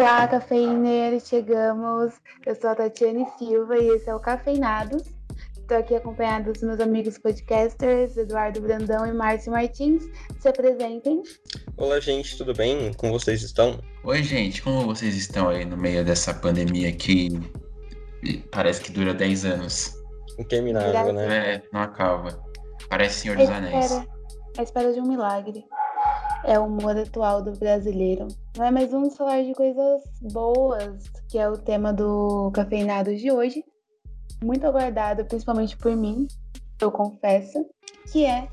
Olá, 0.00 0.26
cafeineiros, 0.26 1.28
chegamos. 1.28 2.14
Eu 2.46 2.54
sou 2.54 2.70
a 2.70 2.74
Tatiane 2.74 3.26
Silva 3.36 3.76
e 3.76 3.86
esse 3.88 4.08
é 4.08 4.14
o 4.14 4.18
Cafeinados. 4.18 5.02
Estou 5.58 5.76
aqui 5.76 5.94
acompanhada 5.94 6.50
dos 6.50 6.62
meus 6.62 6.80
amigos 6.80 7.18
podcasters, 7.18 8.16
Eduardo 8.16 8.62
Brandão 8.62 9.06
e 9.06 9.12
Márcio 9.12 9.52
Martins. 9.52 10.04
Se 10.38 10.48
apresentem. 10.48 11.22
Olá, 11.76 12.00
gente, 12.00 12.38
tudo 12.38 12.54
bem? 12.54 12.94
Como 12.94 13.12
vocês 13.12 13.42
estão? 13.42 13.78
Oi, 14.02 14.22
gente, 14.22 14.62
como 14.62 14.86
vocês 14.86 15.14
estão 15.14 15.50
aí 15.50 15.66
no 15.66 15.76
meio 15.76 16.02
dessa 16.02 16.32
pandemia 16.32 16.90
que 16.92 17.38
parece 18.50 18.80
que 18.80 18.92
dura 18.92 19.12
10 19.12 19.44
anos? 19.44 19.92
Interminável, 20.38 21.12
né? 21.12 21.56
É, 21.56 21.62
não 21.70 21.82
acaba. 21.82 22.42
Parece 22.88 23.20
Senhor 23.20 23.36
dos 23.36 23.50
Anéis. 23.50 23.92
A 24.56 24.62
espera 24.62 24.94
de 24.94 24.98
um 24.98 25.06
milagre. 25.06 25.62
É 26.44 26.58
o 26.58 26.64
humor 26.64 26.96
atual 26.96 27.42
do 27.42 27.52
brasileiro. 27.52 28.28
Não 28.56 28.64
é 28.64 28.70
mais 28.70 28.92
um 28.92 29.10
falar 29.10 29.42
de 29.42 29.52
coisas 29.52 30.02
boas, 30.32 31.08
que 31.28 31.38
é 31.38 31.48
o 31.48 31.56
tema 31.56 31.92
do 31.92 32.50
Cafeinado 32.52 33.14
de 33.14 33.30
hoje 33.30 33.64
muito 34.42 34.66
aguardado, 34.66 35.24
principalmente 35.24 35.76
por 35.76 35.94
mim, 35.94 36.26
eu 36.80 36.90
confesso, 36.90 37.64
que 38.10 38.24
é 38.24 38.48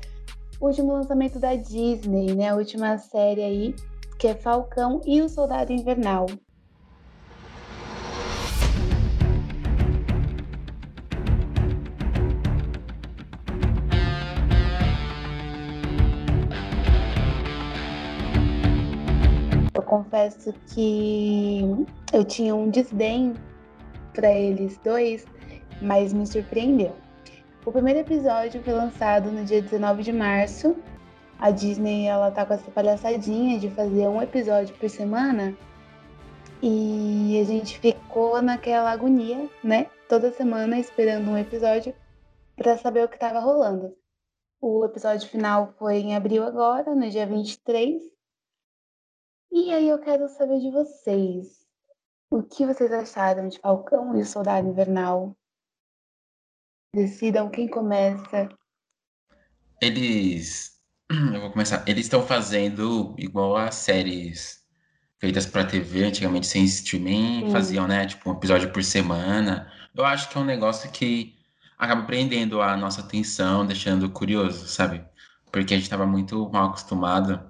o 0.60 0.66
último 0.66 0.92
lançamento 0.92 1.38
da 1.38 1.54
Disney, 1.54 2.34
né? 2.34 2.50
A 2.50 2.56
última 2.56 2.98
série 2.98 3.42
aí, 3.42 3.74
que 4.18 4.28
é 4.28 4.34
Falcão 4.34 5.00
e 5.06 5.22
o 5.22 5.28
Soldado 5.28 5.72
Invernal. 5.72 6.26
Confesso 19.88 20.52
que 20.66 21.62
eu 22.12 22.22
tinha 22.22 22.54
um 22.54 22.68
desdém 22.68 23.34
para 24.12 24.30
eles 24.30 24.78
dois, 24.84 25.26
mas 25.80 26.12
me 26.12 26.26
surpreendeu. 26.26 26.94
O 27.64 27.72
primeiro 27.72 28.00
episódio 28.00 28.62
foi 28.62 28.72
lançado 28.74 29.32
no 29.32 29.44
dia 29.44 29.62
19 29.62 30.02
de 30.02 30.12
março. 30.12 30.76
A 31.38 31.50
Disney 31.50 32.06
ela 32.06 32.30
tá 32.30 32.44
com 32.44 32.54
essa 32.54 32.70
palhaçadinha 32.70 33.58
de 33.58 33.70
fazer 33.70 34.08
um 34.08 34.20
episódio 34.20 34.74
por 34.76 34.90
semana. 34.90 35.56
E 36.62 37.38
a 37.40 37.44
gente 37.44 37.78
ficou 37.78 38.42
naquela 38.42 38.90
agonia, 38.90 39.48
né? 39.62 39.86
Toda 40.08 40.32
semana 40.32 40.78
esperando 40.78 41.30
um 41.30 41.38
episódio 41.38 41.94
para 42.56 42.76
saber 42.76 43.04
o 43.04 43.08
que 43.08 43.14
estava 43.14 43.38
rolando. 43.38 43.94
O 44.60 44.84
episódio 44.84 45.28
final 45.28 45.72
foi 45.78 45.98
em 45.98 46.16
abril 46.16 46.42
agora, 46.42 46.94
no 46.94 47.08
dia 47.08 47.26
23. 47.26 48.17
E 49.50 49.72
aí 49.72 49.88
eu 49.88 49.98
quero 49.98 50.28
saber 50.28 50.60
de 50.60 50.70
vocês. 50.70 51.66
O 52.30 52.42
que 52.42 52.66
vocês 52.66 52.92
acharam 52.92 53.48
de 53.48 53.58
Falcão 53.58 54.16
e 54.16 54.20
o 54.20 54.26
Soldado 54.26 54.68
Invernal? 54.68 55.34
Decidam 56.94 57.50
quem 57.50 57.68
começa. 57.68 58.48
Eles. 59.80 60.78
Eu 61.10 61.40
vou 61.40 61.50
começar. 61.50 61.82
Eles 61.88 62.04
estão 62.06 62.22
fazendo 62.22 63.14
igual 63.18 63.56
as 63.56 63.76
séries 63.76 64.58
feitas 65.18 65.46
para 65.46 65.64
TV, 65.64 66.04
antigamente 66.04 66.46
sem 66.46 66.64
streaming, 66.64 67.46
Sim. 67.46 67.50
faziam, 67.50 67.88
né? 67.88 68.06
Tipo, 68.06 68.30
um 68.30 68.34
episódio 68.34 68.72
por 68.72 68.84
semana. 68.84 69.72
Eu 69.94 70.04
acho 70.04 70.28
que 70.28 70.36
é 70.36 70.40
um 70.40 70.44
negócio 70.44 70.90
que 70.90 71.36
acaba 71.78 72.02
prendendo 72.02 72.60
a 72.60 72.76
nossa 72.76 73.00
atenção, 73.00 73.66
deixando 73.66 74.10
curioso, 74.10 74.66
sabe? 74.68 75.04
Porque 75.50 75.74
a 75.74 75.76
gente 75.76 75.86
estava 75.86 76.06
muito 76.06 76.48
mal 76.50 76.68
acostumado, 76.68 77.40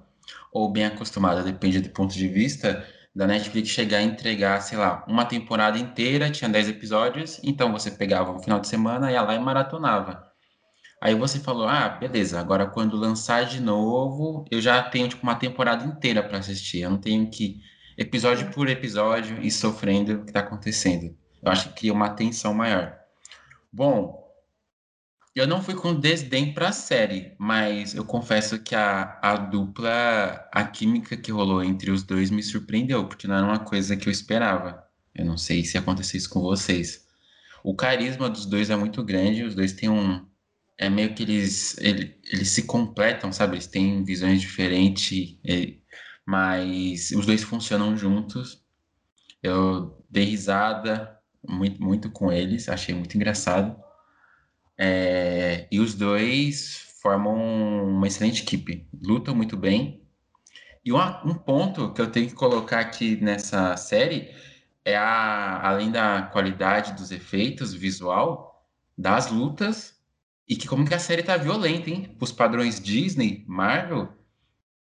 ou 0.52 0.70
bem 0.70 0.86
acostumado, 0.86 1.44
depende 1.44 1.80
do 1.80 1.90
ponto 1.90 2.14
de 2.14 2.28
vista 2.28 2.86
da 3.14 3.26
Netflix 3.26 3.70
chegar 3.70 3.98
a 3.98 4.02
entregar, 4.02 4.61
sei 4.61 4.78
lá, 4.78 5.05
uma 5.08 5.24
temporada 5.24 5.78
inteira, 5.78 6.30
tinha 6.30 6.48
10 6.48 6.68
episódios, 6.68 7.40
então 7.42 7.72
você 7.72 7.90
pegava 7.90 8.33
um 8.33 8.38
final 8.38 8.61
de 8.61 8.68
semana, 8.68 9.11
ia 9.11 9.22
lá 9.22 9.34
e 9.34 9.38
maratonava. 9.40 10.24
Aí 11.00 11.14
você 11.14 11.38
falou, 11.38 11.68
ah, 11.68 11.88
beleza, 11.88 12.40
agora 12.40 12.67
quando 12.67 12.96
lançar 12.96 13.44
de 13.44 13.61
novo, 13.61 14.44
eu 14.50 14.61
já 14.61 14.83
tenho 14.83 15.08
tipo 15.08 15.22
uma 15.22 15.36
temporada 15.36 15.84
inteira 15.84 16.22
para 16.22 16.38
assistir, 16.38 16.80
eu 16.80 16.90
não 16.90 16.98
tenho 16.98 17.28
que 17.30 17.61
episódio 17.96 18.50
por 18.50 18.68
episódio 18.68 19.40
e 19.42 19.50
sofrendo 19.50 20.14
o 20.14 20.24
que 20.24 20.30
está 20.30 20.40
acontecendo. 20.40 21.17
Eu 21.42 21.50
acho 21.50 21.68
que 21.68 21.80
cria 21.80 21.92
uma 21.92 22.11
tensão 22.11 22.55
maior. 22.55 22.96
Bom, 23.72 24.17
eu 25.38 25.46
não 25.46 25.62
fui 25.62 25.74
com 25.74 25.94
desdém 25.94 26.52
para 26.52 26.68
a 26.68 26.72
série, 26.72 27.34
mas 27.38 27.94
eu 27.94 28.04
confesso 28.04 28.58
que 28.58 28.74
a, 28.74 29.18
a 29.22 29.36
dupla, 29.36 30.48
a 30.52 30.64
química 30.64 31.16
que 31.16 31.30
rolou 31.30 31.62
entre 31.62 31.90
os 31.90 32.02
dois 32.02 32.30
me 32.30 32.42
surpreendeu, 32.42 33.06
porque 33.06 33.28
não 33.28 33.36
era 33.36 33.46
uma 33.46 33.58
coisa 33.58 33.96
que 33.96 34.08
eu 34.08 34.10
esperava. 34.10 34.84
Eu 35.14 35.24
não 35.24 35.36
sei 35.36 35.64
se 35.64 35.78
aconteceu 35.78 36.18
isso 36.18 36.30
com 36.30 36.40
vocês. 36.40 37.06
O 37.62 37.74
carisma 37.74 38.28
dos 38.28 38.46
dois 38.46 38.70
é 38.70 38.76
muito 38.76 39.04
grande, 39.04 39.44
os 39.44 39.54
dois 39.54 39.72
têm 39.72 39.88
um. 39.88 40.26
É 40.76 40.88
meio 40.88 41.14
que 41.14 41.22
eles, 41.24 41.76
eles, 41.78 42.14
eles 42.32 42.48
se 42.50 42.62
completam, 42.64 43.32
sabe? 43.32 43.55
Eles 43.56 43.66
têm 43.66 44.05
visões 44.05 44.40
diferentes, 44.40 45.36
mas 46.24 47.10
os 47.12 47.26
dois 47.26 47.42
funcionam 47.42 47.96
juntos. 47.96 48.62
Eu 49.42 50.05
dei 50.10 50.24
risada 50.24 51.16
muito, 51.46 51.82
muito 51.82 52.10
com 52.10 52.32
eles, 52.32 52.68
achei 52.68 52.94
muito 52.94 53.16
engraçado. 53.16 53.76
É, 54.78 55.66
e 55.72 55.80
os 55.80 55.94
dois 55.94 56.94
formam 57.02 57.34
uma 57.84 58.06
excelente 58.06 58.42
equipe, 58.42 58.86
lutam 59.02 59.34
muito 59.34 59.56
bem. 59.56 60.02
E 60.84 60.92
uma, 60.92 61.24
um 61.27 61.34
ponto 61.34 61.92
que 61.92 62.00
eu 62.00 62.11
tenho 62.11 62.28
que 62.28 62.34
colocar 62.34 62.80
aqui 62.80 63.17
nessa 63.17 63.77
série 63.77 64.30
é 64.84 64.96
a, 64.96 65.68
além 65.68 65.90
da 65.90 66.22
qualidade 66.22 66.94
dos 66.94 67.11
efeitos 67.11 67.74
visual, 67.74 68.67
das 68.96 69.30
lutas, 69.30 69.98
e 70.48 70.56
que 70.56 70.67
como 70.67 70.86
que 70.86 70.94
a 70.94 70.98
série 70.98 71.22
tá 71.22 71.36
violenta, 71.36 71.90
hein? 71.90 72.17
Os 72.20 72.33
padrões 72.33 72.80
Disney, 72.80 73.44
Marvel, 73.46 74.08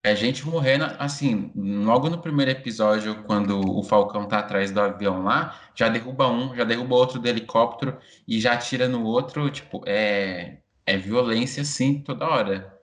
é 0.02 0.14
gente 0.14 0.46
morrendo, 0.46 0.84
assim, 0.98 1.52
logo 1.56 2.08
no 2.08 2.20
primeiro 2.20 2.50
episódio, 2.50 3.22
quando 3.24 3.60
o 3.60 3.82
Falcão 3.82 4.26
tá 4.28 4.38
atrás 4.38 4.70
do 4.70 4.80
avião 4.80 5.22
lá, 5.22 5.58
já 5.74 5.88
derruba 5.88 6.28
um, 6.28 6.54
já 6.54 6.64
derruba 6.64 6.94
outro 6.96 7.18
do 7.18 7.28
helicóptero 7.28 7.98
e 8.26 8.40
já 8.40 8.52
atira 8.54 8.88
no 8.88 9.04
outro, 9.04 9.50
tipo, 9.50 9.82
é, 9.86 10.58
é 10.86 10.96
violência, 10.96 11.62
assim, 11.62 12.00
toda 12.00 12.28
hora. 12.28 12.78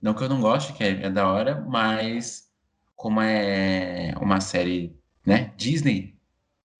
Não 0.00 0.14
que 0.14 0.22
eu 0.22 0.28
não 0.28 0.40
goste, 0.40 0.72
que 0.72 0.82
é, 0.84 1.06
é 1.06 1.10
da 1.10 1.28
hora, 1.28 1.60
mas 1.68 2.50
como 2.96 3.20
é 3.20 4.14
uma 4.20 4.40
série, 4.40 4.96
né, 5.26 5.52
Disney, 5.56 6.18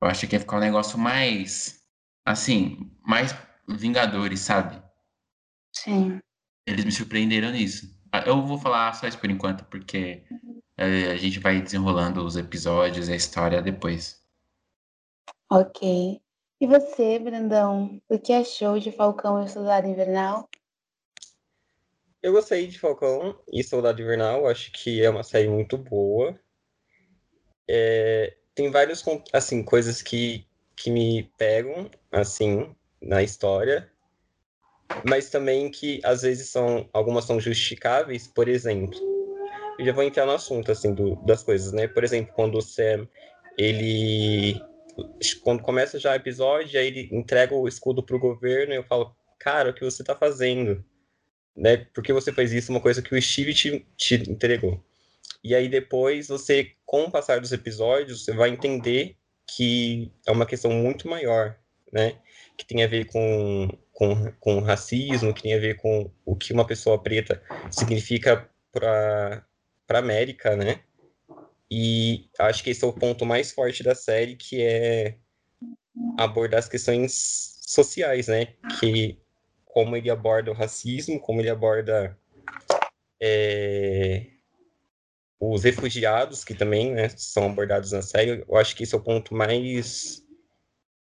eu 0.01 0.09
acho 0.09 0.27
que 0.27 0.37
ia 0.37 0.41
ficar 0.41 0.57
um 0.57 0.61
negócio 0.61 0.99
mais, 0.99 1.83
assim, 2.25 2.91
mais 3.05 3.35
Vingadores, 3.69 4.41
sabe? 4.41 4.83
Sim. 5.73 6.19
Eles 6.67 6.85
me 6.85 6.93
surpreenderam 6.93 7.53
nisso. 7.53 8.00
Ah, 8.13 8.25
eu 8.27 8.45
vou 8.45 8.59
falar 8.59 8.93
só 8.95 9.07
isso 9.07 9.19
por 9.19 9.31
enquanto, 9.31 9.65
porque 9.67 10.25
é, 10.77 11.13
a 11.13 11.17
gente 11.17 11.39
vai 11.39 11.61
desenrolando 11.61 12.25
os 12.25 12.37
episódios 12.37 13.09
e 13.09 13.13
a 13.13 13.17
história 13.17 13.63
depois. 13.63 14.21
Ok. 15.51 16.21
E 16.61 16.67
você, 16.67 17.19
Brandão, 17.19 18.03
o 18.09 18.19
que 18.19 18.33
achou 18.33 18.79
de 18.79 18.91
Falcão 18.91 19.43
e 19.43 19.49
Soldado 19.49 19.87
Invernal? 19.87 20.49
Eu 22.23 22.33
gostei 22.33 22.67
de 22.67 22.79
Falcão 22.79 23.41
e 23.51 23.63
Soldado 23.63 24.03
Invernal, 24.03 24.47
acho 24.47 24.71
que 24.73 25.03
é 25.03 25.09
uma 25.09 25.23
série 25.23 25.49
muito 25.49 25.79
boa. 25.79 26.39
É, 27.69 28.37
tem 28.55 28.71
várias 28.71 29.03
assim, 29.33 29.63
coisas 29.63 30.03
que, 30.03 30.47
que 30.77 30.91
me 30.91 31.33
pegam, 31.39 31.91
assim, 32.11 32.75
na 33.01 33.23
história 33.23 33.90
mas 35.09 35.31
também 35.31 35.71
que 35.71 36.01
às 36.05 36.23
vezes 36.23 36.49
são 36.49 36.89
algumas 36.93 37.25
são 37.25 37.41
justificáveis, 37.41 38.27
por 38.27 38.49
exemplo. 38.49 38.99
Eu 39.79 39.87
já 39.87 39.93
vou 39.93 40.05
entrar 40.05 40.27
no 40.27 40.33
assunto 40.33 40.71
assim 40.71 40.95
do, 40.95 41.17
das 41.25 41.43
coisas, 41.43 41.73
né? 41.73 41.89
Por 41.89 42.05
exemplo, 42.05 42.33
quando 42.35 42.59
o 42.59 42.63
Sam 42.63 43.09
ele 43.57 44.61
quando 45.43 45.63
começa 45.63 45.99
já 45.99 46.13
o 46.13 46.17
episódio, 46.17 46.79
aí 46.79 46.87
ele 46.87 47.09
entrega 47.13 47.55
o 47.55 47.69
escudo 47.69 48.03
pro 48.03 48.19
governo 48.19 48.73
e 48.73 48.77
eu 48.77 48.85
falo, 48.85 49.15
cara, 49.39 49.71
o 49.71 49.75
que 49.75 49.85
você 49.85 50.05
tá 50.05 50.15
fazendo? 50.15 50.85
Né? 51.57 51.87
Porque 51.95 52.13
você 52.13 52.33
fez 52.33 52.53
isso, 52.53 52.71
uma 52.71 52.81
coisa 52.81 53.03
que 53.03 53.15
o 53.15 53.23
Steve 53.23 53.55
te, 53.55 53.87
te 53.97 54.15
entregou. 54.31 54.83
E 55.43 55.55
aí 55.55 55.69
depois 55.69 56.29
você, 56.29 56.73
com 56.85 57.05
o 57.05 57.11
passar 57.11 57.41
dos 57.41 57.53
episódios, 57.53 58.25
você 58.25 58.33
vai 58.33 58.51
entender 58.51 59.17
que 59.57 60.13
é 60.27 60.33
uma 60.33 60.47
questão 60.47 60.71
muito 60.71 61.09
maior, 61.09 61.57
né? 61.93 62.19
Que 62.57 62.67
tem 62.67 62.85
a 62.85 62.87
ver 62.87 63.07
com 63.07 63.69
com, 64.01 64.33
com 64.41 64.61
racismo, 64.61 65.35
que 65.35 65.43
tem 65.43 65.53
a 65.53 65.59
ver 65.59 65.77
com 65.77 66.11
o 66.25 66.35
que 66.35 66.55
uma 66.55 66.67
pessoa 66.67 66.99
preta 67.03 67.43
significa 67.71 68.49
para 68.73 69.45
a 69.91 69.99
América, 69.99 70.57
né? 70.57 70.81
E 71.71 72.31
acho 72.39 72.65
que 72.65 72.71
esse 72.71 72.83
é 72.83 72.89
o 72.89 72.95
ponto 72.95 73.27
mais 73.27 73.53
forte 73.53 73.83
da 73.83 73.95
série, 73.95 74.37
que 74.37 74.63
é 74.63 75.19
abordar 76.17 76.61
as 76.61 76.69
questões 76.69 77.59
sociais, 77.61 78.29
né? 78.29 78.55
Que 78.81 79.19
como 79.67 79.95
ele 79.95 80.09
aborda 80.09 80.51
o 80.51 80.55
racismo, 80.55 81.21
como 81.21 81.43
ele 81.43 81.51
aborda 81.51 82.19
é, 83.21 84.29
os 85.39 85.63
refugiados, 85.63 86.43
que 86.43 86.55
também 86.55 86.93
né, 86.93 87.11
são 87.11 87.45
abordados 87.45 87.93
na 87.93 88.01
série, 88.01 88.47
eu 88.49 88.57
acho 88.57 88.75
que 88.75 88.85
esse 88.85 88.95
é 88.95 88.99
o 88.99 89.03
ponto 89.03 89.35
mais, 89.35 90.25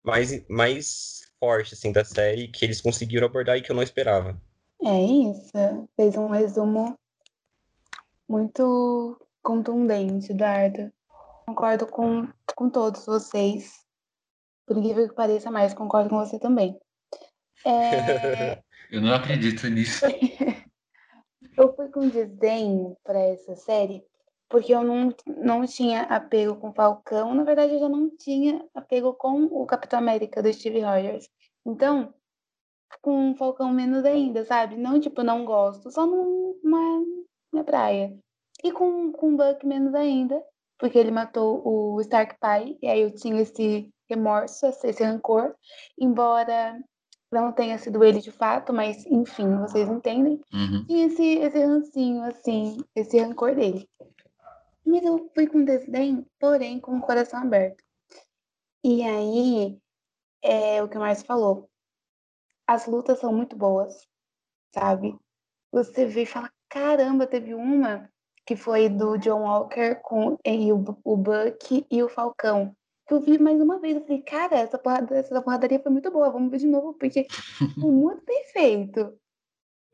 mais, 0.02 0.42
mais 0.48 1.17
forte 1.38 1.74
assim, 1.74 1.92
da 1.92 2.04
série, 2.04 2.48
que 2.48 2.64
eles 2.64 2.80
conseguiram 2.80 3.26
abordar 3.26 3.56
e 3.56 3.62
que 3.62 3.70
eu 3.70 3.76
não 3.76 3.82
esperava. 3.82 4.40
É 4.84 5.00
isso. 5.00 5.52
Fez 5.96 6.16
um 6.16 6.28
resumo 6.28 6.98
muito 8.28 9.20
contundente, 9.42 10.32
Eduardo. 10.32 10.92
Concordo 11.46 11.86
com, 11.86 12.28
com 12.54 12.70
todos 12.70 13.06
vocês. 13.06 13.84
Por 14.66 14.76
incrível 14.76 15.08
que 15.08 15.14
pareça, 15.14 15.50
mais 15.50 15.72
concordo 15.72 16.10
com 16.10 16.18
você 16.18 16.38
também. 16.38 16.78
É... 17.64 18.62
eu 18.92 19.00
não 19.00 19.14
acredito 19.14 19.66
nisso. 19.68 20.04
eu 21.56 21.74
fui 21.74 21.88
com 21.88 22.08
desdém 22.08 22.94
para 23.02 23.18
essa 23.18 23.56
série 23.56 24.04
porque 24.48 24.74
eu 24.74 24.82
não, 24.82 25.14
não 25.26 25.66
tinha 25.66 26.02
apego 26.02 26.56
com 26.56 26.70
o 26.70 26.74
Falcão. 26.74 27.34
Na 27.34 27.44
verdade, 27.44 27.74
eu 27.74 27.80
já 27.80 27.88
não 27.88 28.10
tinha 28.16 28.64
apego 28.74 29.12
com 29.14 29.44
o 29.44 29.66
Capitão 29.66 29.98
América 29.98 30.42
do 30.42 30.52
Steve 30.52 30.80
Rogers. 30.80 31.28
Então, 31.66 32.14
com 33.02 33.32
o 33.32 33.36
Falcão 33.36 33.72
menos 33.72 34.04
ainda, 34.04 34.44
sabe? 34.44 34.76
Não, 34.76 34.98
tipo, 34.98 35.22
não 35.22 35.44
gosto, 35.44 35.90
só 35.90 36.06
não, 36.06 36.54
não 36.62 36.78
é 36.78 37.04
minha 37.52 37.64
praia. 37.64 38.18
E 38.64 38.72
com, 38.72 39.12
com 39.12 39.34
o 39.34 39.36
Buck 39.36 39.64
menos 39.66 39.94
ainda, 39.94 40.42
porque 40.78 40.98
ele 40.98 41.10
matou 41.10 41.62
o 41.64 42.00
Stark 42.00 42.36
Pai, 42.40 42.76
e 42.82 42.88
aí 42.88 43.02
eu 43.02 43.14
tinha 43.14 43.40
esse 43.42 43.90
remorso, 44.08 44.66
esse 44.66 45.04
rancor, 45.04 45.54
embora 45.98 46.78
não 47.30 47.52
tenha 47.52 47.76
sido 47.78 48.02
ele 48.02 48.20
de 48.20 48.32
fato, 48.32 48.72
mas 48.72 49.04
enfim, 49.06 49.54
vocês 49.58 49.88
entendem. 49.88 50.40
Uhum. 50.52 50.84
Tinha 50.86 51.06
esse, 51.06 51.24
esse 51.38 51.58
rancinho, 51.64 52.22
assim, 52.22 52.78
esse 52.96 53.18
rancor 53.18 53.54
dele. 53.54 53.86
Mas 54.88 55.04
eu 55.04 55.30
fui 55.34 55.46
com 55.46 55.62
desdém, 55.64 56.26
porém 56.40 56.80
com 56.80 56.96
o 56.96 57.02
coração 57.02 57.42
aberto. 57.42 57.84
E 58.82 59.02
aí, 59.02 59.78
é 60.42 60.82
o 60.82 60.88
que 60.88 60.96
o 60.96 61.00
Márcio 61.00 61.26
falou. 61.26 61.68
As 62.66 62.86
lutas 62.86 63.18
são 63.18 63.30
muito 63.30 63.54
boas, 63.54 64.08
sabe? 64.74 65.14
Você 65.70 66.06
vê 66.06 66.22
e 66.22 66.26
fala, 66.26 66.50
caramba, 66.70 67.26
teve 67.26 67.52
uma 67.52 68.10
que 68.46 68.56
foi 68.56 68.88
do 68.88 69.18
John 69.18 69.42
Walker 69.42 69.96
com 70.02 70.38
e 70.42 70.72
o, 70.72 70.82
o 71.04 71.16
Buck 71.18 71.86
e 71.90 72.02
o 72.02 72.08
Falcão. 72.08 72.74
Que 73.06 73.12
eu 73.12 73.20
vi 73.20 73.38
mais 73.38 73.60
uma 73.60 73.78
vez, 73.78 73.96
eu 73.96 74.02
falei, 74.02 74.22
cara, 74.22 74.56
essa, 74.56 74.78
porrada, 74.78 75.14
essa 75.16 75.42
porradaria 75.42 75.80
foi 75.80 75.92
muito 75.92 76.10
boa, 76.10 76.30
vamos 76.30 76.50
ver 76.50 76.58
de 76.58 76.66
novo, 76.66 76.94
porque 76.94 77.26
foi 77.28 77.68
muito 77.92 78.22
perfeito. 78.22 79.18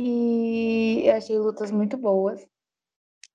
E 0.01 1.03
eu 1.05 1.17
achei 1.17 1.37
lutas 1.37 1.73
muito 1.73 1.97
boas. 1.97 2.47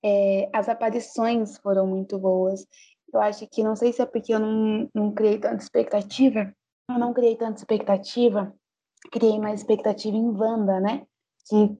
É, 0.02 0.48
as 0.52 0.68
aparições 0.68 1.58
foram 1.58 1.86
muito 1.86 2.18
boas. 2.18 2.66
Eu 3.12 3.20
acho 3.20 3.46
que, 3.48 3.62
não 3.62 3.76
sei 3.76 3.92
se 3.92 4.02
é 4.02 4.06
porque 4.06 4.32
eu 4.32 4.38
não, 4.38 4.88
não 4.94 5.12
criei 5.12 5.38
tanta 5.38 5.62
expectativa, 5.62 6.54
eu 6.88 6.98
não 6.98 7.12
criei 7.12 7.36
tanta 7.36 7.58
expectativa, 7.58 8.54
criei 9.10 9.38
mais 9.38 9.60
expectativa 9.60 10.16
em 10.16 10.30
Wanda, 10.30 10.80
né? 10.80 11.06
Que 11.48 11.76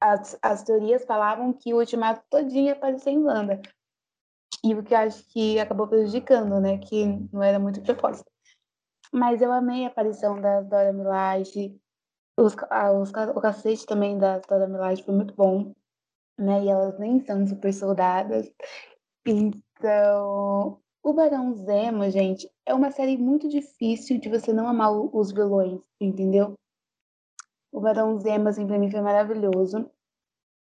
as, 0.00 0.38
as 0.42 0.62
teorias 0.62 1.04
falavam 1.04 1.52
que 1.52 1.72
o 1.74 1.78
Ultimato 1.78 2.22
todinho 2.30 2.72
aparecia 2.72 3.12
em 3.12 3.22
Wanda. 3.22 3.60
E 4.62 4.74
o 4.74 4.82
que 4.82 4.92
eu 4.92 4.98
acho 4.98 5.26
que 5.28 5.58
acabou 5.58 5.88
prejudicando, 5.88 6.60
né? 6.60 6.78
Que 6.78 7.06
não 7.32 7.42
era 7.42 7.58
muito 7.58 7.82
propósito. 7.82 8.30
Mas 9.12 9.42
eu 9.42 9.50
amei 9.52 9.84
a 9.84 9.88
aparição 9.88 10.40
da 10.40 10.60
Dora 10.60 10.92
Milaje. 10.92 11.76
Os, 12.38 12.54
os, 12.54 13.10
o 13.34 13.40
cacete 13.40 13.86
também 13.86 14.18
da 14.18 14.38
Dora 14.38 14.68
Milaje 14.68 15.02
foi 15.02 15.14
muito 15.14 15.34
bom 15.34 15.74
né? 16.40 16.64
E 16.64 16.68
elas 16.68 16.98
nem 16.98 17.20
são 17.20 17.46
super 17.46 17.72
soldadas. 17.72 18.50
Então, 19.26 20.80
o 21.02 21.12
Barão 21.12 21.54
Zemo, 21.54 22.08
gente, 22.10 22.50
é 22.66 22.74
uma 22.74 22.90
série 22.90 23.16
muito 23.16 23.48
difícil 23.48 24.18
de 24.18 24.28
você 24.28 24.52
não 24.52 24.68
amar 24.68 24.92
os 24.92 25.32
vilões, 25.32 25.80
entendeu? 26.00 26.54
O 27.72 27.80
Barão 27.80 28.18
Zemo, 28.18 28.48
assim, 28.48 28.66
pra 28.66 28.78
mim 28.78 28.90
foi 28.90 29.00
maravilhoso. 29.00 29.90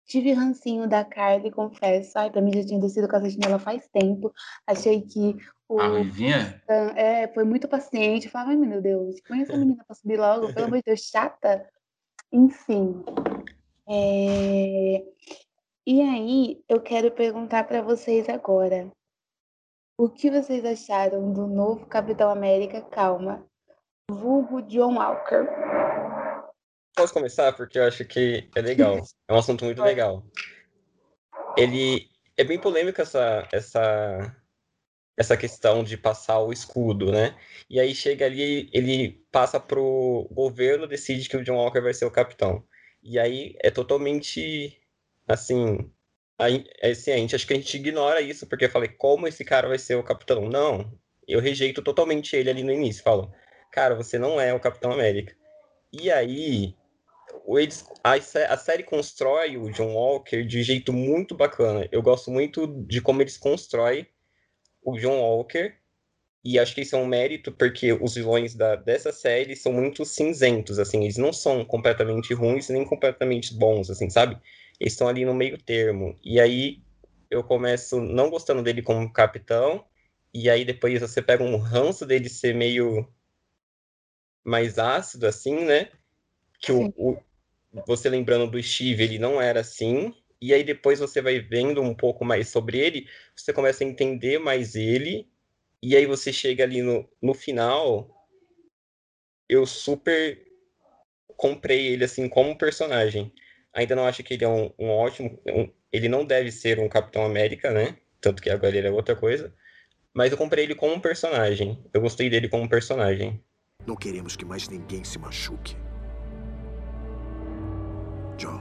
Tive 0.05 0.31
rancinho 0.31 0.87
da 0.87 1.03
Carly, 1.03 1.51
confesso. 1.51 2.17
Ai, 2.17 2.31
pra 2.31 2.41
mim 2.41 2.53
já 2.53 2.65
tinha 2.65 2.79
descido 2.79 3.07
o 3.07 3.09
cacete 3.09 3.37
dela 3.37 3.59
faz 3.59 3.87
tempo. 3.89 4.31
Achei 4.65 5.01
que 5.01 5.35
o. 5.67 5.79
A 5.79 5.87
Ruivinha? 5.87 6.61
É, 6.95 7.27
foi 7.33 7.43
muito 7.43 7.67
paciente. 7.67 8.29
Falava, 8.29 8.51
ai 8.51 8.57
meu 8.57 8.81
Deus, 8.81 9.19
põe 9.27 9.41
essa 9.41 9.57
menina 9.57 9.83
pra 9.85 9.95
subir 9.95 10.17
logo, 10.17 10.53
pelo 10.53 10.67
amor 10.67 10.77
de 10.77 10.83
Deus, 10.85 11.01
chata. 11.01 11.67
Enfim. 12.31 13.03
É... 13.89 15.03
E 15.89 16.01
aí, 16.01 16.61
eu 16.67 16.81
quero 16.81 17.09
perguntar 17.09 17.63
para 17.63 17.81
vocês 17.81 18.27
agora. 18.27 18.91
O 19.97 20.09
que 20.09 20.29
vocês 20.29 20.65
acharam 20.65 21.31
do 21.31 21.47
novo 21.47 21.85
Capitão 21.85 22.29
América 22.29 22.81
Calma, 22.81 23.47
vulgo 24.11 24.61
John 24.63 24.95
Walker? 24.95 25.45
Posso 26.93 27.13
começar? 27.13 27.53
Porque 27.53 27.79
eu 27.79 27.85
acho 27.85 28.03
que 28.03 28.49
é 28.53 28.59
legal. 28.59 28.97
É 29.29 29.33
um 29.33 29.37
assunto 29.37 29.63
muito 29.63 29.79
legal. 29.81 30.25
Ele 31.57 32.09
é 32.35 32.43
bem 32.43 32.59
polêmico 32.59 33.01
essa, 33.01 33.47
essa, 33.53 34.35
essa 35.17 35.37
questão 35.37 35.85
de 35.85 35.95
passar 35.95 36.39
o 36.39 36.51
escudo, 36.51 37.13
né? 37.13 37.33
E 37.69 37.79
aí 37.79 37.95
chega 37.95 38.25
ali, 38.25 38.69
ele 38.73 39.25
passa 39.31 39.57
pro 39.57 40.27
governo, 40.33 40.85
decide 40.85 41.29
que 41.29 41.37
o 41.37 41.43
John 41.45 41.55
Walker 41.55 41.79
vai 41.79 41.93
ser 41.93 42.03
o 42.03 42.11
capitão. 42.11 42.61
E 43.01 43.17
aí 43.17 43.55
é 43.63 43.71
totalmente 43.71 44.85
assim, 45.27 45.91
é 46.81 46.91
assim, 46.91 47.11
a 47.11 47.17
gente 47.17 47.35
acho 47.35 47.47
que 47.47 47.53
a 47.53 47.55
gente 47.57 47.75
ignora 47.75 48.21
isso, 48.21 48.47
porque 48.47 48.65
eu 48.65 48.69
falei, 48.69 48.89
como 48.89 49.27
esse 49.27 49.43
cara 49.43 49.67
vai 49.67 49.79
ser 49.79 49.95
o 49.95 50.03
capitão? 50.03 50.47
Não, 50.47 50.91
eu 51.27 51.39
rejeito 51.39 51.81
totalmente 51.81 52.35
ele 52.35 52.49
ali 52.49 52.63
no 52.63 52.71
início. 52.71 53.03
Falo, 53.03 53.33
cara, 53.71 53.95
você 53.95 54.17
não 54.17 54.39
é 54.39 54.53
o 54.53 54.59
Capitão 54.59 54.91
América. 54.91 55.35
E 55.91 56.11
aí, 56.11 56.75
eles, 57.47 57.85
a, 58.03 58.13
a 58.13 58.57
série 58.57 58.83
constrói 58.83 59.57
o 59.57 59.71
John 59.71 59.93
Walker 59.93 60.43
de 60.43 60.63
jeito 60.63 60.93
muito 60.93 61.35
bacana. 61.35 61.87
Eu 61.91 62.01
gosto 62.01 62.31
muito 62.31 62.67
de 62.85 63.01
como 63.01 63.21
eles 63.21 63.37
constroem 63.37 64.07
o 64.83 64.97
John 64.97 65.19
Walker. 65.19 65.73
E 66.43 66.57
acho 66.57 66.73
que 66.73 66.81
isso 66.81 66.95
é 66.95 66.99
um 66.99 67.05
mérito, 67.05 67.51
porque 67.51 67.91
os 67.91 68.15
vilões 68.15 68.55
da, 68.55 68.75
dessa 68.75 69.11
série 69.11 69.55
são 69.55 69.73
muito 69.73 70.05
cinzentos, 70.05 70.79
assim. 70.79 71.03
Eles 71.03 71.17
não 71.17 71.33
são 71.33 71.65
completamente 71.65 72.33
ruins, 72.33 72.69
nem 72.69 72.85
completamente 72.85 73.53
bons, 73.53 73.89
assim, 73.89 74.09
sabe? 74.09 74.39
Eles 74.79 74.93
estão 74.93 75.07
ali 75.07 75.25
no 75.25 75.33
meio 75.33 75.57
termo. 75.57 76.17
E 76.23 76.39
aí 76.39 76.81
eu 77.29 77.43
começo 77.43 77.99
não 77.99 78.29
gostando 78.29 78.63
dele 78.63 78.81
como 78.81 79.11
capitão, 79.11 79.85
e 80.33 80.49
aí 80.49 80.63
depois 80.63 80.99
você 80.99 81.21
pega 81.21 81.43
um 81.43 81.57
ranço 81.57 82.05
dele 82.05 82.29
ser 82.29 82.53
meio 82.53 83.07
mais 84.43 84.79
ácido, 84.79 85.27
assim, 85.27 85.65
né? 85.65 85.89
Que 86.61 86.71
o, 86.71 86.87
o, 86.95 87.17
você 87.85 88.09
lembrando 88.09 88.49
do 88.49 88.61
Steve, 88.61 89.03
ele 89.03 89.19
não 89.19 89.41
era 89.41 89.61
assim. 89.61 90.13
E 90.39 90.53
aí 90.53 90.63
depois 90.63 90.99
você 90.99 91.21
vai 91.21 91.39
vendo 91.39 91.81
um 91.81 91.93
pouco 91.93 92.23
mais 92.23 92.49
sobre 92.49 92.77
ele, 92.79 93.09
você 93.35 93.51
começa 93.51 93.83
a 93.83 93.87
entender 93.87 94.39
mais 94.39 94.75
ele. 94.75 95.27
E 95.81 95.95
aí 95.95 96.05
você 96.05 96.31
chega 96.31 96.63
ali 96.63 96.81
no, 96.81 97.07
no 97.21 97.33
final, 97.33 98.27
eu 99.47 99.65
super 99.65 100.45
comprei 101.35 101.87
ele 101.87 102.03
assim 102.03 102.27
como 102.27 102.57
personagem. 102.57 103.33
Ainda 103.77 103.95
não 103.95 104.07
acho 104.07 104.23
que 104.23 104.33
ele 104.33 104.43
é 104.43 104.47
um, 104.47 104.71
um 104.79 104.89
ótimo. 104.89 105.39
Um, 105.45 105.69
ele 105.93 106.09
não 106.09 106.25
deve 106.25 106.51
ser 106.51 106.79
um 106.79 106.89
Capitão 106.89 107.23
América, 107.23 107.69
né? 107.69 107.95
Tanto 108.19 108.41
que 108.41 108.49
agora 108.49 108.75
ele 108.75 108.87
é 108.87 108.91
outra 108.91 109.15
coisa. 109.15 109.53
Mas 110.11 110.31
eu 110.31 110.37
comprei 110.37 110.63
ele 110.63 110.73
como 110.73 110.95
um 110.95 110.99
personagem. 110.99 111.79
Eu 111.93 112.01
gostei 112.01 112.27
dele 112.27 112.49
como 112.49 112.63
um 112.63 112.67
personagem. 112.67 113.39
Não 113.85 113.95
queremos 113.95 114.35
que 114.35 114.43
mais 114.43 114.67
ninguém 114.67 115.03
se 115.03 115.19
machuque. 115.19 115.77
John. 118.35 118.59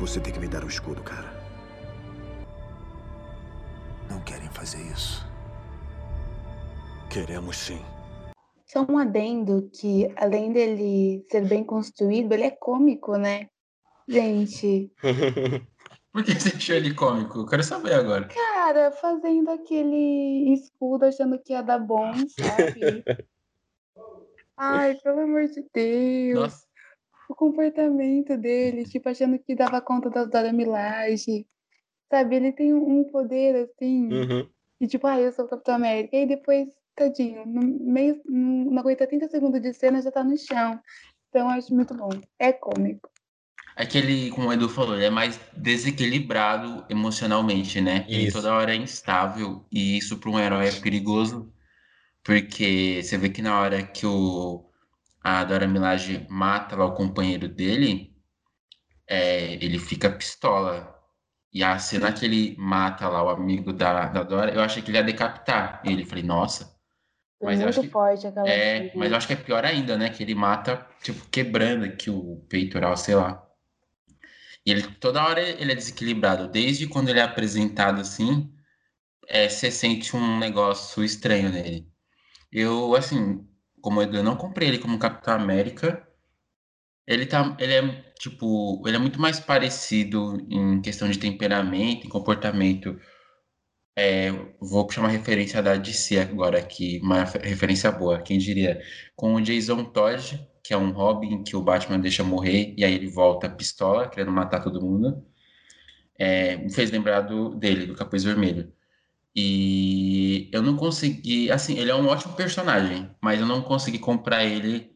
Você 0.00 0.18
tem 0.18 0.32
que 0.32 0.40
me 0.40 0.48
dar 0.48 0.64
o 0.64 0.68
escudo, 0.68 1.00
cara. 1.04 1.32
Não 4.10 4.20
querem 4.22 4.48
fazer 4.48 4.82
isso. 4.90 5.24
Queremos 7.08 7.56
sim. 7.56 7.80
Só 8.70 8.86
um 8.88 8.98
adendo 8.98 9.68
que, 9.72 10.12
além 10.14 10.52
dele 10.52 11.26
ser 11.28 11.44
bem 11.48 11.64
construído, 11.64 12.32
ele 12.32 12.44
é 12.44 12.52
cômico, 12.52 13.16
né? 13.16 13.48
Gente. 14.06 14.92
Por 16.12 16.24
que 16.24 16.38
você 16.38 16.56
achou 16.56 16.76
ele 16.76 16.94
cômico? 16.94 17.38
Eu 17.40 17.46
quero 17.46 17.64
saber 17.64 17.94
agora. 17.94 18.28
Cara, 18.28 18.92
fazendo 18.92 19.50
aquele 19.50 20.54
escudo 20.54 21.04
achando 21.04 21.36
que 21.40 21.52
ia 21.52 21.62
dar 21.62 21.80
bom, 21.80 22.12
sabe? 22.28 23.02
Ai, 24.56 24.94
pelo 25.02 25.18
amor 25.18 25.48
de 25.48 25.66
Deus. 25.74 26.38
Nossa. 26.38 26.66
O 27.28 27.34
comportamento 27.34 28.36
dele, 28.36 28.84
tipo, 28.84 29.08
achando 29.08 29.36
que 29.40 29.56
dava 29.56 29.80
conta 29.80 30.08
da 30.10 30.24
Dora 30.24 30.52
Milage. 30.52 31.44
Sabe, 32.08 32.36
ele 32.36 32.52
tem 32.52 32.72
um 32.72 33.02
poder 33.02 33.64
assim. 33.64 34.12
Uhum. 34.12 34.48
E 34.80 34.86
tipo, 34.86 35.08
ah, 35.08 35.20
eu 35.20 35.32
sou 35.32 35.46
o 35.46 35.48
Capitão 35.48 35.74
América. 35.74 36.16
E 36.16 36.26
depois 36.26 36.68
tadinho, 37.00 37.46
no 37.46 37.62
meio, 37.62 38.20
não 38.26 38.78
aguenta 38.78 39.06
30 39.06 39.28
segundos 39.28 39.60
de 39.62 39.72
cena 39.72 40.02
já 40.02 40.10
tá 40.10 40.22
no 40.22 40.36
chão. 40.36 40.78
Então 41.28 41.42
eu 41.42 41.48
acho 41.48 41.74
muito 41.74 41.94
bom. 41.94 42.10
É 42.38 42.52
cômico. 42.52 43.08
É 43.76 43.86
que 43.86 43.96
ele, 43.96 44.30
como 44.30 44.48
o 44.48 44.52
Edu 44.52 44.68
falou, 44.68 44.96
ele 44.96 45.06
é 45.06 45.10
mais 45.10 45.40
desequilibrado 45.56 46.84
emocionalmente, 46.90 47.80
né? 47.80 48.04
Ele 48.08 48.24
Isso. 48.24 48.36
toda 48.36 48.54
hora 48.54 48.74
é 48.74 48.76
instável 48.76 49.64
e 49.72 49.96
isso 49.96 50.18
para 50.18 50.30
um 50.30 50.38
herói 50.38 50.68
é 50.68 50.72
perigoso, 50.72 51.50
porque 52.22 53.00
você 53.02 53.16
vê 53.16 53.30
que 53.30 53.40
na 53.40 53.58
hora 53.58 53.82
que 53.82 54.04
o 54.04 54.66
a 55.22 55.44
Dora 55.44 55.66
Milaje 55.66 56.26
mata 56.30 56.76
lá 56.76 56.86
o 56.86 56.94
companheiro 56.94 57.46
dele, 57.48 58.14
é, 59.06 59.54
ele 59.54 59.78
fica 59.78 60.10
pistola. 60.10 60.96
E 61.52 61.62
a 61.62 61.78
cena 61.78 62.12
que 62.12 62.24
ele 62.24 62.56
mata 62.58 63.08
lá 63.08 63.22
o 63.22 63.28
amigo 63.28 63.72
da, 63.72 64.08
da 64.08 64.22
Dora, 64.22 64.52
eu 64.52 64.62
achei 64.62 64.82
que 64.82 64.90
ele 64.90 64.98
ia 64.98 65.04
decapitar 65.04 65.82
ele. 65.84 66.06
Falei, 66.06 66.24
nossa. 66.24 66.79
Foi 67.40 67.46
Mas 67.48 67.58
eu 67.58 67.64
muito 67.64 67.78
acho 67.78 67.80
que- 67.86 67.92
forte 67.92 68.26
aquela 68.26 68.46
É, 68.48 68.78
cena. 68.78 68.92
mas 68.94 69.10
eu 69.10 69.16
acho 69.16 69.26
que 69.26 69.32
é 69.32 69.36
pior 69.36 69.64
ainda, 69.64 69.96
né? 69.96 70.10
Que 70.10 70.22
ele 70.22 70.34
mata, 70.34 70.86
tipo, 71.02 71.24
quebrando 71.30 71.84
aqui 71.86 72.10
o 72.10 72.44
peitoral, 72.48 72.96
sei 72.96 73.14
lá. 73.14 73.42
E 74.64 74.70
ele 74.70 74.82
toda 74.82 75.24
hora 75.24 75.40
ele 75.40 75.72
é 75.72 75.74
desequilibrado. 75.74 76.46
Desde 76.48 76.86
quando 76.86 77.08
ele 77.08 77.18
é 77.18 77.22
apresentado 77.22 78.00
assim, 78.02 78.52
é, 79.26 79.48
você 79.48 79.70
sente 79.70 80.14
um 80.14 80.38
negócio 80.38 81.02
estranho 81.02 81.50
nele. 81.50 81.88
Eu, 82.52 82.94
assim, 82.94 83.46
como 83.80 84.02
eu 84.02 84.22
não 84.22 84.36
comprei 84.36 84.68
ele 84.68 84.78
como 84.78 84.98
Capitão 84.98 85.34
América, 85.34 86.06
ele 87.06 87.24
tá, 87.24 87.56
ele 87.58 87.72
é 87.72 88.12
tipo, 88.18 88.86
ele 88.86 88.96
é 88.96 89.00
muito 89.00 89.18
mais 89.20 89.40
parecido 89.40 90.36
em 90.50 90.80
questão 90.82 91.08
de 91.10 91.18
temperamento, 91.18 92.06
em 92.06 92.10
comportamento. 92.10 93.00
É, 93.96 94.30
vou 94.60 94.86
puxar 94.86 95.02
uma 95.02 95.08
referência 95.10 95.62
da 95.62 95.76
DC 95.76 96.18
agora 96.18 96.58
aqui, 96.58 97.00
uma 97.02 97.26
fe- 97.26 97.38
referência 97.38 97.90
boa, 97.92 98.22
quem 98.22 98.38
diria? 98.38 98.80
Com 99.16 99.34
o 99.34 99.40
Jason 99.42 99.84
Todd, 99.84 100.46
que 100.62 100.72
é 100.72 100.76
um 100.76 100.90
Robin 100.92 101.42
que 101.42 101.56
o 101.56 101.62
Batman 101.62 101.98
deixa 102.00 102.22
morrer 102.24 102.74
e 102.78 102.84
aí 102.84 102.94
ele 102.94 103.08
volta 103.10 103.48
pistola, 103.50 104.08
querendo 104.08 104.32
matar 104.32 104.62
todo 104.62 104.80
mundo. 104.80 105.24
É, 106.18 106.56
me 106.56 106.72
fez 106.72 106.90
lembrar 106.90 107.22
do, 107.22 107.54
dele, 107.56 107.86
do 107.86 107.94
Capuz 107.94 108.24
Vermelho. 108.24 108.72
E 109.36 110.50
eu 110.52 110.62
não 110.62 110.76
consegui, 110.76 111.50
assim, 111.52 111.78
ele 111.78 111.90
é 111.90 111.94
um 111.96 112.08
ótimo 112.08 112.34
personagem, 112.36 113.10
mas 113.22 113.40
eu 113.40 113.46
não 113.46 113.62
consegui 113.62 113.98
comprar 113.98 114.44
ele 114.44 114.92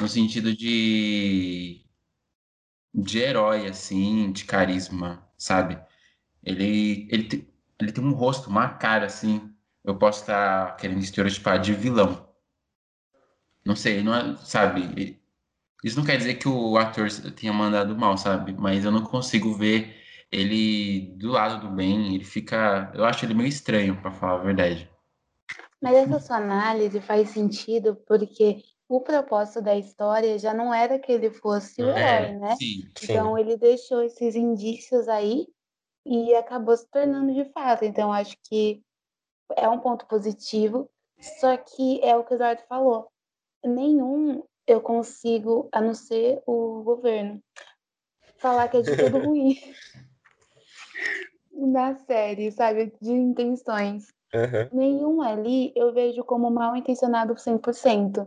no 0.00 0.08
sentido 0.08 0.54
de 0.56 1.84
de 2.94 3.18
herói, 3.20 3.66
assim, 3.68 4.32
de 4.32 4.44
carisma, 4.44 5.28
sabe? 5.36 5.78
Ele, 6.44 7.08
ele, 7.10 7.48
ele 7.80 7.92
tem 7.92 8.02
um 8.04 8.12
rosto, 8.12 8.48
uma 8.48 8.68
cara, 8.68 9.06
assim. 9.06 9.52
Eu 9.84 9.96
posso 9.96 10.20
estar 10.20 10.76
querendo 10.76 11.00
estereotipar 11.00 11.60
de 11.60 11.72
vilão. 11.72 12.28
Não 13.64 13.76
sei, 13.76 14.02
não 14.02 14.14
é, 14.14 14.36
sabe? 14.38 15.20
Isso 15.84 15.96
não 15.96 16.04
quer 16.04 16.16
dizer 16.16 16.34
que 16.34 16.48
o 16.48 16.76
ator 16.76 17.08
tenha 17.36 17.52
mandado 17.52 17.96
mal, 17.96 18.16
sabe? 18.16 18.52
Mas 18.52 18.84
eu 18.84 18.90
não 18.90 19.04
consigo 19.04 19.52
ver 19.54 19.94
ele 20.30 21.14
do 21.16 21.30
lado 21.30 21.60
do 21.60 21.74
bem. 21.74 22.14
Ele 22.14 22.24
fica. 22.24 22.90
Eu 22.94 23.04
acho 23.04 23.24
ele 23.24 23.34
meio 23.34 23.48
estranho, 23.48 24.00
pra 24.00 24.10
falar 24.10 24.40
a 24.40 24.44
verdade. 24.44 24.90
Mas 25.80 25.96
essa 25.96 26.18
sua 26.18 26.36
análise 26.38 27.00
faz 27.00 27.30
sentido 27.30 27.96
porque 28.06 28.62
o 28.88 29.00
propósito 29.00 29.60
da 29.60 29.76
história 29.76 30.38
já 30.38 30.54
não 30.54 30.72
era 30.72 30.98
que 30.98 31.12
ele 31.12 31.30
fosse 31.30 31.82
o 31.82 31.88
herói, 31.88 32.32
né? 32.38 32.52
É, 32.52 32.56
sim. 32.56 32.88
Sim. 32.96 33.04
Então 33.04 33.38
ele 33.38 33.56
deixou 33.56 34.02
esses 34.02 34.34
indícios 34.34 35.06
aí 35.08 35.46
e 36.06 36.34
acabou 36.36 36.76
se 36.76 36.88
tornando 36.88 37.34
de 37.34 37.44
fato. 37.52 37.84
Então 37.84 38.12
acho 38.12 38.36
que 38.44 38.82
é 39.56 39.68
um 39.68 39.80
ponto 39.80 40.06
positivo, 40.06 40.88
só 41.40 41.56
que 41.56 42.00
é 42.02 42.16
o 42.16 42.24
que 42.24 42.32
o 42.32 42.36
Eduardo 42.36 42.62
falou. 42.68 43.08
Nenhum 43.64 44.42
eu 44.66 44.80
consigo, 44.80 45.68
a 45.72 45.80
não 45.80 45.94
ser 45.94 46.42
o 46.46 46.82
governo, 46.82 47.42
falar 48.38 48.68
que 48.68 48.78
é 48.78 48.82
de 48.82 48.96
tudo 48.96 49.18
ruim 49.26 49.56
na 51.52 51.94
série, 51.96 52.50
sabe? 52.52 52.92
De 53.00 53.10
intenções. 53.10 54.06
Aham. 54.34 54.68
Nenhum 54.72 55.22
ali 55.22 55.72
eu 55.74 55.92
vejo 55.92 56.22
como 56.24 56.50
mal 56.50 56.76
intencionado 56.76 57.34
100%, 57.34 58.26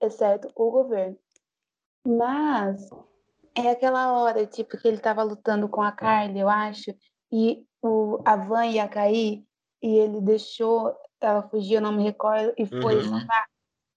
exceto 0.00 0.50
o 0.54 0.70
governo. 0.70 1.18
Mas 2.06 2.90
é 3.56 3.70
aquela 3.70 4.12
hora, 4.12 4.46
tipo, 4.46 4.76
que 4.76 4.88
ele 4.88 4.98
tava 4.98 5.22
lutando 5.22 5.68
com 5.68 5.80
a 5.80 5.92
Carly, 5.92 6.40
eu 6.40 6.48
acho, 6.48 6.94
e 7.36 7.66
o, 7.82 8.20
a 8.24 8.36
van 8.36 8.66
ia 8.66 8.86
cair, 8.86 9.44
e 9.82 9.88
ele 9.98 10.20
deixou 10.20 10.96
ela 11.20 11.42
fugir, 11.48 11.74
eu 11.74 11.80
não 11.80 11.90
me 11.92 12.04
recordo, 12.04 12.54
e 12.56 12.64
foi 12.64 13.02
Uhum. 13.02 13.26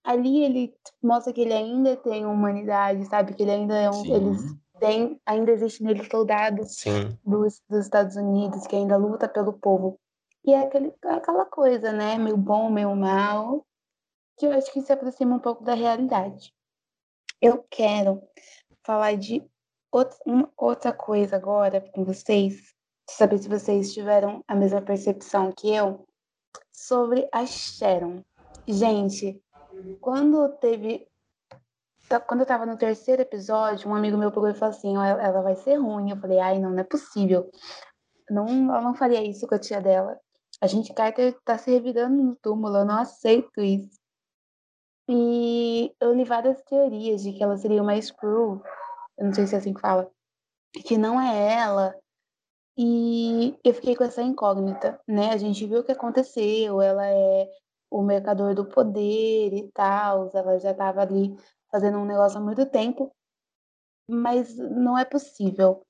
ali 0.04 0.44
ele 0.44 0.74
mostra 1.04 1.32
que 1.32 1.42
ele 1.42 1.54
ainda 1.54 1.96
tem 1.98 2.26
humanidade, 2.26 3.06
sabe? 3.06 3.36
Que 3.36 3.44
ele 3.44 3.52
ainda 3.52 3.76
é 3.76 3.90
um, 3.90 3.94
Sim. 3.94 4.14
eles 4.16 4.56
têm, 4.80 5.22
ainda 5.26 5.52
existe 5.52 5.84
nele 5.84 6.04
soldados 6.10 6.84
dos, 7.24 7.62
dos 7.70 7.86
Estados 7.86 8.16
Unidos 8.16 8.66
que 8.66 8.76
ainda 8.76 8.98
luta 8.98 9.30
pelo 9.30 9.54
povo. 9.54 10.00
E 10.44 10.54
é 10.54 10.62
aquele, 10.62 10.94
aquela 11.04 11.46
coisa, 11.46 11.92
né? 11.92 12.18
Meio 12.18 12.38
bom, 12.38 12.72
meio 12.72 12.96
mal, 12.96 13.66
que 14.38 14.46
eu 14.48 14.52
acho 14.54 14.72
que 14.72 14.82
se 14.82 14.92
aproxima 14.92 15.36
um 15.36 15.40
pouco 15.40 15.64
da 15.64 15.74
realidade. 15.74 16.54
Eu 17.40 17.64
quero 17.70 18.24
falar 18.84 19.16
de 19.16 19.44
outra, 19.92 20.18
uma- 20.26 20.52
outra 20.58 20.92
coisa 20.94 21.36
agora 21.36 21.82
com 21.94 22.04
vocês, 22.04 22.74
saber 23.10 23.38
se 23.38 23.48
vocês 23.50 23.94
tiveram 23.94 24.44
a 24.48 24.56
mesma 24.56 24.82
percepção 24.82 25.52
que 25.52 25.74
eu, 25.74 26.06
sobre 26.72 27.28
a 27.32 27.46
Sharon. 27.46 28.24
Gente, 28.68 29.42
quando 30.02 30.50
teve. 30.60 31.08
tá- 32.10 32.20
Quando 32.20 32.42
eu 32.42 32.46
tava 32.46 32.66
no 32.66 32.78
terceiro 32.78 33.22
episódio, 33.22 33.90
um 33.90 33.96
amigo 33.96 34.18
meu 34.18 34.32
pegou 34.32 34.50
e 34.50 34.54
falou 34.54 34.76
assim: 34.76 34.98
"Ó, 34.98 35.04
ela 35.04 35.22
ela 35.24 35.42
vai 35.42 35.56
ser 35.56 35.76
ruim. 35.76 36.10
Eu 36.12 36.18
falei: 36.18 36.40
ai, 36.40 36.60
não, 36.60 36.72
não 36.72 36.80
é 36.80 36.84
possível. 36.84 37.50
Não, 38.30 38.48
ela 38.70 38.82
não 38.82 38.96
faria 38.96 39.24
isso 39.24 39.48
com 39.48 39.56
a 39.56 39.60
tia 39.60 39.82
dela. 39.82 40.20
A 40.62 40.68
gente 40.68 40.94
Carter 40.94 41.38
tá 41.46 41.58
se 41.58 41.72
revirando 41.72 42.22
no 42.22 42.36
túmulo, 42.36 42.78
eu 42.78 42.86
não 42.86 42.98
aceito 43.00 43.62
isso. 43.62 43.98
E 45.10 45.96
eu 46.02 46.14
li 46.14 46.26
várias 46.26 46.62
teorias 46.64 47.22
de 47.22 47.32
que 47.32 47.44
ela 47.44 47.58
seria 47.58 47.82
uma 47.82 48.00
Screw, 48.02 48.62
eu 49.18 49.26
não 49.26 49.34
sei 49.34 49.48
se 49.48 49.56
é 49.56 49.58
assim 49.60 49.74
que 49.74 49.80
fala, 49.80 50.12
que 50.86 50.98
não 50.98 51.22
é 51.22 51.54
ela. 51.54 51.96
E 52.78 53.58
eu 53.64 53.74
fiquei 53.74 53.96
com 53.96 54.04
essa 54.04 54.22
incógnita, 54.22 55.00
né? 55.08 55.32
A 55.32 55.38
gente 55.38 55.66
viu 55.66 55.80
o 55.80 55.84
que 55.84 55.92
aconteceu, 55.92 56.82
ela 56.82 57.08
é 57.08 57.50
o 57.90 58.04
mercador 58.04 58.54
do 58.54 58.66
poder 58.66 59.54
e 59.54 59.72
tal, 59.74 60.30
ela 60.34 60.60
já 60.60 60.72
estava 60.72 61.02
ali 61.02 61.36
fazendo 61.72 61.98
um 61.98 62.06
negócio 62.06 62.38
há 62.38 62.42
muito 62.42 62.66
tempo, 62.68 63.12
mas 64.10 64.56
não 64.58 64.98
é 64.98 65.06
possível. 65.06 65.82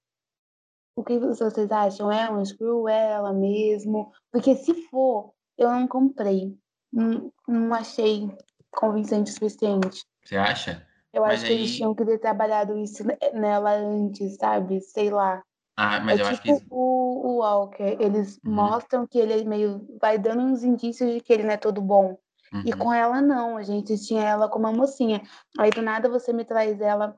O 0.95 1.03
que 1.03 1.19
vocês 1.19 1.71
acham? 1.71 2.11
É 2.11 2.31
um 2.31 2.43
Screw? 2.43 2.87
É 2.87 3.11
ela 3.11 3.33
mesmo? 3.33 4.11
Porque 4.31 4.55
se 4.55 4.73
for, 4.89 5.33
eu 5.57 5.69
não 5.69 5.87
comprei. 5.87 6.57
Não, 6.91 7.31
não 7.47 7.73
achei 7.73 8.27
convincente 8.71 9.29
o 9.29 9.33
suficiente. 9.33 10.03
Você 10.23 10.37
acha? 10.37 10.87
Eu 11.13 11.21
Mas 11.21 11.35
acho 11.35 11.45
que 11.45 11.53
eles 11.53 11.69
aí- 11.71 11.75
tinham 11.77 11.93
que 11.93 12.05
ter 12.05 12.17
trabalhado 12.19 12.77
isso 12.77 13.03
ne- 13.05 13.17
nela 13.33 13.73
antes, 13.73 14.35
sabe? 14.37 14.81
Sei 14.81 15.09
lá. 15.11 15.43
Ah, 15.77 15.99
mas 15.99 16.19
é 16.19 16.23
eu 16.23 16.27
acho 16.27 16.41
tipo 16.41 16.59
que. 16.59 16.65
o, 16.71 17.27
o 17.27 17.37
Walker. 17.37 17.97
Eles 17.99 18.39
Uhum. 18.43 18.53
mostram 18.53 19.05
que 19.05 19.19
ele 19.19 19.33
é 19.41 19.43
meio. 19.43 19.87
Vai 20.01 20.17
dando 20.17 20.41
uns 20.41 20.63
indícios 20.63 21.13
de 21.13 21.21
que 21.21 21.31
ele 21.31 21.43
não 21.43 21.51
é 21.51 21.57
todo 21.57 21.79
bom. 21.81 22.17
E 22.65 22.71
Uhum. 22.71 22.77
com 22.79 22.93
ela, 22.93 23.21
não. 23.21 23.57
A 23.57 23.63
gente 23.63 23.97
tinha 23.99 24.23
ela 24.23 24.49
como 24.49 24.67
uma 24.67 24.73
mocinha. 24.75 25.21
Aí 25.59 25.69
do 25.69 25.81
nada 25.83 26.09
você 26.09 26.33
me 26.33 26.43
traz 26.43 26.81
ela 26.81 27.15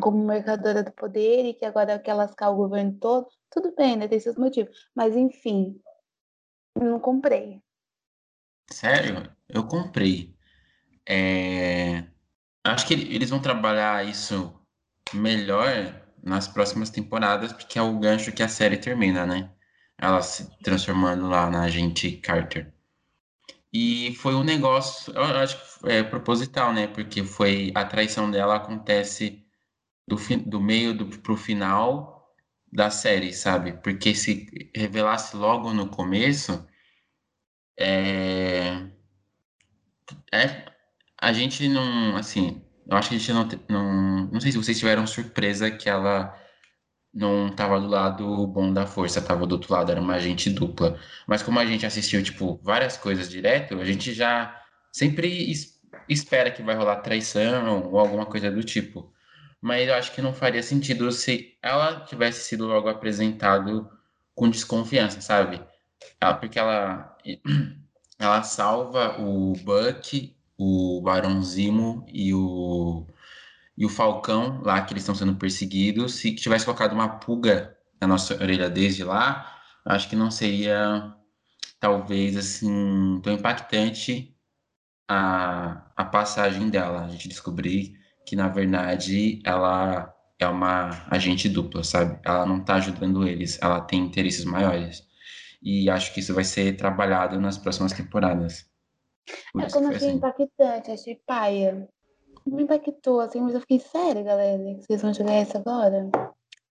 como 0.00 0.18
mercadora 0.24 0.82
do 0.82 0.92
poder 0.92 1.46
e 1.46 1.54
que 1.54 1.64
agora 1.64 1.98
quer 1.98 2.14
lascar 2.14 2.50
o 2.50 2.56
governo 2.56 2.92
todo. 3.00 3.26
Tudo 3.50 3.74
bem, 3.74 3.96
né? 3.96 4.06
Tem 4.06 4.20
seus 4.20 4.36
motivos. 4.36 4.88
Mas 4.94 5.16
enfim. 5.16 5.80
Não 6.76 7.00
comprei. 7.00 7.62
Sério? 8.70 9.30
Eu 9.48 9.66
comprei. 9.66 10.34
É, 11.08 12.04
Acho 12.66 12.86
que 12.86 12.94
ele- 12.94 13.14
eles 13.14 13.30
vão 13.30 13.40
trabalhar 13.40 14.06
isso 14.06 14.58
melhor 15.12 16.02
nas 16.24 16.48
próximas 16.48 16.90
temporadas, 16.90 17.52
porque 17.52 17.78
é 17.78 17.82
o 17.82 17.98
gancho 17.98 18.32
que 18.32 18.42
a 18.42 18.48
série 18.48 18.78
termina, 18.78 19.26
né? 19.26 19.50
Ela 19.98 20.22
se 20.22 20.50
transformando 20.60 21.28
lá 21.28 21.50
na 21.50 21.62
agente 21.62 22.12
Carter. 22.18 22.72
E 23.72 24.14
foi 24.16 24.34
um 24.34 24.44
negócio, 24.44 25.12
eu 25.12 25.22
acho 25.22 25.80
que 25.80 25.88
é 25.90 26.02
proposital, 26.02 26.72
né? 26.72 26.86
Porque 26.86 27.24
foi 27.24 27.72
a 27.74 27.84
traição 27.84 28.30
dela 28.30 28.56
acontece 28.56 29.44
do, 30.08 30.16
do 30.46 30.60
meio 30.60 30.94
do, 30.96 31.06
pro 31.20 31.36
final 31.36 32.32
da 32.72 32.90
série, 32.90 33.32
sabe? 33.32 33.72
Porque 33.82 34.14
se 34.14 34.70
revelasse 34.74 35.36
logo 35.36 35.72
no 35.72 35.88
começo, 35.88 36.66
é, 37.78 38.88
é, 40.32 40.72
a 41.20 41.32
gente 41.32 41.68
não, 41.68 42.16
assim, 42.16 42.63
eu 42.88 42.96
acho 42.96 43.08
que 43.10 43.16
a 43.16 43.18
gente 43.18 43.32
não, 43.32 43.48
não, 43.68 44.26
não 44.32 44.40
sei 44.40 44.52
se 44.52 44.58
vocês 44.58 44.78
tiveram 44.78 45.06
surpresa 45.06 45.70
que 45.70 45.88
ela 45.88 46.34
não 47.12 47.54
tava 47.54 47.80
do 47.80 47.86
lado 47.88 48.46
bom 48.48 48.72
da 48.72 48.86
força, 48.86 49.22
tava 49.22 49.46
do 49.46 49.52
outro 49.54 49.72
lado, 49.72 49.90
era 49.92 50.00
uma 50.00 50.14
agente 50.14 50.50
dupla. 50.50 50.98
Mas 51.26 51.42
como 51.42 51.58
a 51.60 51.66
gente 51.66 51.86
assistiu, 51.86 52.22
tipo, 52.22 52.60
várias 52.62 52.96
coisas 52.96 53.30
direto, 53.30 53.80
a 53.80 53.84
gente 53.84 54.12
já 54.12 54.60
sempre 54.92 55.28
es- 55.50 55.80
espera 56.08 56.50
que 56.50 56.62
vai 56.62 56.74
rolar 56.76 56.96
traição 57.02 57.90
ou 57.92 57.98
alguma 57.98 58.26
coisa 58.26 58.50
do 58.50 58.62
tipo. 58.64 59.12
mas 59.60 59.88
eu 59.88 59.94
acho 59.94 60.12
que 60.12 60.20
não 60.22 60.32
faria 60.34 60.62
sentido 60.62 61.10
se 61.12 61.56
ela 61.62 62.04
tivesse 62.04 62.44
sido 62.48 62.66
logo 62.66 62.88
apresentado 62.88 63.90
com 64.34 64.50
desconfiança, 64.50 65.20
sabe? 65.22 65.62
Ela, 66.20 66.34
porque 66.34 66.58
ela, 66.58 67.16
ela 68.18 68.42
salva 68.42 69.20
o 69.20 69.52
Buck, 69.54 70.33
o 70.56 71.00
Barão 71.02 71.42
Zimo 71.42 72.06
e 72.12 72.32
o, 72.34 73.06
e 73.76 73.84
o 73.84 73.88
Falcão 73.88 74.60
lá 74.62 74.80
que 74.82 74.92
eles 74.92 75.02
estão 75.02 75.14
sendo 75.14 75.34
perseguidos. 75.36 76.14
Se 76.14 76.34
tivesse 76.34 76.64
colocado 76.64 76.92
uma 76.92 77.18
pulga 77.18 77.76
na 78.00 78.06
nossa 78.06 78.34
orelha 78.34 78.70
desde 78.70 79.04
lá, 79.04 79.60
acho 79.84 80.08
que 80.08 80.16
não 80.16 80.30
seria 80.30 81.14
talvez 81.80 82.36
assim 82.36 83.20
tão 83.22 83.32
impactante 83.34 84.34
a, 85.08 85.90
a 85.96 86.04
passagem 86.04 86.70
dela. 86.70 87.04
A 87.04 87.08
gente 87.08 87.28
descobrir 87.28 87.98
que 88.26 88.36
na 88.36 88.48
verdade 88.48 89.40
ela 89.44 90.14
é 90.38 90.46
uma 90.46 91.06
agente 91.10 91.48
dupla, 91.48 91.84
sabe? 91.84 92.18
Ela 92.24 92.46
não 92.46 92.60
tá 92.60 92.74
ajudando 92.76 93.26
eles, 93.26 93.58
ela 93.62 93.80
tem 93.80 94.00
interesses 94.00 94.44
maiores. 94.44 95.02
E 95.62 95.88
acho 95.90 96.12
que 96.12 96.20
isso 96.20 96.34
vai 96.34 96.44
ser 96.44 96.76
trabalhado 96.76 97.40
nas 97.40 97.56
próximas 97.58 97.92
temporadas. 97.92 98.66
Por 99.52 99.62
é 99.62 99.70
como 99.70 99.90
assim. 99.90 100.12
impactante, 100.12 100.90
achei 100.90 101.20
paia. 101.26 101.88
Me 102.46 102.62
impactou, 102.62 103.20
assim, 103.20 103.40
mas 103.40 103.54
eu 103.54 103.60
fiquei 103.60 103.80
sério, 103.80 104.22
galera, 104.22 104.74
que 104.74 104.84
vocês 104.84 105.00
vão 105.00 105.14
jogar 105.14 105.32
essa 105.32 105.58
agora. 105.58 106.10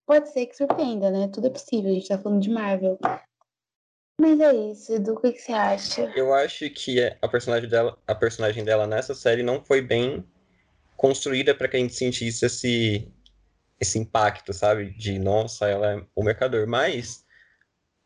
Pode 0.06 0.30
ser 0.30 0.46
que 0.46 0.56
surpreenda, 0.56 1.10
né? 1.10 1.30
Tudo 1.30 1.48
é 1.48 1.50
possível, 1.50 1.90
a 1.90 1.94
gente 1.94 2.08
tá 2.08 2.18
falando 2.18 2.42
de 2.42 2.50
Marvel. 2.50 3.00
Mas 4.20 4.40
é 4.40 4.54
isso, 4.54 4.94
Edu, 4.94 5.14
o 5.14 5.20
que, 5.20 5.32
que 5.32 5.40
você 5.40 5.54
acha? 5.54 6.04
Eu 6.16 6.34
acho 6.34 6.70
que 6.70 7.00
a 7.22 7.28
personagem 7.28 7.68
dela, 7.68 7.98
a 8.06 8.14
personagem 8.14 8.64
dela 8.64 8.86
nessa 8.86 9.16
série 9.16 9.42
não 9.42 9.64
foi 9.64 9.82
bem 9.82 10.24
construída 10.96 11.56
para 11.56 11.68
que 11.68 11.78
a 11.78 11.80
gente 11.80 11.96
sentisse 11.96 12.46
esse, 12.46 13.12
esse 13.80 13.98
impacto, 13.98 14.54
sabe? 14.54 14.92
De, 14.92 15.18
nossa, 15.18 15.68
ela 15.68 15.94
é 15.94 16.06
o 16.16 16.24
mercador. 16.24 16.68
Mas 16.68 17.23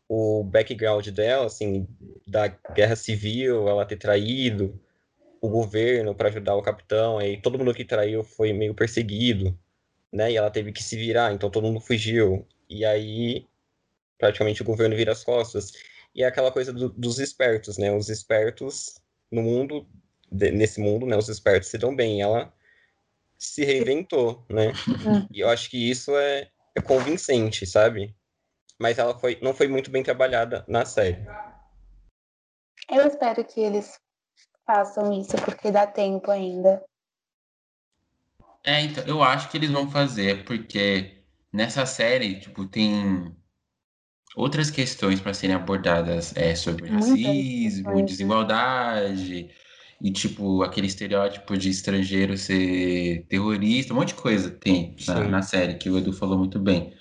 o 0.08 0.42
background 0.42 1.06
dela, 1.08 1.46
assim, 1.46 1.86
da 2.26 2.48
guerra 2.48 2.96
civil, 2.96 3.68
ela 3.68 3.84
ter 3.84 3.96
traído 3.96 4.80
o 5.40 5.48
governo 5.48 6.14
para 6.14 6.28
ajudar 6.28 6.56
o 6.56 6.62
capitão, 6.62 7.20
e 7.20 7.40
todo 7.40 7.58
mundo 7.58 7.74
que 7.74 7.84
traiu 7.84 8.24
foi 8.24 8.52
meio 8.52 8.74
perseguido, 8.74 9.56
né? 10.12 10.32
E 10.32 10.36
ela 10.36 10.50
teve 10.50 10.72
que 10.72 10.82
se 10.82 10.96
virar, 10.96 11.32
então 11.32 11.50
todo 11.50 11.66
mundo 11.66 11.80
fugiu. 11.80 12.46
E 12.68 12.84
aí, 12.84 13.46
praticamente, 14.18 14.62
o 14.62 14.64
governo 14.64 14.96
vira 14.96 15.12
as 15.12 15.22
costas. 15.22 15.72
E 16.14 16.22
é 16.22 16.26
aquela 16.26 16.50
coisa 16.50 16.72
do, 16.72 16.88
dos 16.88 17.18
espertos, 17.18 17.78
né? 17.78 17.92
Os 17.92 18.08
espertos 18.08 19.00
no 19.30 19.42
mundo, 19.42 19.86
nesse 20.30 20.80
mundo, 20.80 21.06
né? 21.06 21.16
Os 21.16 21.28
espertos 21.28 21.68
se 21.68 21.78
dão 21.78 21.94
bem. 21.94 22.22
Ela 22.22 22.52
se 23.36 23.64
reinventou, 23.64 24.44
né? 24.48 24.72
Hum. 24.88 25.26
E 25.30 25.40
eu 25.40 25.48
acho 25.48 25.70
que 25.70 25.90
isso 25.90 26.16
é, 26.16 26.48
é 26.74 26.80
convincente, 26.80 27.66
sabe? 27.66 28.14
Mas 28.78 28.98
ela 28.98 29.18
foi, 29.18 29.38
não 29.42 29.52
foi 29.52 29.68
muito 29.68 29.90
bem 29.90 30.02
trabalhada 30.02 30.64
na 30.68 30.84
série. 30.84 31.18
Eu 32.88 33.06
espero 33.06 33.44
que 33.44 33.60
eles 33.60 33.98
façam 34.66 35.12
isso, 35.12 35.36
porque 35.44 35.70
dá 35.70 35.86
tempo 35.86 36.30
ainda. 36.30 36.82
É, 38.64 38.80
então, 38.82 39.04
eu 39.04 39.22
acho 39.22 39.48
que 39.48 39.56
eles 39.56 39.70
vão 39.70 39.90
fazer, 39.90 40.44
porque 40.44 41.22
nessa 41.52 41.86
série, 41.86 42.40
tipo, 42.40 42.66
tem 42.66 43.34
outras 44.36 44.70
questões 44.70 45.20
para 45.20 45.34
serem 45.34 45.56
abordadas 45.56 46.36
é, 46.36 46.54
sobre 46.54 46.88
racismo, 46.88 48.04
desigualdade, 48.04 49.50
e, 50.00 50.12
tipo, 50.12 50.62
aquele 50.62 50.86
estereótipo 50.86 51.56
de 51.56 51.70
estrangeiro 51.70 52.36
ser 52.36 53.26
terrorista, 53.28 53.92
um 53.92 53.96
monte 53.96 54.08
de 54.08 54.14
coisa 54.14 54.50
tem 54.50 54.94
na, 55.06 55.24
na, 55.24 55.42
série, 55.42 55.74
que 55.74 55.90
o 55.90 55.98
Edu 55.98 56.12
falou 56.12 56.38
muito 56.38 56.58
bem. 56.58 56.94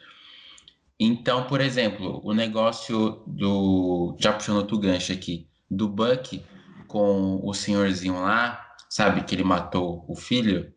Então, 0.99 1.45
por 1.47 1.61
exemplo, 1.61 2.21
o 2.23 2.33
negócio 2.33 3.23
do. 3.27 4.15
Já 4.19 4.33
puxando 4.33 4.57
outro 4.57 4.79
gancho 4.79 5.11
aqui, 5.13 5.47
do 5.69 5.87
Buck 5.87 6.43
com 6.87 7.39
o 7.43 7.53
senhorzinho 7.53 8.15
lá, 8.21 8.75
sabe, 8.89 9.23
que 9.23 9.35
ele 9.35 9.43
matou 9.43 10.05
o 10.07 10.15
filho. 10.15 10.73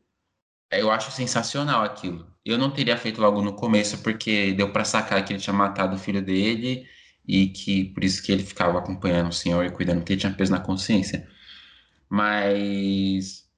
Eu 0.70 0.90
acho 0.90 1.10
sensacional 1.10 1.82
aquilo. 1.82 2.26
Eu 2.44 2.58
não 2.58 2.70
teria 2.70 2.96
feito 2.96 3.20
logo 3.20 3.42
no 3.42 3.54
começo, 3.54 3.98
porque 4.02 4.52
deu 4.52 4.72
para 4.72 4.84
sacar 4.84 5.24
que 5.24 5.32
ele 5.32 5.40
tinha 5.40 5.54
matado 5.54 5.96
o 5.96 5.98
filho 5.98 6.22
dele 6.22 6.86
e 7.26 7.48
que 7.48 7.84
por 7.86 8.04
isso 8.04 8.22
que 8.22 8.32
ele 8.32 8.42
ficava 8.42 8.78
acompanhando 8.78 9.28
o 9.28 9.32
senhor 9.32 9.64
e 9.64 9.70
cuidando, 9.70 9.98
porque 9.98 10.14
ele 10.14 10.20
tinha 10.20 10.32
peso 10.32 10.52
na 10.52 10.60
consciência 10.60 11.28
mas 12.10 13.48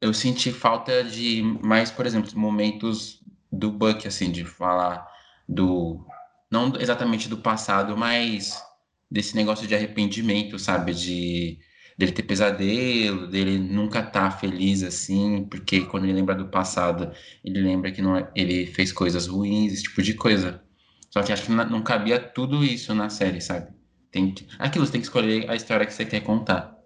eu 0.00 0.14
senti 0.14 0.50
falta 0.50 1.04
de 1.04 1.42
mais, 1.62 1.90
por 1.90 2.06
exemplo, 2.06 2.30
momentos 2.34 3.20
do 3.52 3.70
Buck, 3.70 4.08
assim, 4.08 4.32
de 4.32 4.44
falar 4.46 5.06
do. 5.48 6.04
Não 6.50 6.72
exatamente 6.78 7.28
do 7.28 7.38
passado, 7.38 7.96
mas 7.96 8.62
desse 9.10 9.34
negócio 9.36 9.66
de 9.66 9.74
arrependimento, 9.74 10.58
sabe? 10.58 10.94
De 10.94 11.58
dele 11.96 12.12
ter 12.12 12.22
pesadelo, 12.24 13.26
dele 13.26 13.58
nunca 13.58 14.00
estar 14.00 14.12
tá 14.12 14.30
feliz 14.30 14.82
assim, 14.82 15.44
porque 15.44 15.82
quando 15.86 16.04
ele 16.04 16.12
lembra 16.12 16.34
do 16.34 16.48
passado, 16.48 17.10
ele 17.42 17.62
lembra 17.62 17.90
que 17.90 18.02
não, 18.02 18.16
é, 18.16 18.30
ele 18.34 18.66
fez 18.66 18.92
coisas 18.92 19.26
ruins, 19.26 19.72
esse 19.72 19.84
tipo 19.84 20.02
de 20.02 20.14
coisa. 20.14 20.62
Só 21.10 21.22
que 21.22 21.32
acho 21.32 21.44
que 21.44 21.52
não, 21.52 21.82
cabia 21.82 22.18
tudo 22.20 22.62
isso 22.62 22.94
na 22.94 23.08
série, 23.08 23.40
sabe? 23.40 23.74
Tem 24.10 24.32
que, 24.32 24.46
aquilo 24.58 24.84
você 24.84 24.92
tem 24.92 25.00
que 25.00 25.06
escolher 25.06 25.50
a 25.50 25.54
história 25.54 25.86
que 25.86 25.92
você 25.92 26.04
quer 26.04 26.20
contar. 26.20 26.76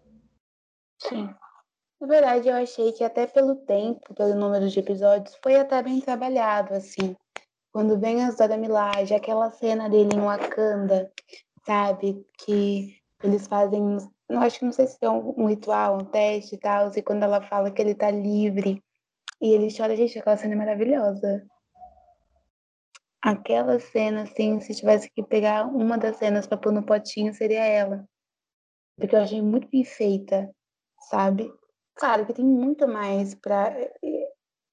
Sim. 0.98 1.28
Na 2.00 2.06
verdade, 2.06 2.48
eu 2.48 2.54
achei 2.54 2.92
que 2.92 3.02
até 3.02 3.26
pelo 3.26 3.56
tempo, 3.56 4.14
pelo 4.14 4.34
número 4.34 4.68
de 4.68 4.78
episódios, 4.78 5.34
foi 5.42 5.56
até 5.56 5.82
bem 5.82 6.00
trabalhado, 6.00 6.74
assim. 6.74 7.16
Quando 7.72 7.98
vem 7.98 8.24
a 8.24 8.30
Zora 8.30 8.56
Milaje, 8.56 9.14
aquela 9.14 9.50
cena 9.50 9.88
dele 9.88 10.10
em 10.14 10.20
Wakanda, 10.20 11.10
sabe? 11.64 12.26
Que 12.38 12.96
eles 13.22 13.46
fazem, 13.46 13.98
não 14.28 14.42
acho 14.42 14.58
que 14.58 14.64
não 14.64 14.72
sei 14.72 14.86
se 14.86 14.98
é 15.00 15.10
um, 15.10 15.34
um 15.36 15.46
ritual, 15.46 15.96
um 15.96 16.04
teste 16.04 16.56
e 16.56 16.58
tal, 16.58 16.90
e 16.96 17.02
quando 17.02 17.22
ela 17.22 17.40
fala 17.40 17.70
que 17.70 17.80
ele 17.80 17.94
tá 17.94 18.10
livre 18.10 18.82
e 19.40 19.52
ele 19.54 19.74
chora, 19.74 19.96
gente, 19.96 20.18
aquela 20.18 20.36
cena 20.36 20.54
é 20.54 20.56
maravilhosa. 20.56 21.46
Aquela 23.22 23.78
cena, 23.78 24.22
assim, 24.22 24.60
se 24.60 24.74
tivesse 24.74 25.10
que 25.10 25.22
pegar 25.22 25.66
uma 25.66 25.96
das 25.98 26.16
cenas 26.16 26.46
para 26.46 26.58
pôr 26.58 26.72
no 26.72 26.84
potinho, 26.84 27.32
seria 27.34 27.64
ela. 27.64 28.04
Porque 28.98 29.14
eu 29.14 29.20
achei 29.20 29.40
muito 29.40 29.68
bem 29.68 29.84
feita 29.84 30.50
sabe? 31.00 31.52
Claro 31.94 32.26
que 32.26 32.34
tem 32.34 32.44
muito 32.44 32.86
mais 32.86 33.34
para 33.34 33.74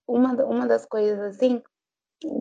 uma, 0.08 0.34
uma 0.46 0.68
das 0.68 0.86
coisas 0.86 1.36
assim 1.36 1.62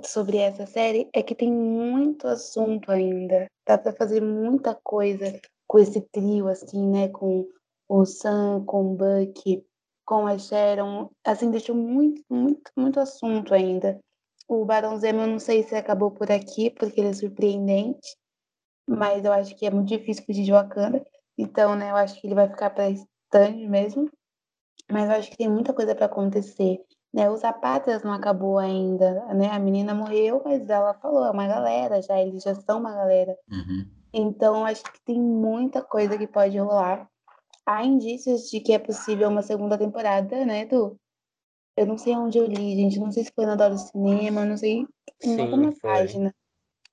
sobre 0.05 0.39
essa 0.39 0.67
série 0.67 1.09
é 1.13 1.23
que 1.23 1.35
tem 1.35 1.53
muito 1.53 2.27
assunto 2.27 2.91
ainda. 2.91 3.47
Dá 3.67 3.77
para 3.77 3.93
fazer 3.93 4.21
muita 4.21 4.75
coisa 4.75 5.39
com 5.67 5.79
esse 5.79 6.01
trio 6.01 6.49
assim, 6.49 6.89
né, 6.89 7.09
com 7.09 7.47
o 7.89 8.05
Sam, 8.05 8.65
com 8.65 8.93
o 8.93 8.97
Buck, 8.97 9.65
com 10.05 10.27
a 10.27 10.39
Sharon, 10.39 11.11
assim 11.25 11.51
deixou 11.51 11.75
muito, 11.75 12.23
muito, 12.31 12.71
muito 12.77 13.01
assunto 13.01 13.53
ainda. 13.53 13.99
O 14.49 14.65
Barão 14.65 14.97
Zemo 14.97 15.23
eu 15.23 15.27
não 15.27 15.39
sei 15.41 15.65
se 15.65 15.75
acabou 15.75 16.11
por 16.11 16.31
aqui, 16.31 16.71
porque 16.71 17.01
ele 17.01 17.09
é 17.09 17.13
surpreendente, 17.13 18.17
mas 18.89 19.25
eu 19.25 19.33
acho 19.33 19.57
que 19.57 19.67
é 19.67 19.71
muito 19.71 19.89
difícil 19.89 20.25
fugir 20.25 20.45
de 20.45 20.53
Wakanda. 20.53 21.05
Então, 21.37 21.75
né, 21.75 21.91
eu 21.91 21.97
acho 21.97 22.21
que 22.21 22.27
ele 22.27 22.35
vai 22.35 22.49
ficar 22.49 22.71
para 22.71 22.89
bastante 22.91 23.67
mesmo, 23.69 24.11
mas 24.91 25.11
eu 25.11 25.17
acho 25.17 25.31
que 25.31 25.37
tem 25.37 25.49
muita 25.49 25.75
coisa 25.75 25.95
para 25.95 26.07
acontecer. 26.07 26.79
Né? 27.17 27.31
Os 27.31 27.41
Zapatas 27.41 28.03
não 28.03 28.13
acabou 28.13 28.59
ainda, 28.59 29.25
né? 29.33 29.49
A 29.49 29.59
menina 29.59 29.95
morreu, 29.95 30.43
mas 30.45 30.69
ela 30.69 30.93
falou, 30.93 31.25
é 31.25 31.31
uma 31.31 31.47
galera 31.47 32.03
já, 32.03 32.21
eles 32.21 32.43
já 32.43 32.55
são 32.55 32.79
uma 32.79 32.93
galera. 32.93 33.35
Uhum. 33.51 33.87
Então, 34.13 34.67
acho 34.67 34.85
que 34.85 35.01
tem 35.03 35.19
muita 35.19 35.81
coisa 35.81 36.19
que 36.19 36.27
pode 36.27 36.59
rolar. 36.59 37.09
Há 37.65 37.83
indícios 37.87 38.51
de 38.51 38.61
que 38.61 38.75
é 38.75 38.79
possível 38.79 39.31
uma 39.31 39.41
segunda 39.41 39.79
temporada, 39.79 40.45
né, 40.45 40.61
Edu? 40.61 41.01
Eu 41.75 41.87
não 41.87 41.97
sei 41.97 42.15
onde 42.15 42.37
eu 42.37 42.45
li, 42.45 42.77
gente. 42.77 43.01
Não 43.01 43.11
sei 43.11 43.25
se 43.25 43.33
foi 43.35 43.47
na 43.47 43.57
Dora 43.57 43.79
Cinema, 43.79 44.45
não 44.45 44.59
sei 44.59 44.87
em 45.25 45.41
alguma 45.41 45.73
página. 45.81 46.35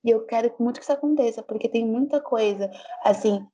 E 0.06 0.10
eu 0.10 0.26
quero 0.26 0.54
muito 0.58 0.78
que 0.78 0.84
isso 0.84 0.94
aconteça, 0.94 1.44
porque 1.44 1.68
tem 1.68 1.86
muita 1.86 2.22
coisa. 2.22 2.72
Assim, 3.04 3.46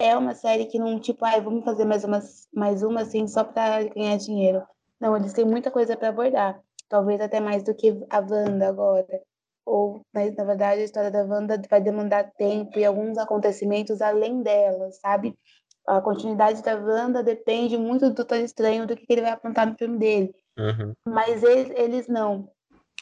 é 0.00 0.16
uma 0.16 0.34
série 0.34 0.64
que 0.64 0.78
não, 0.78 0.98
tipo, 0.98 1.26
ai, 1.26 1.42
vamos 1.42 1.62
fazer 1.62 1.84
mais 1.84 2.04
uma, 2.04 2.20
mais 2.54 2.82
uma 2.82 3.02
assim, 3.02 3.26
só 3.26 3.44
para 3.44 3.84
ganhar 3.84 4.16
dinheiro. 4.16 4.62
Não, 5.00 5.16
eles 5.16 5.32
têm 5.32 5.44
muita 5.44 5.70
coisa 5.70 5.96
para 5.96 6.08
abordar. 6.08 6.60
Talvez 6.88 7.20
até 7.20 7.40
mais 7.40 7.62
do 7.62 7.74
que 7.74 7.96
a 8.10 8.18
Wanda 8.18 8.68
agora. 8.68 9.22
Ou, 9.64 10.02
mas 10.12 10.34
na 10.34 10.44
verdade, 10.44 10.80
a 10.80 10.84
história 10.84 11.10
da 11.10 11.24
Wanda 11.24 11.60
vai 11.70 11.80
demandar 11.80 12.32
tempo 12.32 12.78
e 12.78 12.84
alguns 12.84 13.16
acontecimentos 13.16 14.02
além 14.02 14.42
dela, 14.42 14.90
sabe? 14.92 15.38
A 15.86 16.00
continuidade 16.00 16.62
da 16.62 16.74
Wanda 16.74 17.22
depende 17.22 17.76
muito 17.78 18.08
do 18.08 18.14
Doutor 18.14 18.38
Estranho, 18.38 18.86
do 18.86 18.96
que 18.96 19.06
ele 19.08 19.22
vai 19.22 19.30
apontar 19.30 19.66
no 19.66 19.76
filme 19.76 19.98
dele. 19.98 20.34
Uhum. 20.58 20.92
Mas 21.06 21.42
eles, 21.42 21.70
eles 21.76 22.08
não. 22.08 22.50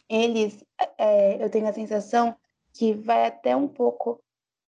Eles, 0.08 0.62
é, 0.96 1.42
eu 1.42 1.50
tenho 1.50 1.68
a 1.68 1.72
sensação 1.72 2.36
que 2.72 2.94
vai 2.94 3.26
até 3.26 3.56
um 3.56 3.68
pouco 3.68 4.22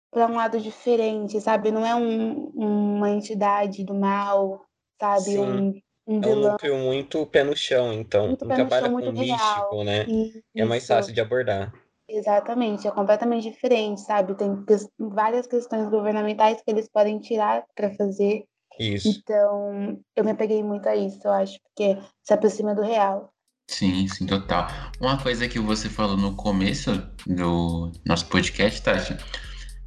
para 0.09 0.27
um 0.27 0.35
lado 0.35 0.59
diferente, 0.59 1.39
sabe? 1.39 1.71
Não 1.71 1.85
é 1.85 1.95
um, 1.95 2.51
uma 2.53 3.09
entidade 3.09 3.83
do 3.83 3.93
mal, 3.93 4.65
sabe? 4.99 5.39
Um, 5.39 5.81
um 6.11 6.23
É 6.23 6.27
um 6.27 6.35
núcleo 6.51 6.77
muito 6.77 7.25
pé 7.27 7.43
no 7.43 7.55
chão, 7.55 7.91
então. 7.93 8.27
muito 8.27 8.45
Não 8.45 8.55
trabalha 8.55 8.85
chão, 8.87 8.95
com 8.95 9.05
muito 9.05 9.13
místico, 9.13 9.75
real. 9.75 9.83
né? 9.83 10.05
E 10.07 10.43
É 10.55 10.65
mais 10.65 10.83
isso, 10.83 10.93
fácil 10.93 11.13
de 11.13 11.21
abordar. 11.21 11.73
exatamente, 12.07 12.87
é 12.87 12.91
completamente 12.91 13.49
diferente, 13.49 14.01
sabe? 14.01 14.35
Tem 14.35 14.49
várias 14.99 15.47
questões 15.47 15.89
governamentais 15.89 16.61
que 16.61 16.69
eles 16.71 16.89
podem 16.89 17.19
tirar 17.19 17.63
para 17.75 17.91
fazer. 17.95 18.43
Isso. 18.79 19.09
Então, 19.09 19.99
eu 20.15 20.23
me 20.23 20.31
apeguei 20.31 20.63
muito 20.63 20.87
a 20.87 20.95
isso, 20.95 21.19
eu 21.23 21.31
acho, 21.31 21.59
porque 21.63 21.97
se 22.23 22.33
aproxima 22.33 22.73
do 22.73 22.81
real. 22.81 23.31
Sim, 23.67 24.07
sim, 24.07 24.25
total. 24.25 24.67
Uma 24.99 25.21
coisa 25.21 25.47
que 25.47 25.59
você 25.59 25.87
falou 25.89 26.17
no 26.17 26.35
começo 26.35 26.91
do 27.25 27.91
nosso 28.05 28.27
podcast, 28.27 28.81
Tati, 28.81 29.15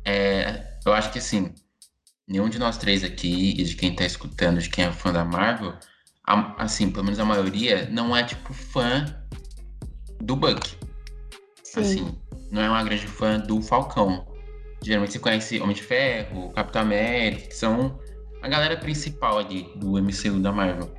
é, 0.05 0.79
eu 0.87 0.93
acho 0.93 1.11
que 1.13 1.19
assim, 1.19 1.53
nenhum 2.27 2.49
de 2.49 2.59
nós 2.59 2.79
três 2.79 3.05
aqui, 3.05 3.51
e 3.61 3.65
de 3.65 3.75
quem 3.77 3.95
tá 3.95 4.05
escutando, 4.07 4.61
de 4.61 4.71
quem 4.71 4.85
é 4.85 4.93
fã 4.93 5.13
da 5.13 5.25
Marvel, 5.25 5.75
a- 6.27 6.55
assim, 6.59 6.91
pelo 6.91 7.05
menos 7.05 7.19
a 7.19 7.25
maioria, 7.25 7.89
não 7.91 8.17
é 8.17 8.23
tipo 8.25 8.53
fã 8.53 9.05
do 10.21 10.37
Buck. 10.37 10.77
Sim, 11.63 11.81
Assim, 11.81 12.19
não 12.51 12.63
é 12.63 12.69
uma 12.69 12.83
grande 12.85 13.07
fã 13.07 13.39
do 13.39 13.61
Falcão. 13.61 14.27
Geralmente 14.83 15.13
você 15.13 15.19
conhece 15.19 15.61
Homem 15.61 15.75
de 15.75 15.83
Ferro, 15.83 16.51
Capitão 16.53 16.83
América, 16.83 17.49
que 17.49 17.55
são 17.57 17.99
a 18.43 18.49
galera 18.49 18.77
principal 18.77 19.39
ali 19.39 19.71
do 19.77 19.99
MCU 19.99 20.41
da 20.41 20.53
Marvel. 20.53 20.95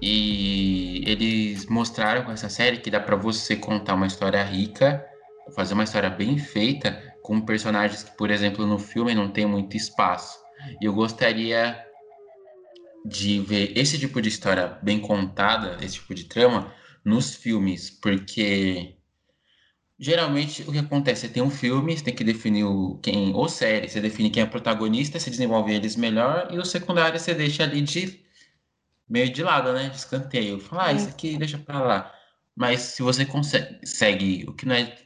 E 0.00 1.02
eles 1.06 1.66
mostraram 1.66 2.22
com 2.24 2.30
essa 2.30 2.48
série 2.48 2.76
que 2.78 2.90
dá 2.90 3.00
pra 3.00 3.16
você 3.16 3.56
contar 3.56 3.94
uma 3.94 4.06
história 4.06 4.42
rica, 4.44 5.04
fazer 5.56 5.74
uma 5.74 5.84
história 5.84 6.10
bem 6.10 6.38
feita, 6.38 7.02
com 7.22 7.40
personagens 7.40 8.04
que, 8.04 8.16
por 8.16 8.30
exemplo, 8.30 8.66
no 8.66 8.78
filme 8.78 9.14
não 9.14 9.28
tem 9.28 9.46
muito 9.46 9.76
espaço. 9.76 10.38
E 10.80 10.84
eu 10.84 10.92
gostaria 10.92 11.76
de 13.08 13.40
ver 13.40 13.76
esse 13.76 13.98
tipo 13.98 14.20
de 14.20 14.28
história 14.28 14.78
bem 14.82 15.00
contada, 15.00 15.78
esse 15.84 15.94
tipo 15.94 16.14
de 16.14 16.24
trama, 16.24 16.72
nos 17.04 17.34
filmes, 17.34 17.90
porque 17.90 18.96
geralmente 19.98 20.62
o 20.62 20.72
que 20.72 20.78
acontece? 20.78 21.22
Você 21.22 21.32
tem 21.32 21.42
um 21.42 21.50
filme, 21.50 21.96
você 21.96 22.04
tem 22.04 22.14
que 22.14 22.24
definir 22.24 22.64
o, 22.64 22.98
quem, 22.98 23.34
ou 23.34 23.48
série, 23.48 23.88
você 23.88 24.00
define 24.00 24.30
quem 24.30 24.42
é 24.42 24.46
protagonista, 24.46 25.18
você 25.18 25.30
desenvolve 25.30 25.72
eles 25.72 25.96
melhor, 25.96 26.48
e 26.52 26.58
o 26.58 26.64
secundário 26.64 27.18
você 27.18 27.34
deixa 27.34 27.64
ali 27.64 27.80
de 27.80 28.24
meio 29.08 29.32
de 29.32 29.42
lado, 29.42 29.72
né? 29.72 29.88
De 29.88 29.96
escanteio. 29.96 30.60
Fala, 30.60 30.86
ah, 30.88 30.92
isso 30.92 31.08
aqui 31.08 31.36
deixa 31.38 31.58
pra 31.58 31.80
lá. 31.80 32.14
Mas 32.54 32.80
se 32.80 33.02
você 33.02 33.24
consegue, 33.24 33.86
segue 33.86 34.44
o 34.48 34.52
que 34.52 34.66
não 34.66 34.74
é, 34.74 34.96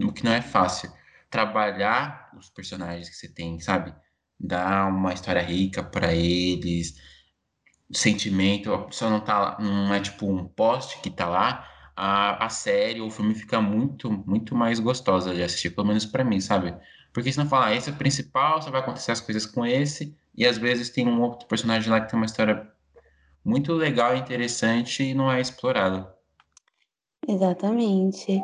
o 0.00 0.12
que 0.12 0.24
não 0.24 0.32
é 0.32 0.40
fácil, 0.40 0.90
trabalhar 1.28 2.30
os 2.38 2.48
personagens 2.50 3.08
que 3.08 3.16
você 3.16 3.28
tem, 3.28 3.60
sabe? 3.60 3.94
Dar 4.38 4.88
uma 4.88 5.12
história 5.12 5.42
rica 5.42 5.82
pra 5.82 6.14
eles, 6.14 6.94
sentimento, 7.92 8.72
a 8.72 8.84
pessoa 8.84 9.10
não 9.10 9.20
tá 9.20 9.56
não 9.60 9.92
é 9.94 10.00
tipo 10.00 10.26
um 10.26 10.46
post 10.46 11.00
que 11.00 11.10
tá 11.10 11.28
lá, 11.28 11.68
a, 11.96 12.46
a 12.46 12.48
série 12.48 13.00
ou 13.00 13.08
o 13.08 13.10
filme 13.10 13.34
fica 13.34 13.60
muito, 13.60 14.10
muito 14.10 14.54
mais 14.54 14.80
gostosa 14.80 15.34
de 15.34 15.42
assistir, 15.42 15.70
pelo 15.70 15.86
menos 15.86 16.06
pra 16.06 16.24
mim, 16.24 16.40
sabe? 16.40 16.74
Porque 17.12 17.32
senão 17.32 17.48
fala, 17.48 17.66
ah, 17.66 17.74
esse 17.74 17.90
é 17.90 17.92
o 17.92 17.96
principal, 17.96 18.62
só 18.62 18.70
vai 18.70 18.80
acontecer 18.80 19.12
as 19.12 19.20
coisas 19.20 19.44
com 19.44 19.66
esse, 19.66 20.16
e 20.34 20.46
às 20.46 20.56
vezes 20.56 20.90
tem 20.90 21.06
um 21.06 21.20
outro 21.20 21.46
personagem 21.48 21.90
lá 21.90 22.00
que 22.00 22.10
tem 22.10 22.18
uma 22.18 22.26
história 22.26 22.70
muito 23.44 23.72
legal 23.72 24.16
interessante 24.16 25.02
e 25.02 25.14
não 25.14 25.30
é 25.30 25.40
explorado. 25.40 26.06
exatamente. 27.28 28.40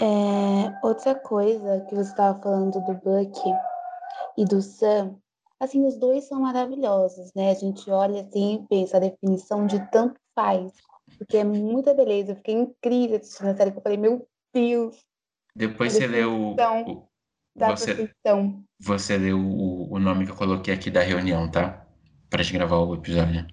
É, 0.00 0.72
outra 0.82 1.14
coisa 1.14 1.84
que 1.88 1.94
você 1.94 2.10
estava 2.10 2.40
falando 2.40 2.72
do 2.72 2.94
Buck 2.94 3.40
e 4.36 4.44
do 4.44 4.62
Sam, 4.62 5.16
assim, 5.60 5.84
os 5.86 5.96
dois 5.96 6.24
são 6.24 6.40
maravilhosos, 6.40 7.32
né? 7.34 7.50
A 7.50 7.54
gente 7.54 7.90
olha 7.90 8.22
assim 8.22 8.54
e 8.56 8.66
pensa 8.68 8.96
a 8.96 9.00
definição 9.00 9.66
de 9.66 9.78
tanto 9.90 10.18
faz, 10.34 10.72
porque 11.18 11.36
é 11.38 11.44
muita 11.44 11.94
beleza. 11.94 12.32
Eu 12.32 12.36
fiquei 12.36 12.54
incrível 12.54 13.16
assistindo 13.16 13.48
a 13.48 13.54
série, 13.56 13.72
que 13.72 13.78
eu 13.78 13.82
falei, 13.82 13.98
meu 13.98 14.26
Deus, 14.52 14.96
Depois 15.54 15.92
você 15.92 16.06
lê 16.06 16.24
o, 16.24 16.54
o- 16.86 17.08
você, 17.56 17.94
perfeição. 17.94 18.62
você 18.80 19.18
lê 19.18 19.32
o, 19.32 19.88
o 19.92 19.98
nome 19.98 20.24
que 20.24 20.30
eu 20.32 20.36
coloquei 20.36 20.72
aqui 20.74 20.90
da 20.90 21.00
reunião, 21.02 21.50
tá? 21.50 21.84
Pra 22.30 22.42
gente 22.42 22.54
gravar 22.54 22.78
o 22.78 22.94
episódio. 22.94 23.46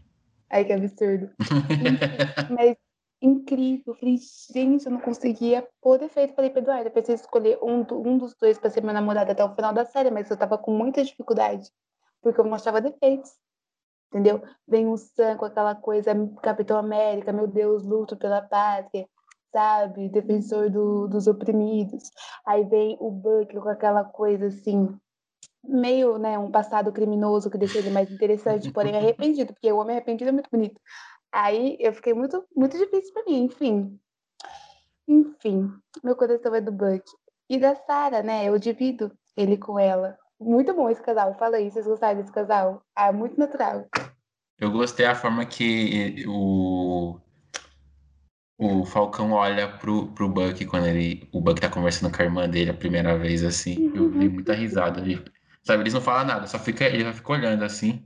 Ai, 0.49 0.63
que 0.63 0.73
absurdo. 0.73 1.31
Mas 2.51 2.75
incrível. 3.21 3.83
Eu 3.87 3.95
falei, 3.95 4.17
gente, 4.53 4.85
eu 4.85 4.91
não 4.91 4.99
conseguia 5.01 5.67
pôr 5.81 5.97
defeito. 5.97 6.35
Falei 6.35 6.51
pra 6.51 6.61
Eduardo, 6.61 6.87
eu 6.87 6.91
preciso 6.91 7.23
escolher 7.23 7.57
um, 7.63 7.81
do- 7.83 7.99
um 7.99 8.17
dos 8.17 8.35
dois 8.39 8.59
pra 8.59 8.69
ser 8.69 8.83
meu 8.83 8.93
namorado 8.93 9.31
até 9.31 9.43
o 9.43 9.55
final 9.55 9.73
da 9.73 9.85
série, 9.85 10.11
mas 10.11 10.29
eu 10.29 10.37
tava 10.37 10.57
com 10.57 10.71
muita 10.77 11.03
dificuldade, 11.03 11.69
porque 12.25 12.41
eu 12.41 12.45
mostrava 12.45 12.81
defeitos. 12.81 13.31
Entendeu? 14.09 14.41
Vem 14.67 14.87
o 14.87 14.97
Sam 14.97 15.37
com 15.37 15.45
aquela 15.45 15.75
coisa, 15.75 16.11
Capitão 16.41 16.77
América, 16.77 17.31
meu 17.31 17.47
Deus, 17.47 17.83
luto 17.83 18.17
pela 18.17 18.41
pátria, 18.41 19.07
sabe? 19.51 20.09
Defensor 20.09 20.69
do- 20.69 21.07
dos 21.07 21.27
oprimidos. 21.27 22.09
Aí 22.45 22.63
vem 22.63 22.97
o 22.99 23.11
Buck 23.11 23.53
com 23.59 23.69
aquela 23.69 24.03
coisa 24.03 24.47
assim, 24.47 24.87
meio, 25.63 26.17
né, 26.17 26.39
um 26.39 26.49
passado 26.49 26.91
criminoso 26.91 27.49
que 27.51 27.57
deixa 27.57 27.77
ele 27.79 27.89
mais 27.91 28.09
interessante, 28.11 28.71
porém 28.71 28.95
arrependido, 28.97 29.53
porque 29.53 29.71
o 29.71 29.77
homem 29.77 29.95
arrependido 29.95 30.29
é 30.29 30.33
muito 30.33 30.49
bonito. 30.49 30.79
Aí 31.31 31.75
eu 31.79 31.93
fiquei 31.93 32.13
muito, 32.13 32.43
muito 32.55 32.77
difícil 32.77 33.13
pra 33.13 33.23
mim, 33.25 33.43
enfim. 33.43 33.99
Enfim, 35.07 35.71
meu 36.03 36.15
coração 36.15 36.55
é 36.55 36.61
do 36.61 36.71
Buck. 36.71 37.03
E 37.49 37.59
da 37.59 37.75
Sarah, 37.75 38.23
né? 38.23 38.45
Eu 38.45 38.57
divido 38.57 39.11
ele 39.37 39.57
com 39.57 39.77
ela. 39.77 40.17
Muito 40.39 40.73
bom 40.73 40.89
esse 40.89 41.01
casal, 41.01 41.33
fala 41.35 41.57
aí, 41.57 41.71
vocês 41.71 41.85
gostaram 41.85 42.19
desse 42.19 42.31
casal? 42.31 42.81
Ah, 42.95 43.11
muito 43.11 43.39
natural. 43.39 43.87
Eu 44.59 44.71
gostei 44.71 45.05
a 45.05 45.15
forma 45.15 45.45
que 45.45 46.23
o, 46.27 47.19
o 48.57 48.85
Falcão 48.85 49.31
olha 49.31 49.67
pro, 49.77 50.07
pro 50.13 50.29
Buck 50.29 50.65
quando 50.65 50.87
ele, 50.87 51.27
o 51.33 51.41
Buck 51.41 51.59
tá 51.59 51.69
conversando 51.69 52.15
com 52.15 52.21
a 52.21 52.25
irmã 52.25 52.49
dele 52.49 52.71
a 52.71 52.73
primeira 52.73 53.17
vez, 53.17 53.43
assim. 53.43 53.91
Eu 53.95 54.09
dei 54.11 54.29
muita 54.29 54.53
risada 54.53 55.01
ali. 55.01 55.23
Sabe, 55.63 55.83
eles 55.83 55.93
não 55.93 56.01
falam 56.01 56.25
nada, 56.25 56.47
só 56.47 56.59
fica, 56.59 56.85
ele 56.85 57.03
só 57.05 57.13
fica 57.13 57.31
olhando 57.31 57.63
assim. 57.63 58.05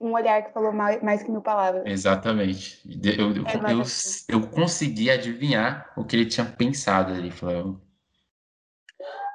Um 0.00 0.12
olhar 0.12 0.42
que 0.42 0.52
falou 0.52 0.72
mais, 0.72 1.02
mais 1.02 1.22
que 1.22 1.30
mil 1.30 1.40
palavras. 1.40 1.82
Exatamente. 1.86 2.82
Eu, 3.04 3.32
eu, 3.34 3.46
É 3.46 3.54
eu, 3.54 3.58
maravilhoso. 3.58 4.24
eu 4.28 4.46
consegui 4.48 5.10
adivinhar 5.10 5.92
o 5.96 6.04
que 6.04 6.16
ele 6.16 6.26
tinha 6.26 6.46
pensado 6.46 7.12
ali. 7.12 7.30
Falou, 7.30 7.80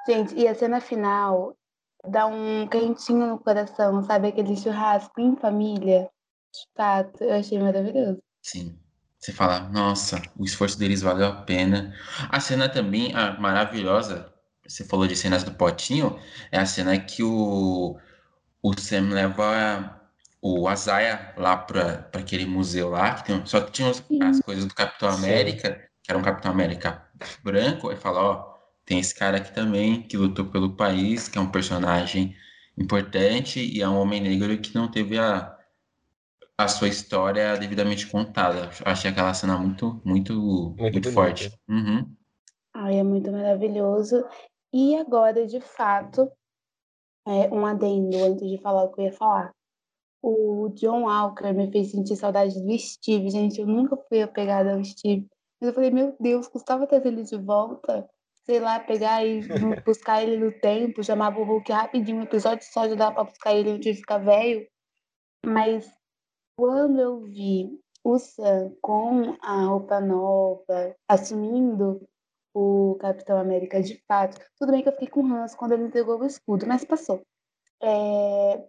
Gente, 0.06 0.34
e 0.34 0.46
a 0.48 0.54
cena 0.54 0.80
final 0.80 1.56
dá 2.08 2.26
um 2.26 2.66
quentinho 2.68 3.26
no 3.26 3.38
coração, 3.38 4.02
sabe? 4.02 4.28
Aquele 4.28 4.56
churrasco 4.56 5.20
em 5.20 5.36
família. 5.36 6.10
De 6.52 6.66
fato, 6.76 7.22
eu 7.24 7.34
achei 7.34 7.58
maravilhoso. 7.58 8.22
Sim. 8.42 8.78
Você 9.18 9.32
fala, 9.32 9.60
nossa, 9.68 10.20
o 10.36 10.44
esforço 10.44 10.78
deles 10.78 11.00
valeu 11.00 11.26
a 11.28 11.42
pena. 11.42 11.94
A 12.28 12.40
cena 12.40 12.68
também, 12.68 13.14
a 13.14 13.38
maravilhosa, 13.38 14.32
você 14.66 14.84
falou 14.84 15.06
de 15.06 15.14
cenas 15.16 15.44
do 15.44 15.52
potinho, 15.54 16.18
é 16.50 16.58
a 16.58 16.66
cena 16.66 16.98
que 16.98 17.22
o, 17.22 17.96
o 18.62 18.80
Sam 18.80 19.10
leva 19.10 20.00
o 20.42 20.68
Azaia 20.68 21.32
lá 21.36 21.56
para 21.56 22.10
aquele 22.14 22.46
museu 22.46 22.90
lá, 22.90 23.14
que 23.14 23.24
tem, 23.26 23.46
só 23.46 23.60
tinha 23.62 23.90
os- 23.90 24.02
as 24.22 24.40
coisas 24.40 24.66
do 24.66 24.74
Capitão 24.74 25.10
Sim. 25.10 25.24
América, 25.24 25.88
que 26.02 26.10
era 26.10 26.18
um 26.18 26.22
Capitão 26.22 26.50
América 26.50 27.06
branco, 27.44 27.92
e 27.92 27.96
fala, 27.96 28.20
ó, 28.22 28.51
tem 28.84 28.98
esse 28.98 29.14
cara 29.14 29.38
aqui 29.38 29.52
também 29.52 30.02
que 30.02 30.16
lutou 30.16 30.46
pelo 30.46 30.76
país, 30.76 31.28
que 31.28 31.38
é 31.38 31.40
um 31.40 31.50
personagem 31.50 32.34
importante 32.76 33.60
e 33.60 33.80
é 33.80 33.88
um 33.88 33.98
homem 33.98 34.20
negro 34.20 34.58
que 34.60 34.74
não 34.74 34.90
teve 34.90 35.18
a, 35.18 35.56
a 36.58 36.68
sua 36.68 36.88
história 36.88 37.56
devidamente 37.56 38.06
contada. 38.06 38.70
Achei 38.84 39.10
aquela 39.10 39.34
cena 39.34 39.56
muito, 39.58 40.00
muito, 40.04 40.34
muito, 40.34 40.76
bonita. 40.78 41.12
forte. 41.12 41.52
Uhum. 41.68 42.14
Ai, 42.74 42.98
é 42.98 43.02
muito 43.02 43.30
maravilhoso. 43.30 44.24
E 44.72 44.96
agora, 44.96 45.46
de 45.46 45.60
fato, 45.60 46.30
é, 47.26 47.48
um 47.52 47.66
adendo 47.66 48.16
antes 48.24 48.48
de 48.48 48.58
falar 48.58 48.84
o 48.84 48.92
que 48.92 49.00
eu 49.00 49.04
ia 49.06 49.12
falar. 49.12 49.52
O 50.22 50.70
John 50.74 51.02
Walker 51.02 51.52
me 51.52 51.70
fez 51.70 51.90
sentir 51.90 52.16
saudade 52.16 52.54
do 52.54 52.78
Steve. 52.78 53.28
Gente, 53.28 53.60
eu 53.60 53.66
nunca 53.66 53.96
fui 54.08 54.22
apegada 54.22 54.74
ao 54.74 54.84
Steve. 54.84 55.28
Mas 55.60 55.68
eu 55.68 55.74
falei, 55.74 55.90
meu 55.90 56.16
Deus, 56.18 56.48
custava 56.48 56.86
trazer 56.86 57.08
ele 57.08 57.24
de 57.24 57.36
volta. 57.36 58.08
Sei 58.44 58.58
lá, 58.58 58.80
pegar 58.80 59.24
e 59.24 59.40
buscar 59.86 60.22
ele 60.22 60.36
no 60.36 60.52
tempo, 60.52 61.02
chamava 61.02 61.38
o 61.38 61.44
Hulk 61.44 61.70
rapidinho, 61.70 62.18
um 62.18 62.24
episódio 62.24 62.66
só 62.66 62.88
já 62.88 62.94
dava 62.94 63.14
pra 63.14 63.24
buscar 63.24 63.54
ele 63.54 63.70
onde 63.70 63.88
ele 63.88 63.98
ficar 63.98 64.18
velho. 64.18 64.66
Mas 65.46 65.88
quando 66.56 67.00
eu 67.00 67.20
vi 67.22 67.78
o 68.04 68.18
Sam 68.18 68.74
com 68.80 69.36
a 69.40 69.64
roupa 69.64 70.00
nova, 70.00 70.94
assumindo 71.08 72.06
o 72.54 72.96
Capitão 73.00 73.38
América 73.38 73.82
de 73.82 74.02
fato. 74.06 74.38
Tudo 74.58 74.72
bem 74.72 74.82
que 74.82 74.88
eu 74.88 74.92
fiquei 74.92 75.08
com 75.08 75.22
ranço 75.22 75.56
quando 75.56 75.72
ele 75.72 75.84
entregou 75.84 76.18
o 76.18 76.26
escudo, 76.26 76.66
mas 76.66 76.84
passou. 76.84 77.22
É, 77.82 78.64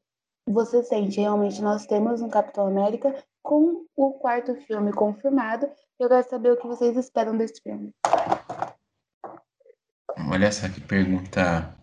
Você 0.48 0.84
sente 0.84 1.20
realmente 1.20 1.62
nós 1.62 1.86
temos 1.86 2.22
um 2.22 2.30
Capitão 2.30 2.68
América 2.68 3.14
com 3.42 3.86
o 3.96 4.14
quarto 4.14 4.56
filme 4.56 4.92
confirmado. 4.94 5.70
Eu 6.00 6.10
quero 6.10 6.30
saber 6.30 6.54
o 6.54 6.58
que 6.58 6.68
vocês 6.68 6.96
esperam 6.98 7.38
desse 7.38 7.62
filme. 7.62 7.94
Olha 10.18 10.52
só 10.52 10.70
que 10.70 10.80
pergunta 10.80 11.76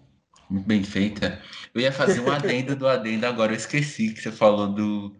muito 0.49 0.66
bem 0.66 0.83
feita. 0.83 1.40
Eu 1.75 1.81
ia 1.81 1.93
fazer 1.93 2.21
um 2.21 2.31
adendo 2.31 2.75
do 2.75 2.88
adendo, 2.88 3.27
agora 3.27 3.53
eu 3.53 3.57
esqueci 3.57 4.12
que 4.12 4.21
você 4.21 4.33
falou 4.33 4.69
do, 4.69 5.16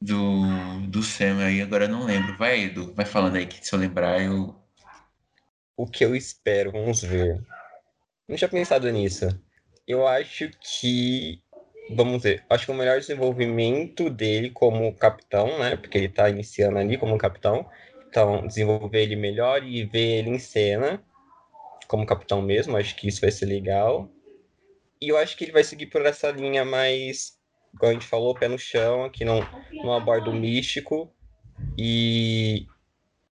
do, 0.00 0.80
do 0.88 1.02
Sam 1.02 1.44
aí, 1.44 1.60
agora 1.60 1.84
eu 1.84 1.88
não 1.88 2.04
lembro. 2.04 2.36
Vai, 2.36 2.64
Edu, 2.64 2.94
vai 2.94 3.04
falando 3.04 3.36
aí 3.36 3.46
que 3.46 3.64
se 3.66 3.74
eu 3.74 3.78
lembrar 3.78 4.20
eu. 4.22 4.54
O 5.76 5.86
que 5.86 6.04
eu 6.04 6.16
espero, 6.16 6.72
vamos 6.72 7.02
ver. 7.02 7.42
Não 8.28 8.36
tinha 8.36 8.48
pensado 8.48 8.90
nisso. 8.90 9.28
Eu 9.86 10.06
acho 10.06 10.50
que. 10.60 11.42
Vamos 11.94 12.22
ver. 12.22 12.44
Acho 12.50 12.66
que 12.66 12.72
o 12.72 12.74
melhor 12.74 12.98
desenvolvimento 12.98 14.10
dele 14.10 14.50
como 14.50 14.92
capitão, 14.94 15.58
né? 15.58 15.76
Porque 15.76 15.96
ele 15.98 16.08
tá 16.08 16.28
iniciando 16.28 16.78
ali 16.78 16.98
como 16.98 17.16
capitão. 17.18 17.68
Então, 18.08 18.46
desenvolver 18.46 19.02
ele 19.02 19.14
melhor 19.14 19.62
e 19.62 19.84
ver 19.84 20.18
ele 20.18 20.30
em 20.30 20.38
cena 20.38 21.00
como 21.86 22.06
capitão 22.06 22.42
mesmo. 22.42 22.76
Acho 22.76 22.96
que 22.96 23.08
isso 23.08 23.20
vai 23.20 23.30
ser 23.30 23.46
legal. 23.46 24.10
E 25.00 25.08
eu 25.08 25.18
acho 25.18 25.36
que 25.36 25.44
ele 25.44 25.52
vai 25.52 25.64
seguir 25.64 25.86
por 25.86 26.04
essa 26.04 26.30
linha 26.30 26.64
mais, 26.64 27.38
como 27.78 27.90
a 27.90 27.94
gente 27.94 28.06
falou, 28.06 28.34
pé 28.34 28.48
no 28.48 28.58
chão, 28.58 29.10
que 29.10 29.24
não, 29.24 29.40
não 29.84 29.92
aborda 29.92 30.30
o 30.30 30.34
místico. 30.34 31.12
E 31.78 32.66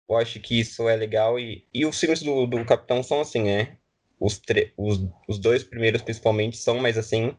eu 0.09 0.17
acho 0.17 0.39
que 0.39 0.59
isso 0.59 0.87
é 0.89 0.95
legal. 0.95 1.39
E, 1.39 1.65
e 1.73 1.85
os 1.85 1.99
filmes 1.99 2.21
do, 2.21 2.45
do 2.45 2.65
Capitão 2.65 3.01
são 3.01 3.21
assim, 3.21 3.43
né? 3.43 3.77
Os, 4.19 4.41
os, 4.77 4.99
os 5.27 5.39
dois 5.39 5.63
primeiros, 5.63 6.01
principalmente, 6.01 6.57
são 6.57 6.79
mais 6.79 6.97
assim, 6.97 7.35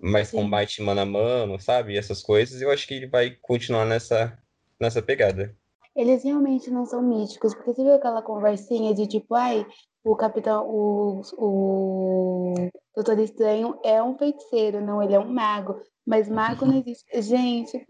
mais 0.00 0.28
Sim. 0.28 0.38
combate 0.38 0.82
mano 0.82 1.00
a 1.00 1.06
mano, 1.06 1.60
sabe? 1.60 1.96
Essas 1.96 2.22
coisas. 2.22 2.60
Eu 2.60 2.70
acho 2.70 2.86
que 2.86 2.94
ele 2.94 3.06
vai 3.06 3.30
continuar 3.42 3.84
nessa, 3.84 4.38
nessa 4.80 5.02
pegada. 5.02 5.56
Eles 5.94 6.24
realmente 6.24 6.70
não 6.70 6.84
são 6.84 7.00
místicos, 7.00 7.54
porque 7.54 7.72
você 7.72 7.82
viu 7.82 7.94
aquela 7.94 8.20
conversinha 8.20 8.92
de 8.92 9.06
tipo, 9.06 9.34
ai, 9.34 9.64
o 10.04 10.14
capitão, 10.14 10.68
o, 10.68 11.22
o 11.38 12.54
Doutor 12.94 13.18
Estranho 13.18 13.80
é 13.82 14.02
um 14.02 14.16
feiticeiro, 14.18 14.84
não, 14.84 15.02
ele 15.02 15.14
é 15.14 15.18
um 15.18 15.32
mago. 15.32 15.80
Mas 16.06 16.28
mago 16.28 16.66
não 16.66 16.78
existe. 16.78 17.06
Gente. 17.22 17.86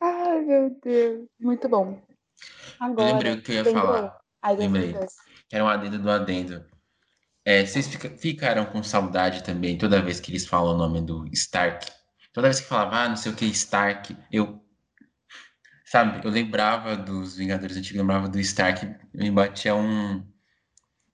Ai, 0.00 0.40
meu 0.40 0.76
Deus. 0.82 1.28
Muito 1.40 1.68
bom. 1.68 2.02
Agora, 2.80 3.08
eu 3.08 3.12
lembrei 3.12 3.32
o 3.32 3.40
que 3.40 3.52
eu 3.52 3.56
ia 3.56 3.62
lembrou? 3.62 3.86
falar. 3.86 4.18
Ai, 4.42 4.56
lembrei. 4.56 4.96
Era 5.52 5.64
um 5.64 5.68
adendo 5.68 6.00
do 6.00 6.10
adendo. 6.10 6.64
É, 7.44 7.64
vocês 7.64 7.86
ficaram 8.18 8.66
com 8.66 8.82
saudade 8.82 9.44
também 9.44 9.78
toda 9.78 10.02
vez 10.02 10.18
que 10.18 10.32
eles 10.32 10.46
falam 10.46 10.74
o 10.74 10.78
nome 10.78 11.00
do 11.00 11.26
Stark? 11.32 11.86
Toda 12.32 12.48
vez 12.48 12.60
que 12.60 12.66
falava, 12.66 12.96
ah, 12.96 13.08
não 13.08 13.16
sei 13.16 13.30
o 13.30 13.36
que, 13.36 13.44
Stark, 13.46 14.16
eu. 14.32 14.60
Sabe, 15.84 16.24
eu 16.24 16.30
lembrava 16.30 16.96
dos 16.96 17.36
Vingadores 17.36 17.76
Antigos, 17.76 18.00
lembrava 18.00 18.28
do 18.28 18.40
Stark, 18.40 18.96
me 19.12 19.30
batia 19.30 19.74
um, 19.74 20.26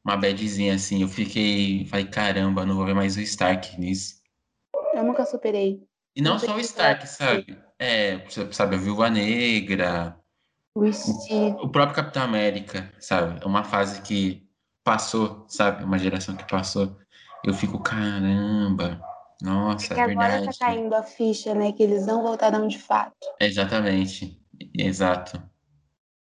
uma 0.09 0.16
badzinha 0.16 0.75
assim. 0.75 1.03
Eu 1.03 1.09
fiquei. 1.09 1.85
Falei, 1.87 2.07
caramba, 2.07 2.64
não 2.64 2.75
vou 2.75 2.87
ver 2.87 2.94
mais 2.94 3.16
o 3.16 3.21
Stark 3.21 3.79
nisso. 3.79 4.16
Eu 4.94 5.05
nunca 5.05 5.25
superei. 5.27 5.83
E 6.16 6.23
não, 6.23 6.33
não 6.33 6.38
só 6.38 6.57
o 6.57 6.61
Stark, 6.61 7.07
sabe? 7.07 7.59
É, 7.79 8.25
sabe, 8.51 8.75
a 8.75 8.79
Viúva 8.79 9.11
Negra. 9.11 10.18
O, 10.75 10.85
o 11.64 11.68
próprio 11.68 11.97
Capitão 11.97 12.23
América, 12.23 12.92
sabe? 12.99 13.40
É 13.42 13.47
uma 13.47 13.64
fase 13.64 14.01
que 14.03 14.49
passou, 14.83 15.44
sabe? 15.49 15.85
Uma 15.85 15.99
geração 15.99 16.37
que 16.37 16.49
passou. 16.49 16.97
Eu 17.44 17.53
fico, 17.53 17.79
caramba. 17.81 19.01
Nossa, 19.42 19.94
é, 19.94 20.01
é 20.01 20.07
verdade. 20.07 20.35
Agora 20.35 20.53
tá 20.53 20.59
caindo 20.59 20.94
a 20.94 21.03
ficha, 21.03 21.55
né? 21.55 21.73
Que 21.73 21.83
eles 21.83 22.07
não 22.07 22.23
voltaram 22.23 22.66
de 22.66 22.79
fato. 22.79 23.14
Exatamente. 23.40 24.40
Exato. 24.77 25.40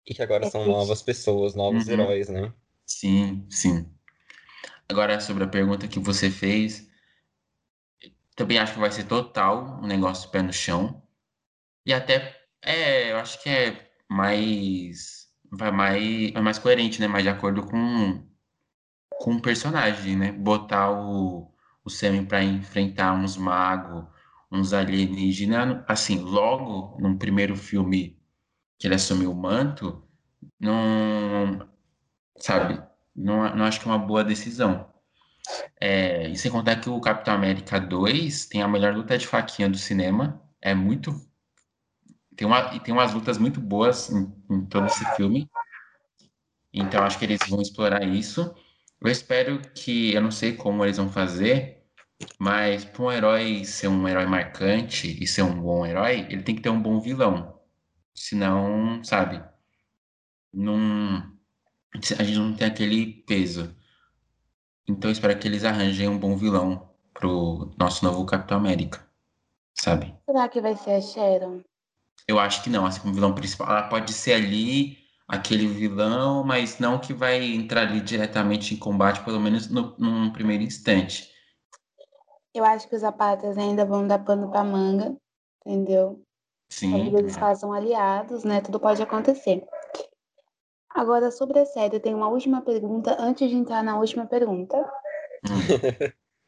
E 0.07 0.14
que 0.14 0.23
agora 0.23 0.47
é 0.47 0.51
são 0.51 0.62
triste. 0.62 0.77
novas 0.77 1.03
pessoas, 1.03 1.55
novos 1.55 1.87
uhum. 1.87 1.92
heróis, 1.92 2.29
né? 2.29 2.53
Sim, 2.87 3.47
sim. 3.51 3.92
Agora, 4.88 5.21
sobre 5.21 5.45
a 5.45 5.49
pergunta 5.49 5.88
que 5.88 5.99
você 5.99 6.31
fez, 6.31 6.88
também 8.37 8.59
acho 8.59 8.75
que 8.75 8.81
vai 8.81 8.90
ser 8.90 9.05
total 9.05 9.81
um 9.83 9.87
negócio 9.87 10.31
pé 10.31 10.42
no 10.42 10.53
chão. 10.53 11.03
E 11.87 11.95
até, 11.95 12.37
é, 12.62 13.12
eu 13.12 13.18
acho 13.18 13.42
que 13.42 13.51
é 13.51 13.90
mais, 14.11 15.29
vai 15.53 15.71
mais, 15.73 16.35
é 16.35 16.40
mais 16.42 16.59
coerente, 16.61 17.01
né? 17.01 17.09
Mais 17.09 17.25
de 17.25 17.31
acordo 17.31 17.64
com, 17.66 18.27
com 19.21 19.35
o 19.37 19.42
personagem, 19.42 20.16
né? 20.16 20.33
Botar 20.33 20.90
o, 20.92 21.53
o 21.85 21.90
Sam 21.90 22.25
para 22.27 22.45
enfrentar 22.45 23.14
uns 23.14 23.37
magos, 23.37 24.07
uns 24.53 24.73
alienígenas, 24.73 25.85
assim, 25.88 26.18
logo 26.21 26.99
no 27.01 27.18
primeiro 27.18 27.57
filme 27.57 28.18
que 28.79 28.87
ele 28.88 28.95
assumiu 28.97 29.33
o 29.33 29.37
manto, 29.37 30.05
não, 30.61 31.68
sabe? 32.38 32.83
Não, 33.14 33.55
não 33.55 33.64
acho 33.64 33.81
que 33.81 33.88
é 33.88 33.90
uma 33.90 33.99
boa 33.99 34.25
decisão. 34.25 34.90
É, 35.81 36.29
e 36.29 36.37
sem 36.37 36.51
contar 36.51 36.77
que 36.77 36.88
o 36.88 37.01
Capitão 37.01 37.35
América 37.35 37.79
2 37.81 38.47
tem 38.47 38.62
a 38.62 38.68
melhor 38.68 38.95
luta 38.95 39.18
de 39.18 39.27
faquinha 39.27 39.68
do 39.68 39.77
cinema. 39.79 40.40
É 40.61 40.75
muito. 40.75 41.12
Tem, 42.37 42.47
uma, 42.47 42.75
e 42.75 42.81
tem 42.81 42.95
umas 42.95 43.12
lutas 43.12 43.38
muito 43.38 43.61
boas 43.61 44.11
em, 44.11 44.33
em 44.51 44.66
todo 44.66 44.87
esse 44.87 45.05
filme. 45.16 45.51
Então 46.73 47.05
acho 47.05 47.18
que 47.18 47.25
eles 47.25 47.40
vão 47.49 47.61
explorar 47.61 48.03
isso. 48.05 48.55
Eu 49.01 49.11
espero 49.11 49.61
que. 49.75 50.14
Eu 50.14 50.23
não 50.23 50.31
sei 50.31 50.57
como 50.57 50.85
eles 50.85 50.97
vão 50.97 51.11
fazer, 51.11 51.83
mas 52.38 52.85
para 52.85 53.03
um 53.03 53.12
herói 53.12 53.64
ser 53.64 53.88
um 53.88 54.09
herói 54.09 54.27
marcante 54.27 55.23
e 55.23 55.27
ser 55.27 55.42
um 55.42 55.61
bom 55.61 55.85
herói, 55.87 56.27
ele 56.31 56.42
tem 56.42 56.55
que 56.55 56.62
ter 56.62 56.71
um 56.71 56.81
bom 56.81 57.01
vilão. 57.01 57.61
Senão, 58.14 59.03
sabe? 59.05 59.42
Não 60.53 61.32
a 61.94 62.22
gente 62.22 62.38
não 62.38 62.55
tem 62.55 62.66
aquele 62.66 63.07
peso. 63.24 63.74
Então 64.88 65.11
eu 65.11 65.12
espero 65.12 65.38
que 65.38 65.46
eles 65.46 65.64
arranjem 65.64 66.09
um 66.09 66.18
bom 66.18 66.37
vilão 66.37 66.90
pro 67.14 67.72
nosso 67.78 68.05
novo 68.05 68.24
Capitão 68.26 68.57
América, 68.57 69.07
sabe? 69.74 70.14
Será 70.26 70.48
que 70.48 70.61
vai 70.61 70.76
ser 70.76 70.92
a 70.92 71.00
Sharon? 71.00 71.61
Eu 72.26 72.38
acho 72.38 72.62
que 72.62 72.70
não, 72.70 72.87
assim 72.87 73.00
como 73.00 73.14
vilão 73.14 73.35
principal. 73.35 73.68
Ela 73.68 73.88
pode 73.88 74.12
ser 74.12 74.35
ali 74.35 74.98
aquele 75.28 75.66
vilão, 75.66 76.44
mas 76.44 76.78
não 76.78 76.98
que 76.98 77.12
vai 77.12 77.42
entrar 77.42 77.83
ali 77.83 78.00
diretamente 78.00 78.74
em 78.74 78.78
combate, 78.78 79.24
pelo 79.24 79.40
menos 79.40 79.68
no, 79.68 79.94
num 79.98 80.33
primeiro 80.33 80.62
instante. 80.62 81.31
Eu 82.55 82.64
acho 82.64 82.88
que 82.88 82.94
os 82.94 83.00
zapatas 83.00 83.57
ainda 83.57 83.85
vão 83.85 84.07
dar 84.07 84.18
pano 84.18 84.50
pra 84.50 84.62
manga, 84.62 85.16
entendeu? 85.64 86.22
Sim. 86.68 86.90
Talvez 86.90 87.14
eles 87.14 87.37
façam 87.37 87.72
aliados, 87.72 88.44
né? 88.44 88.61
Tudo 88.61 88.78
pode 88.78 89.02
acontecer. 89.02 89.66
Agora, 90.94 91.31
sobre 91.31 91.59
a 91.59 91.66
série, 91.66 91.96
eu 91.96 92.00
tenho 92.00 92.16
uma 92.16 92.28
última 92.28 92.61
pergunta 92.61 93.16
antes 93.18 93.48
de 93.48 93.57
entrar 93.57 93.83
na 93.83 93.98
última 93.98 94.26
pergunta. 94.26 94.76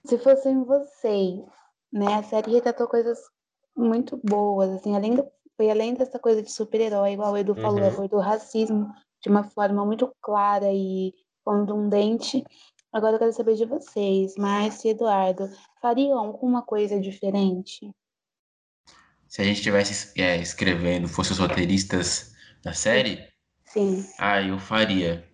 Se 0.06 0.18
fossem 0.18 0.64
vocês, 0.64 1.40
né? 1.92 2.14
A 2.14 2.22
série 2.22 2.52
retratou 2.52 2.86
coisas 2.86 3.18
muito 3.76 4.20
boas, 4.22 4.70
assim, 4.70 4.94
além 4.94 5.14
do, 5.14 5.26
foi 5.56 5.70
além 5.70 5.94
dessa 5.94 6.18
coisa 6.18 6.42
de 6.42 6.50
super-herói, 6.50 7.12
igual 7.12 7.32
o 7.32 7.38
Edu 7.38 7.54
falou, 7.54 7.80
uhum. 7.80 7.88
abordou 7.88 8.18
o 8.18 8.22
racismo 8.22 8.92
de 9.22 9.30
uma 9.30 9.44
forma 9.44 9.84
muito 9.84 10.14
clara 10.20 10.70
e 10.70 11.14
contundente. 11.42 12.44
Agora 12.92 13.14
eu 13.14 13.18
quero 13.18 13.32
saber 13.32 13.54
de 13.54 13.64
vocês, 13.64 14.34
Márcio 14.36 14.88
e 14.88 14.90
Eduardo, 14.90 15.50
fariam 15.80 16.18
alguma 16.18 16.62
coisa 16.62 17.00
diferente? 17.00 17.90
Se 19.26 19.42
a 19.42 19.44
gente 19.44 19.56
estivesse 19.56 20.12
é, 20.20 20.36
escrevendo, 20.36 21.08
fosse 21.08 21.32
os 21.32 21.38
roteiristas 21.38 22.32
da 22.62 22.72
série, 22.72 23.26
Sim. 23.74 24.06
Ah, 24.20 24.40
eu 24.40 24.56
faria. 24.56 25.28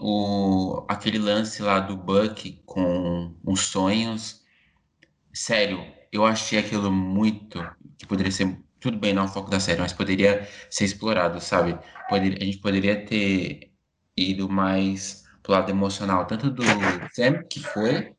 O, 0.00 0.76
o, 0.78 0.86
aquele 0.88 1.18
lance 1.18 1.60
lá 1.60 1.80
do 1.80 1.96
Buck 1.96 2.62
com 2.64 3.34
os 3.44 3.62
sonhos. 3.66 4.44
Sério, 5.34 5.84
eu 6.12 6.24
achei 6.24 6.60
aquilo 6.60 6.90
muito. 6.90 7.58
que 7.98 8.06
poderia 8.06 8.30
ser. 8.30 8.56
Tudo 8.78 8.96
bem, 8.96 9.12
não 9.12 9.24
é 9.24 9.26
o 9.26 9.28
foco 9.28 9.50
da 9.50 9.58
série, 9.58 9.80
mas 9.80 9.92
poderia 9.92 10.48
ser 10.70 10.84
explorado, 10.84 11.40
sabe? 11.40 11.76
A 12.10 12.18
gente 12.18 12.58
poderia 12.58 13.04
ter 13.04 13.72
ido 14.16 14.48
mais 14.48 15.24
pro 15.42 15.52
lado 15.52 15.70
emocional, 15.70 16.26
tanto 16.26 16.50
do 16.50 16.62
Sam, 17.12 17.42
que 17.44 17.60
foi, 17.60 18.12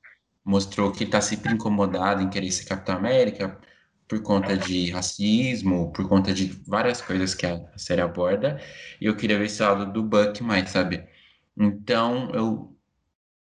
mostrou 0.43 0.91
que 0.91 1.03
ele 1.03 1.11
tá 1.11 1.21
sempre 1.21 1.53
incomodado 1.53 2.21
em 2.21 2.29
querer 2.29 2.51
ser 2.51 2.65
Capitão 2.65 2.95
América, 2.95 3.59
por 4.13 4.21
conta 4.21 4.55
de 4.55 4.91
racismo, 4.91 5.91
por 5.91 6.07
conta 6.07 6.31
de 6.31 6.45
várias 6.67 7.01
coisas 7.01 7.33
que 7.33 7.47
a 7.47 7.65
série 7.77 8.01
aborda, 8.01 8.61
e 9.01 9.05
eu 9.05 9.15
queria 9.15 9.39
ver 9.39 9.45
esse 9.45 9.61
lado 9.63 9.91
do 9.91 10.03
Buck 10.03 10.43
mais, 10.43 10.69
sabe? 10.69 11.07
Então, 11.57 12.29
eu, 12.31 12.77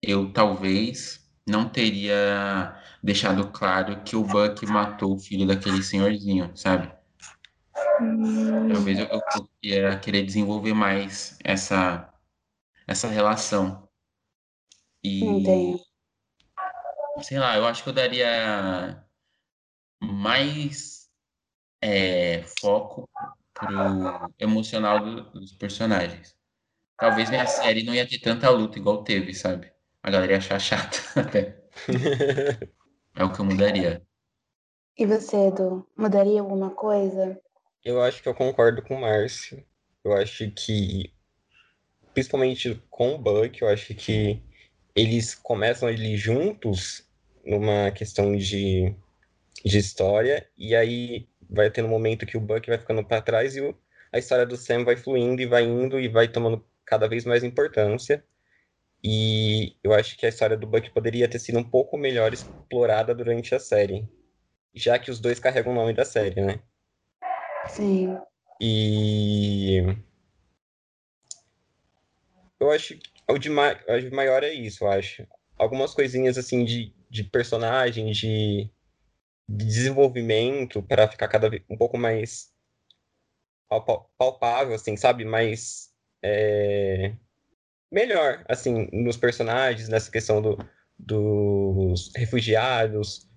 eu 0.02 0.34
talvez 0.34 1.24
não 1.48 1.70
teria 1.70 2.76
deixado 3.04 3.48
claro 3.52 4.02
que 4.04 4.16
o 4.16 4.24
Buck 4.24 4.66
matou 4.66 5.14
o 5.14 5.20
filho 5.20 5.46
daquele 5.46 5.84
senhorzinho, 5.84 6.52
sabe? 6.56 6.92
Hum. 8.02 8.70
Talvez 8.74 8.98
eu, 8.98 9.06
eu, 9.06 9.22
eu 9.36 9.48
ia 9.62 10.00
querer 10.00 10.24
desenvolver 10.24 10.74
mais 10.74 11.38
essa, 11.44 12.12
essa 12.88 13.08
relação. 13.08 13.88
E. 15.04 15.24
Entendi. 15.24 15.80
Sei 17.22 17.38
lá, 17.38 17.56
eu 17.56 17.66
acho 17.66 17.84
que 17.84 17.90
eu 17.90 17.94
daria 17.94 19.05
mais 20.06 21.10
é, 21.82 22.44
foco 22.60 23.10
pro 23.54 24.32
emocional 24.40 25.00
do, 25.00 25.24
dos 25.32 25.54
personagens. 25.54 26.36
Talvez 26.98 27.30
minha 27.30 27.46
série 27.46 27.84
não 27.84 27.94
ia 27.94 28.08
ter 28.08 28.20
tanta 28.20 28.50
luta 28.50 28.80
igual 28.80 29.04
teve, 29.04 29.34
sabe? 29.34 29.72
A 30.02 30.10
galera 30.10 30.34
ia 30.34 30.38
achar 30.38 30.60
chato 30.60 31.02
até. 31.18 31.62
é 33.16 33.24
o 33.24 33.32
que 33.32 33.40
eu 33.40 33.46
mudaria. 33.46 34.02
E 34.98 35.06
você, 35.06 35.48
Edu, 35.48 35.86
mudaria 35.98 36.40
alguma 36.40 36.70
coisa? 36.70 37.40
Eu 37.84 38.02
acho 38.02 38.24
que 38.24 38.30
eu 38.30 38.34
concordo 38.34 38.82
com 38.82 38.96
o 38.96 39.02
Márcio. 39.02 39.64
Eu 40.04 40.14
acho 40.14 40.50
que, 40.52 41.14
principalmente 42.14 42.82
com 42.90 43.16
o 43.16 43.18
Buck, 43.18 43.62
eu 43.62 43.68
acho 43.68 43.94
que 43.94 44.42
eles 44.96 45.36
começam 45.36 45.90
ali 45.90 46.16
juntos 46.16 47.06
numa 47.46 47.92
questão 47.92 48.36
de, 48.38 48.96
de 49.64 49.78
história, 49.78 50.48
e 50.58 50.76
aí 50.76 51.28
vai 51.50 51.70
tendo 51.70 51.88
um 51.88 51.92
momento 51.92 52.26
que 52.26 52.38
o 52.38 52.42
Buck 52.42 52.68
vai 52.68 52.78
ficando 52.78 53.04
para 53.04 53.22
trás 53.22 53.56
e 53.56 53.62
o, 53.62 53.78
a 54.12 54.18
história 54.18 54.46
do 54.46 54.58
Sam 54.58 54.84
vai 54.84 54.96
fluindo 54.96 55.42
e 55.42 55.46
vai 55.46 55.64
indo 55.64 56.00
e 56.00 56.08
vai 56.08 56.28
tomando 56.28 56.66
cada 56.86 57.08
vez 57.08 57.26
mais 57.26 57.44
importância. 57.44 58.24
E 59.04 59.78
eu 59.84 59.94
acho 59.94 60.18
que 60.18 60.26
a 60.26 60.30
história 60.30 60.58
do 60.58 60.66
Buck 60.66 60.90
poderia 60.92 61.28
ter 61.28 61.40
sido 61.40 61.60
um 61.60 61.64
pouco 61.64 61.98
melhor 61.98 62.34
explorada 62.34 63.14
durante 63.14 63.54
a 63.54 63.60
série, 63.60 64.08
já 64.74 64.98
que 64.98 65.12
os 65.12 65.20
dois 65.20 65.40
carregam 65.40 65.72
o 65.72 65.76
nome 65.76 65.94
da 65.94 66.04
série, 66.04 66.42
né? 66.42 66.60
Sim. 67.68 68.18
E 68.60 69.96
eu 72.60 72.72
acho 72.72 72.98
que 72.98 73.12
o 73.28 73.38
de, 73.38 73.50
ma... 73.50 73.76
o 73.88 74.00
de 74.00 74.10
maior 74.12 74.44
é 74.44 74.52
isso, 74.52 74.84
eu 74.84 74.92
acho. 74.92 75.28
Algumas 75.58 75.94
coisinhas 75.94 76.38
assim 76.38 76.64
de, 76.64 76.94
de 77.10 77.24
personagem, 77.24 78.12
de, 78.12 78.70
de 78.72 78.72
desenvolvimento 79.48 80.82
para 80.82 81.08
ficar 81.08 81.28
cada 81.28 81.50
vez 81.50 81.64
um 81.70 81.78
pouco 81.78 81.98
mais 81.98 82.54
palpável, 84.18 84.76
assim, 84.76 84.96
sabe? 84.96 85.26
Mais 85.26 85.92
é... 86.24 87.16
melhor, 87.92 88.44
assim, 88.48 88.90
nos 88.92 89.18
personagens, 89.18 89.90
nessa 89.90 90.12
questão 90.12 90.42
do, 90.42 90.58
dos 90.98 92.12
refugiados, 92.16 93.30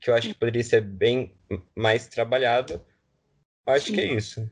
que 0.00 0.10
eu 0.10 0.14
acho 0.14 0.28
que 0.28 0.38
poderia 0.38 0.62
ser 0.62 0.82
bem 0.82 1.36
mais 1.74 2.06
trabalhado. 2.08 2.84
Acho 3.66 3.86
Sim. 3.86 3.94
que 3.94 4.00
é 4.00 4.04
isso. 4.04 4.50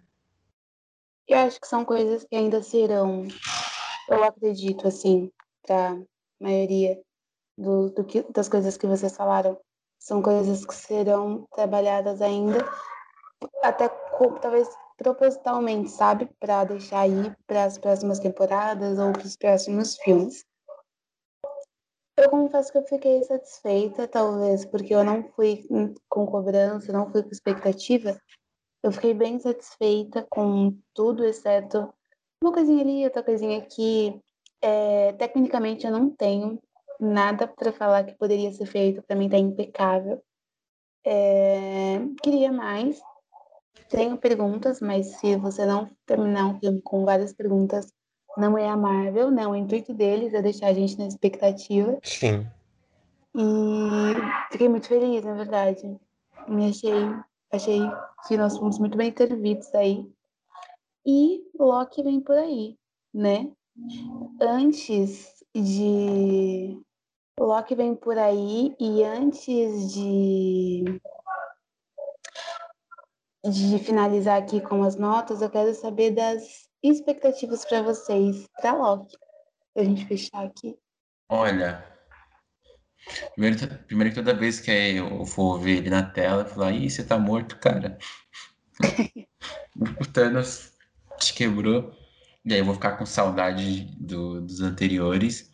Eu 1.28 1.38
acho 1.38 1.60
que 1.60 1.66
são 1.66 1.84
coisas 1.84 2.24
que 2.24 2.34
ainda 2.34 2.62
serão, 2.62 3.26
eu 4.08 4.24
acredito, 4.24 4.88
assim, 4.88 5.30
para 5.64 5.92
a 5.92 6.02
maioria 6.40 7.00
do, 7.56 7.90
do 7.90 8.04
que, 8.04 8.22
das 8.32 8.48
coisas 8.48 8.76
que 8.76 8.86
vocês 8.86 9.16
falaram, 9.16 9.58
são 10.02 10.20
coisas 10.20 10.66
que 10.66 10.74
serão 10.74 11.46
trabalhadas 11.52 12.20
ainda, 12.20 12.58
até 13.62 13.88
talvez 14.40 14.68
propositalmente, 14.96 15.90
sabe? 15.90 16.28
Para 16.40 16.64
deixar 16.64 17.00
aí 17.00 17.32
para 17.46 17.64
as 17.64 17.78
próximas 17.78 18.18
temporadas 18.18 18.98
ou 18.98 19.12
para 19.12 19.22
os 19.22 19.36
próximos 19.36 19.96
filmes. 19.98 20.44
Eu 22.16 22.28
confesso 22.30 22.72
que 22.72 22.78
eu 22.78 22.84
fiquei 22.84 23.22
satisfeita, 23.22 24.08
talvez 24.08 24.64
porque 24.64 24.92
eu 24.92 25.04
não 25.04 25.22
fui 25.34 25.64
com 26.08 26.26
cobrança, 26.26 26.92
não 26.92 27.10
fui 27.10 27.22
com 27.22 27.30
expectativa, 27.30 28.20
eu 28.82 28.90
fiquei 28.90 29.14
bem 29.14 29.38
satisfeita 29.38 30.26
com 30.28 30.76
tudo, 30.92 31.24
exceto 31.24 31.92
uma 32.42 32.52
coisinha 32.52 32.82
ali, 32.82 33.04
outra 33.04 33.22
coisinha 33.22 33.58
aqui. 33.58 34.20
É, 34.60 35.12
tecnicamente 35.12 35.86
eu 35.86 35.92
não 35.92 36.10
tenho 36.10 36.60
nada 37.00 37.46
para 37.46 37.72
falar 37.72 38.04
que 38.04 38.14
poderia 38.14 38.52
ser 38.52 38.66
feito, 38.66 39.02
para 39.02 39.16
mim 39.16 39.28
tá 39.28 39.38
impecável. 39.38 40.22
É, 41.04 42.00
queria 42.22 42.52
mais. 42.52 43.00
Tenho 43.88 44.16
perguntas, 44.16 44.80
mas 44.80 45.18
se 45.18 45.36
você 45.36 45.66
não 45.66 45.90
terminar 46.06 46.46
um 46.46 46.58
filme 46.58 46.80
com 46.82 47.04
várias 47.04 47.32
perguntas, 47.32 47.92
não 48.36 48.56
é 48.56 48.68
a 48.68 48.76
Marvel, 48.76 49.30
não. 49.30 49.34
Né? 49.34 49.46
O 49.46 49.56
intuito 49.56 49.92
deles 49.92 50.32
é 50.32 50.40
deixar 50.40 50.68
a 50.68 50.72
gente 50.72 50.98
na 50.98 51.06
expectativa. 51.06 51.98
Sim. 52.02 52.46
E 53.34 54.50
fiquei 54.50 54.68
muito 54.68 54.88
feliz, 54.88 55.24
na 55.24 55.34
verdade. 55.34 55.98
Me 56.48 56.70
achei 56.70 56.92
Achei 57.52 57.80
que 58.26 58.36
nós 58.38 58.56
fomos 58.56 58.78
muito 58.78 58.96
bem 58.96 59.12
servidos 59.14 59.72
aí. 59.74 60.10
E 61.04 61.42
Loki 61.58 62.02
vem 62.02 62.18
por 62.18 62.34
aí, 62.34 62.78
né? 63.12 63.52
Antes 64.40 65.41
de. 65.54 66.80
Loki 67.38 67.74
vem 67.74 67.94
por 67.94 68.18
aí 68.18 68.74
e 68.78 69.02
antes 69.02 69.92
de. 69.92 70.84
De 73.44 73.78
finalizar 73.80 74.40
aqui 74.40 74.60
com 74.60 74.84
as 74.84 74.94
notas, 74.94 75.42
eu 75.42 75.50
quero 75.50 75.74
saber 75.74 76.12
das 76.12 76.68
expectativas 76.82 77.64
para 77.64 77.82
vocês 77.82 78.46
para 78.60 78.72
Loki. 78.72 79.16
Pra 79.74 79.84
gente 79.84 80.06
fechar 80.06 80.44
aqui. 80.44 80.78
Olha, 81.28 81.92
Primeiro, 83.34 83.78
primeiro 83.86 84.10
que 84.10 84.16
toda 84.16 84.34
vez 84.34 84.60
que 84.60 84.70
eu 84.70 85.24
for 85.26 85.58
ver 85.58 85.78
ele 85.78 85.90
na 85.90 86.02
tela, 86.02 86.42
eu 86.42 86.46
falar, 86.46 86.72
ih, 86.72 86.88
você 86.88 87.04
tá 87.04 87.18
morto, 87.18 87.58
cara. 87.58 87.98
o 89.76 90.06
Thanos 90.12 90.72
te 91.18 91.34
quebrou. 91.34 91.92
E 92.44 92.52
aí 92.52 92.58
eu 92.58 92.64
vou 92.64 92.74
ficar 92.74 92.96
com 92.96 93.06
saudade 93.06 93.84
do, 93.98 94.40
dos 94.40 94.60
anteriores. 94.60 95.50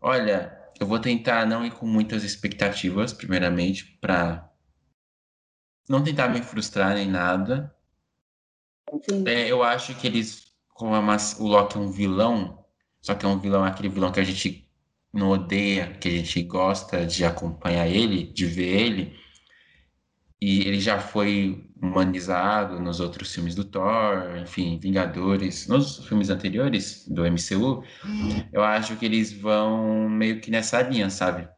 Olha, 0.00 0.56
eu 0.78 0.86
vou 0.86 0.98
tentar 0.98 1.46
não 1.46 1.64
ir 1.64 1.72
com 1.72 1.86
muitas 1.86 2.24
expectativas, 2.24 3.12
primeiramente, 3.12 3.98
para 4.00 4.48
não 5.88 6.02
tentar 6.02 6.28
me 6.28 6.42
frustrar 6.42 6.94
nem 6.94 7.08
nada. 7.08 7.74
É, 9.26 9.50
eu 9.50 9.62
acho 9.62 9.94
que 9.94 10.06
eles, 10.06 10.52
como 10.68 10.94
a, 10.94 11.16
o 11.38 11.46
Loki 11.46 11.76
é 11.76 11.80
um 11.80 11.90
vilão, 11.90 12.64
só 13.00 13.14
que 13.14 13.24
é 13.24 13.28
um 13.28 13.38
vilão, 13.38 13.64
aquele 13.64 13.88
vilão 13.88 14.12
que 14.12 14.20
a 14.20 14.24
gente 14.24 14.68
não 15.12 15.30
odeia, 15.30 15.92
que 15.98 16.08
a 16.08 16.10
gente 16.10 16.42
gosta 16.42 17.04
de 17.06 17.24
acompanhar 17.24 17.86
ele, 17.86 18.32
de 18.32 18.46
ver 18.46 18.80
ele. 18.80 19.21
E 20.44 20.66
ele 20.66 20.80
já 20.80 20.98
foi 20.98 21.70
humanizado 21.80 22.80
nos 22.80 22.98
outros 22.98 23.32
filmes 23.32 23.54
do 23.54 23.62
Thor, 23.62 24.36
enfim, 24.38 24.76
Vingadores, 24.76 25.68
nos 25.68 26.04
filmes 26.08 26.30
anteriores 26.30 27.06
do 27.06 27.22
MCU. 27.24 27.84
Eu 28.52 28.64
acho 28.64 28.96
que 28.96 29.06
eles 29.06 29.32
vão 29.32 30.08
meio 30.08 30.40
que 30.40 30.50
nessa 30.50 30.82
linha, 30.82 31.08
sabe? 31.10 31.48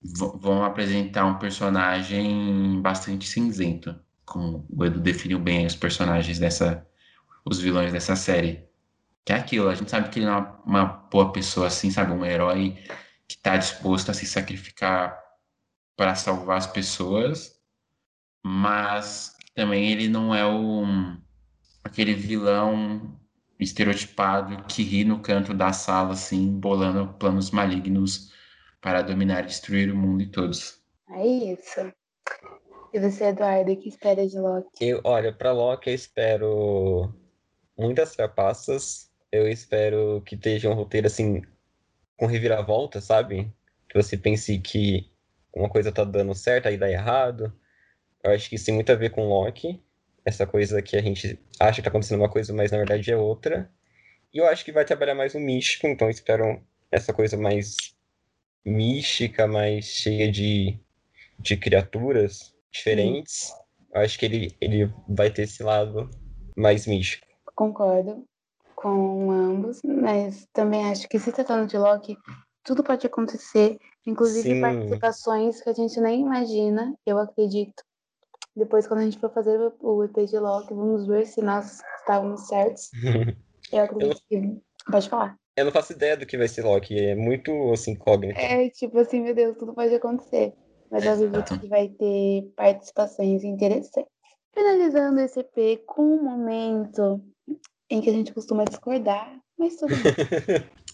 V 0.00 0.38
vão 0.38 0.62
apresentar 0.62 1.26
um 1.26 1.40
personagem 1.40 2.80
bastante 2.80 3.26
cinzento, 3.26 3.98
como 4.24 4.64
o 4.70 4.84
Edu 4.84 5.00
definiu 5.00 5.40
bem 5.40 5.66
os 5.66 5.74
personagens 5.74 6.38
dessa, 6.38 6.86
os 7.44 7.58
vilões 7.60 7.92
dessa 7.92 8.14
série. 8.14 8.64
Que 9.24 9.32
é 9.32 9.36
aquilo, 9.36 9.68
a 9.68 9.74
gente 9.74 9.90
sabe 9.90 10.08
que 10.08 10.20
ele 10.20 10.26
não 10.26 10.38
é 10.38 10.52
uma 10.64 10.84
boa 10.84 11.32
pessoa 11.32 11.66
assim, 11.66 11.90
sabe? 11.90 12.12
Um 12.12 12.24
herói 12.24 12.76
que 13.26 13.34
está 13.34 13.56
disposto 13.56 14.10
a 14.12 14.14
se 14.14 14.24
sacrificar 14.24 15.18
para 15.96 16.14
salvar 16.14 16.58
as 16.58 16.66
pessoas, 16.68 17.55
mas 18.46 19.34
também 19.56 19.90
ele 19.90 20.06
não 20.06 20.32
é 20.32 20.46
o, 20.46 20.84
aquele 21.82 22.14
vilão 22.14 23.18
estereotipado 23.58 24.62
que 24.68 24.84
ri 24.84 25.04
no 25.04 25.18
canto 25.18 25.52
da 25.52 25.72
sala, 25.72 26.12
assim, 26.12 26.52
bolando 26.52 27.12
planos 27.14 27.50
malignos 27.50 28.32
para 28.80 29.02
dominar 29.02 29.42
e 29.42 29.46
destruir 29.48 29.90
o 29.92 29.96
mundo 29.96 30.22
e 30.22 30.28
todos. 30.28 30.80
É 31.10 31.26
isso. 31.26 31.92
E 32.92 33.00
você, 33.00 33.24
Eduardo, 33.24 33.72
o 33.72 33.76
que 33.76 33.88
espera 33.88 34.24
de 34.24 34.38
Loki? 34.38 34.68
Eu, 34.80 35.00
olha, 35.02 35.32
para 35.32 35.50
Loki 35.50 35.90
eu 35.90 35.94
espero 35.94 37.12
muitas 37.76 38.14
trapaças, 38.14 39.10
eu 39.32 39.48
espero 39.48 40.22
que 40.24 40.36
esteja 40.36 40.70
um 40.70 40.74
roteiro 40.74 41.08
assim, 41.08 41.42
com 42.16 42.26
reviravolta, 42.26 43.00
sabe? 43.00 43.52
Que 43.88 44.00
você 44.00 44.16
pense 44.16 44.56
que 44.60 45.10
uma 45.52 45.68
coisa 45.68 45.90
tá 45.90 46.04
dando 46.04 46.32
certo, 46.32 46.68
aí 46.68 46.76
dá 46.76 46.88
errado. 46.88 47.52
Eu 48.26 48.32
acho 48.32 48.48
que 48.48 48.56
isso 48.56 48.66
tem 48.66 48.74
muito 48.74 48.90
a 48.90 48.96
ver 48.96 49.10
com 49.10 49.28
Loki. 49.28 49.80
Essa 50.24 50.44
coisa 50.44 50.82
que 50.82 50.96
a 50.96 51.00
gente 51.00 51.38
acha 51.60 51.76
que 51.76 51.82
tá 51.82 51.90
acontecendo 51.90 52.18
uma 52.18 52.28
coisa, 52.28 52.52
mas 52.52 52.72
na 52.72 52.78
verdade 52.78 53.12
é 53.12 53.16
outra. 53.16 53.70
E 54.34 54.38
eu 54.38 54.48
acho 54.48 54.64
que 54.64 54.72
vai 54.72 54.84
trabalhar 54.84 55.14
mais 55.14 55.36
o 55.36 55.38
místico, 55.38 55.86
então 55.86 56.10
espero 56.10 56.60
essa 56.90 57.14
coisa 57.14 57.36
mais 57.36 57.76
mística, 58.64 59.46
mais 59.46 59.84
cheia 59.84 60.30
de, 60.30 60.76
de 61.38 61.56
criaturas 61.56 62.52
diferentes. 62.72 63.54
Eu 63.94 64.00
acho 64.00 64.18
que 64.18 64.26
ele, 64.26 64.56
ele 64.60 64.92
vai 65.08 65.30
ter 65.30 65.42
esse 65.42 65.62
lado 65.62 66.10
mais 66.56 66.84
místico. 66.84 67.28
Concordo 67.54 68.26
com 68.74 69.30
ambos, 69.30 69.80
mas 69.84 70.48
também 70.52 70.84
acho 70.90 71.08
que 71.08 71.20
se 71.20 71.30
tratando 71.30 71.68
de 71.68 71.78
Loki, 71.78 72.18
tudo 72.64 72.82
pode 72.82 73.06
acontecer, 73.06 73.78
inclusive 74.04 74.48
Sim. 74.48 74.60
participações 74.60 75.62
que 75.62 75.70
a 75.70 75.72
gente 75.72 76.00
nem 76.00 76.22
imagina, 76.22 76.92
eu 77.06 77.18
acredito. 77.18 77.84
Depois, 78.56 78.86
quando 78.86 79.00
a 79.00 79.04
gente 79.04 79.18
for 79.18 79.30
fazer 79.30 79.60
o 79.80 80.04
EP 80.04 80.16
de 80.26 80.38
Loki, 80.38 80.72
vamos 80.72 81.06
ver 81.06 81.26
se 81.26 81.42
nós 81.42 81.82
estávamos 81.98 82.48
certos. 82.48 82.90
eu 83.70 83.82
acredito 83.82 84.22
eu... 84.30 84.40
que. 84.40 84.60
Pode 84.90 85.08
falar. 85.08 85.36
Eu 85.56 85.64
não 85.64 85.72
faço 85.72 85.92
ideia 85.92 86.16
do 86.16 86.24
que 86.24 86.38
vai 86.38 86.48
ser 86.48 86.64
Loki, 86.64 86.98
é 86.98 87.14
muito 87.14 87.72
assim, 87.72 87.92
incógnito. 87.92 88.38
É, 88.38 88.68
tipo 88.70 88.98
assim, 88.98 89.20
meu 89.20 89.34
Deus, 89.34 89.56
tudo 89.56 89.74
pode 89.74 89.94
acontecer. 89.94 90.54
Mas 90.90 91.04
eu 91.04 91.12
acredito 91.12 91.58
que 91.58 91.68
vai 91.68 91.88
ter 91.88 92.52
participações 92.56 93.42
interessantes. 93.42 94.10
Finalizando 94.54 95.20
esse 95.20 95.40
EP 95.40 95.82
com 95.84 96.02
um 96.02 96.22
momento 96.22 97.20
em 97.90 98.00
que 98.00 98.08
a 98.08 98.12
gente 98.12 98.32
costuma 98.32 98.64
discordar, 98.64 99.38
mas 99.58 99.76
tudo 99.76 99.94
bem. 99.96 100.64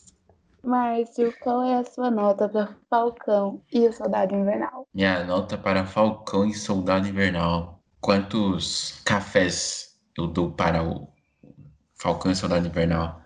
Márcio, 0.64 1.34
qual 1.40 1.62
é 1.64 1.74
a 1.74 1.84
sua 1.84 2.10
nota 2.10 2.48
para 2.48 2.76
Falcão 2.88 3.62
e 3.72 3.86
o 3.86 3.92
Soldado 3.92 4.34
Invernal? 4.34 4.86
Minha 4.94 5.24
nota 5.24 5.58
para 5.58 5.84
Falcão 5.84 6.46
e 6.46 6.54
Soldado 6.54 7.08
Invernal. 7.08 7.82
quantos 8.00 9.00
cafés 9.04 9.98
eu 10.16 10.26
dou 10.28 10.52
para 10.52 10.82
o 10.84 11.08
Falcão 11.94 12.30
e 12.30 12.36
Soldado 12.36 12.66
Invernal? 12.66 13.20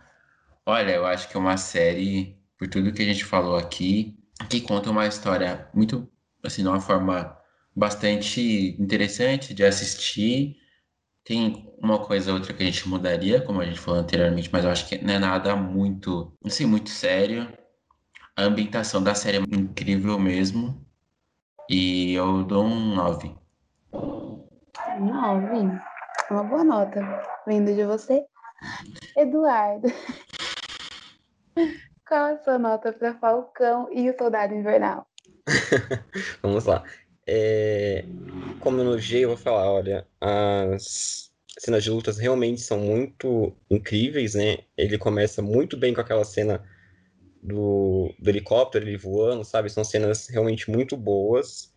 Olha, 0.64 0.92
eu 0.92 1.06
acho 1.06 1.28
que 1.28 1.36
é 1.36 1.40
uma 1.40 1.56
série, 1.56 2.38
por 2.58 2.68
tudo 2.68 2.92
que 2.92 3.02
a 3.02 3.04
gente 3.04 3.24
falou 3.24 3.56
aqui, 3.56 4.18
que 4.48 4.60
conta 4.60 4.90
uma 4.90 5.06
história 5.06 5.68
muito, 5.74 6.08
assim, 6.42 6.62
de 6.62 6.68
uma 6.68 6.80
forma 6.80 7.36
bastante 7.74 8.76
interessante 8.80 9.52
de 9.54 9.62
assistir. 9.64 10.56
Tem 11.26 11.68
uma 11.82 11.98
coisa 11.98 12.30
ou 12.30 12.38
outra 12.38 12.54
que 12.54 12.62
a 12.62 12.66
gente 12.66 12.88
mudaria, 12.88 13.40
como 13.40 13.60
a 13.60 13.64
gente 13.64 13.80
falou 13.80 13.98
anteriormente, 13.98 14.48
mas 14.52 14.64
eu 14.64 14.70
acho 14.70 14.88
que 14.88 15.04
não 15.04 15.12
é 15.12 15.18
nada 15.18 15.56
muito, 15.56 16.32
assim, 16.44 16.64
muito 16.64 16.88
sério. 16.88 17.52
A 18.36 18.42
ambientação 18.42 19.02
da 19.02 19.12
série 19.12 19.38
é 19.38 19.40
incrível 19.40 20.20
mesmo. 20.20 20.86
E 21.68 22.14
eu 22.14 22.44
dou 22.44 22.64
um 22.64 22.94
9. 22.94 23.34
Nove. 25.00 25.80
Uma 26.30 26.44
boa 26.44 26.62
nota. 26.62 27.00
Vindo 27.44 27.74
de 27.74 27.84
você. 27.84 28.24
Eduardo. 29.16 29.88
Qual 32.06 32.34
a 32.34 32.44
sua 32.44 32.56
nota 32.56 32.92
para 32.92 33.14
Falcão 33.14 33.88
e 33.92 34.08
o 34.08 34.16
Soldado 34.16 34.54
Invernal? 34.54 35.08
Vamos 36.40 36.66
lá. 36.66 36.84
É, 37.26 38.04
como 38.66 38.82
no 38.82 38.98
G, 38.98 39.20
eu 39.20 39.28
vou 39.28 39.36
falar, 39.36 39.70
olha, 39.70 40.08
as 40.20 41.30
cenas 41.56 41.84
de 41.84 41.88
lutas 41.88 42.18
realmente 42.18 42.60
são 42.60 42.80
muito 42.80 43.56
incríveis, 43.70 44.34
né? 44.34 44.58
Ele 44.76 44.98
começa 44.98 45.40
muito 45.40 45.76
bem 45.76 45.94
com 45.94 46.00
aquela 46.00 46.24
cena 46.24 46.68
do, 47.40 48.12
do 48.18 48.28
helicóptero, 48.28 48.84
ele 48.84 48.96
voando, 48.96 49.44
sabe? 49.44 49.70
São 49.70 49.84
cenas 49.84 50.26
realmente 50.26 50.68
muito 50.68 50.96
boas. 50.96 51.72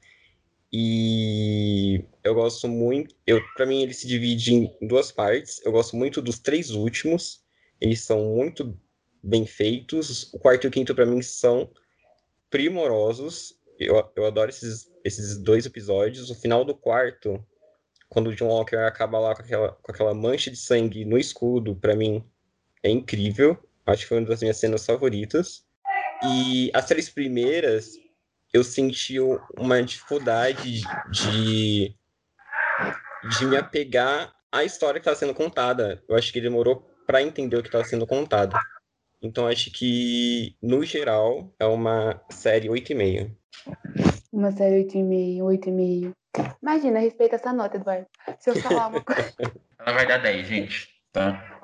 E 0.73 2.03
eu 2.23 2.33
gosto 2.33 2.67
muito. 2.67 3.13
Eu, 3.27 3.39
para 3.55 3.67
mim, 3.67 3.83
ele 3.83 3.93
se 3.93 4.07
divide 4.07 4.55
em 4.55 4.87
duas 4.87 5.11
partes. 5.11 5.63
Eu 5.63 5.71
gosto 5.71 5.95
muito 5.95 6.23
dos 6.23 6.39
três 6.39 6.71
últimos. 6.71 7.43
Eles 7.79 8.01
são 8.01 8.33
muito 8.33 8.75
bem 9.21 9.45
feitos. 9.45 10.33
O 10.33 10.39
quarto 10.39 10.63
e 10.63 10.67
o 10.69 10.71
quinto, 10.71 10.95
para 10.95 11.05
mim, 11.05 11.21
são 11.21 11.69
primorosos. 12.49 13.58
Eu, 13.79 14.11
eu 14.15 14.25
adoro 14.25 14.49
esses, 14.49 14.91
esses 15.05 15.37
dois 15.37 15.65
episódios. 15.65 16.29
O 16.29 16.35
final 16.35 16.65
do 16.65 16.75
quarto, 16.75 17.43
quando 18.09 18.27
o 18.27 18.35
John 18.35 18.47
Walker 18.47 18.75
acaba 18.75 19.17
lá 19.19 19.33
com 19.33 19.41
aquela, 19.41 19.71
com 19.71 19.91
aquela 19.91 20.13
mancha 20.13 20.51
de 20.51 20.57
sangue 20.57 21.05
no 21.05 21.17
escudo, 21.17 21.75
para 21.75 21.95
mim 21.95 22.23
é 22.83 22.89
incrível. 22.89 23.57
Acho 23.85 24.03
que 24.03 24.09
foi 24.09 24.19
uma 24.19 24.27
das 24.27 24.41
minhas 24.41 24.57
cenas 24.57 24.85
favoritas. 24.85 25.65
E 26.23 26.69
as 26.73 26.85
três 26.85 27.09
primeiras, 27.09 27.93
eu 28.53 28.63
senti 28.63 29.17
uma 29.57 29.81
dificuldade 29.81 30.81
de, 31.09 31.95
de 33.37 33.45
me 33.45 33.55
apegar 33.55 34.33
à 34.51 34.63
história 34.65 34.99
que 34.99 35.07
estava 35.07 35.15
sendo 35.15 35.33
contada. 35.33 36.03
Eu 36.07 36.17
acho 36.17 36.33
que 36.33 36.41
demorou 36.41 36.85
para 37.07 37.23
entender 37.23 37.55
o 37.55 37.61
que 37.61 37.69
estava 37.69 37.85
sendo 37.85 38.05
contado. 38.05 38.57
Então 39.21 39.47
acho 39.47 39.71
que, 39.71 40.55
no 40.61 40.83
geral, 40.85 41.53
é 41.59 41.65
uma 41.65 42.21
série 42.29 42.69
8,5. 42.69 43.35
Uma 44.31 44.51
série 44.51 44.85
8,5, 44.85 45.39
8,5. 45.39 46.13
Imagina, 46.61 46.99
respeita 46.99 47.35
essa 47.35 47.51
nota, 47.51 47.75
Eduardo. 47.75 48.07
Se 48.39 48.49
eu 48.49 48.55
falar 48.55 48.87
uma 48.87 49.01
coisa. 49.03 49.33
Ela 49.79 49.93
vai 49.93 50.07
dar 50.07 50.19
10, 50.19 50.47
gente, 50.47 50.87
tá? 51.11 51.59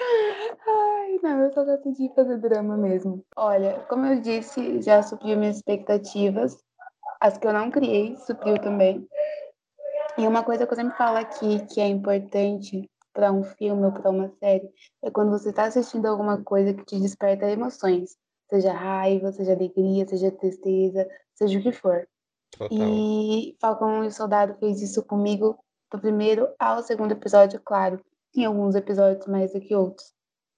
Ai, 0.00 1.18
não, 1.22 1.42
eu 1.42 1.52
só 1.52 1.64
gosto 1.64 1.92
de 1.92 2.08
fazer 2.14 2.38
drama 2.38 2.76
mesmo. 2.76 3.24
Olha, 3.36 3.84
como 3.88 4.06
eu 4.06 4.20
disse, 4.20 4.80
já 4.80 5.02
supriu 5.02 5.36
minhas 5.36 5.56
expectativas. 5.56 6.56
As 7.20 7.36
que 7.36 7.46
eu 7.46 7.52
não 7.52 7.70
criei, 7.70 8.16
supriu 8.16 8.58
também. 8.58 9.06
E 10.16 10.26
uma 10.26 10.42
coisa 10.42 10.66
que 10.66 10.72
eu 10.72 10.76
sempre 10.76 10.96
falo 10.96 11.18
aqui, 11.18 11.66
que 11.66 11.80
é 11.80 11.86
importante 11.86 12.88
para 13.18 13.32
um 13.32 13.42
filme 13.42 13.84
ou 13.84 13.90
para 13.90 14.10
uma 14.10 14.28
série, 14.38 14.72
é 15.02 15.10
quando 15.10 15.32
você 15.32 15.50
está 15.50 15.64
assistindo 15.64 16.06
alguma 16.06 16.40
coisa 16.40 16.72
que 16.72 16.84
te 16.84 17.00
desperta 17.00 17.50
emoções. 17.50 18.16
Seja 18.48 18.72
raiva, 18.72 19.32
seja 19.32 19.54
alegria, 19.54 20.06
seja 20.06 20.30
tristeza, 20.30 21.04
seja 21.34 21.58
o 21.58 21.62
que 21.62 21.72
for. 21.72 22.08
Total. 22.56 22.68
E 22.70 23.56
Falcão 23.60 24.04
e 24.04 24.06
o 24.06 24.12
Soldado 24.12 24.54
fez 24.60 24.80
isso 24.80 25.04
comigo 25.04 25.58
do 25.90 25.98
primeiro 25.98 26.48
ao 26.60 26.80
segundo 26.80 27.10
episódio, 27.10 27.60
claro. 27.64 28.00
Tem 28.32 28.44
alguns 28.44 28.76
episódios 28.76 29.26
mais 29.26 29.52
do 29.52 29.60
que 29.60 29.74
outros. 29.74 30.14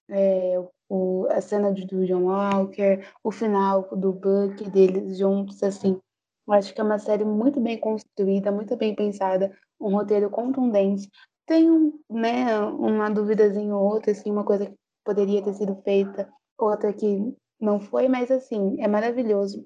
É, 0.07 0.63
o, 0.87 1.25
a 1.31 1.41
cena 1.41 1.73
de, 1.73 1.87
do 1.87 2.05
John 2.05 2.25
Walker, 2.25 3.03
o 3.23 3.31
final 3.31 3.89
do 3.95 4.13
Buck, 4.13 4.69
deles 4.69 5.17
juntos, 5.17 5.63
assim. 5.63 5.99
Eu 6.47 6.53
acho 6.53 6.75
que 6.75 6.79
é 6.79 6.83
uma 6.83 6.99
série 6.99 7.25
muito 7.25 7.59
bem 7.59 7.79
construída, 7.79 8.51
muito 8.51 8.77
bem 8.77 8.93
pensada, 8.93 9.51
um 9.79 9.95
roteiro 9.95 10.29
contundente. 10.29 11.09
Tem 11.51 11.69
um, 11.69 11.99
né, 12.09 12.57
uma 12.63 13.09
duvidazinha 13.09 13.75
ou 13.75 13.83
outra, 13.83 14.13
assim, 14.13 14.31
uma 14.31 14.45
coisa 14.45 14.67
que 14.67 14.73
poderia 15.03 15.43
ter 15.43 15.53
sido 15.53 15.75
feita, 15.83 16.31
outra 16.57 16.93
que 16.93 17.35
não 17.59 17.77
foi, 17.77 18.07
mas 18.07 18.31
assim, 18.31 18.81
é 18.81 18.87
maravilhoso. 18.87 19.65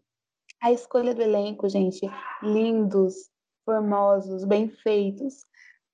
A 0.60 0.72
escolha 0.72 1.14
do 1.14 1.22
elenco, 1.22 1.70
gente, 1.70 2.02
lindos, 2.42 3.30
formosos, 3.64 4.44
bem 4.46 4.68
feitos. 4.68 5.46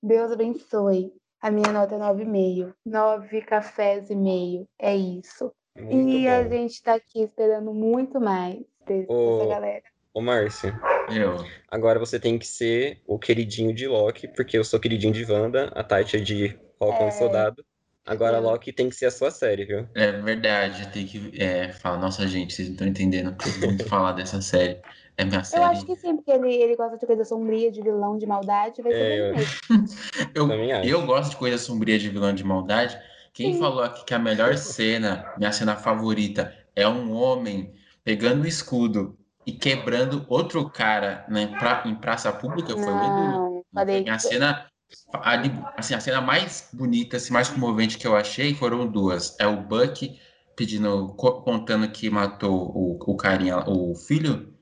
Deus 0.02 0.32
abençoe. 0.32 1.12
A 1.42 1.50
minha 1.50 1.70
nota 1.70 1.94
é 1.94 1.98
9,5. 1.98 2.72
9 2.86 3.42
cafés 3.42 4.08
e 4.08 4.14
meio. 4.16 4.64
É 4.78 4.96
isso. 4.96 5.52
Muito 5.76 5.92
e 6.08 6.26
a 6.26 6.42
bom. 6.42 6.48
gente 6.48 6.82
tá 6.82 6.94
aqui 6.94 7.22
esperando 7.22 7.74
muito 7.74 8.18
mais 8.18 8.64
desse- 8.86 9.12
Ô- 9.12 9.40
dessa 9.40 9.46
galera. 9.50 9.84
Ô, 10.14 10.22
Márcio, 10.22 10.72
Eu. 11.10 11.36
agora 11.68 11.98
você 11.98 12.18
tem 12.18 12.38
que 12.38 12.46
ser 12.46 13.02
o 13.06 13.18
queridinho 13.18 13.74
de 13.74 13.86
Loki, 13.86 14.28
porque 14.28 14.56
eu 14.56 14.64
sou 14.64 14.78
queridinho 14.80 15.12
de 15.12 15.24
Wanda, 15.30 15.68
a 15.74 15.82
Tati 15.82 16.16
é 16.16 16.20
de 16.20 16.58
Falcão 16.78 17.06
É. 17.06 17.08
e 17.08 17.12
Soldado. 17.12 17.64
Agora 18.04 18.38
Uhum. 18.38 18.44
Loki 18.44 18.72
tem 18.72 18.88
que 18.88 18.96
ser 18.96 19.06
a 19.06 19.10
sua 19.10 19.30
série, 19.30 19.64
viu? 19.64 19.86
É 19.94 20.10
verdade, 20.12 20.88
tem 20.92 21.06
que 21.06 21.40
é, 21.40 21.72
falar, 21.72 21.98
nossa 21.98 22.26
gente, 22.26 22.52
vocês 22.52 22.68
não 22.68 22.74
estão 22.74 22.88
entendendo 22.88 23.30
o 23.30 23.36
que 23.36 23.48
eu 23.48 23.76
vou 23.76 23.86
falar 23.88 24.12
dessa 24.12 24.40
série. 24.42 24.80
É 25.16 25.24
minha 25.24 25.38
Eu 25.38 25.44
série. 25.44 25.64
acho 25.64 25.86
que 25.86 25.94
sim, 25.96 26.16
porque 26.16 26.30
ele, 26.32 26.52
ele 26.52 26.74
gosta 26.74 26.98
de 26.98 27.06
coisa 27.06 27.24
sombria, 27.24 27.70
de 27.70 27.80
vilão, 27.80 28.18
de 28.18 28.26
maldade, 28.26 28.82
vai 28.82 28.92
ser 28.92 28.98
É, 28.98 29.08
bem 29.18 29.28
eu- 29.30 29.36
mesmo. 29.36 29.54
Eu, 30.34 30.50
eu 30.84 31.06
gosto 31.06 31.30
de 31.30 31.36
coisa 31.36 31.58
sombria 31.58 31.98
de 31.98 32.08
vilão 32.08 32.34
de 32.34 32.42
maldade. 32.44 32.98
Quem 33.32 33.52
Sim. 33.52 33.58
falou 33.60 33.82
aqui 33.82 34.04
que 34.04 34.14
a 34.14 34.18
melhor 34.18 34.56
cena, 34.58 35.32
minha 35.38 35.52
cena 35.52 35.76
favorita, 35.76 36.52
é 36.74 36.86
um 36.88 37.12
homem 37.12 37.72
pegando 38.04 38.42
o 38.42 38.46
escudo 38.46 39.16
e 39.46 39.52
quebrando 39.52 40.24
outro 40.28 40.68
cara 40.70 41.24
né, 41.28 41.46
pra- 41.58 41.82
em 41.86 41.94
praça 41.94 42.32
pública 42.32 42.76
foi 42.76 42.94
o 42.94 43.02
Edu. 43.02 43.14
Não, 43.16 43.64
falei 43.74 44.02
Minha 44.02 44.16
que 44.16 44.22
cena, 44.22 44.66
ali, 45.12 45.50
assim, 45.76 45.94
a 45.94 46.00
cena 46.00 46.20
mais 46.20 46.68
bonita, 46.72 47.16
assim, 47.16 47.32
mais 47.32 47.48
comovente 47.48 47.98
que 47.98 48.06
eu 48.06 48.16
achei 48.16 48.54
foram 48.54 48.86
duas. 48.86 49.36
É 49.40 49.46
o 49.46 49.60
Buck 49.62 50.18
pedindo, 50.56 51.14
co- 51.16 51.42
contando 51.42 51.88
que 51.90 52.08
matou 52.10 52.70
o, 52.74 52.98
o 53.12 53.16
carinha, 53.16 53.58
o 53.68 53.94
filho 53.94 54.52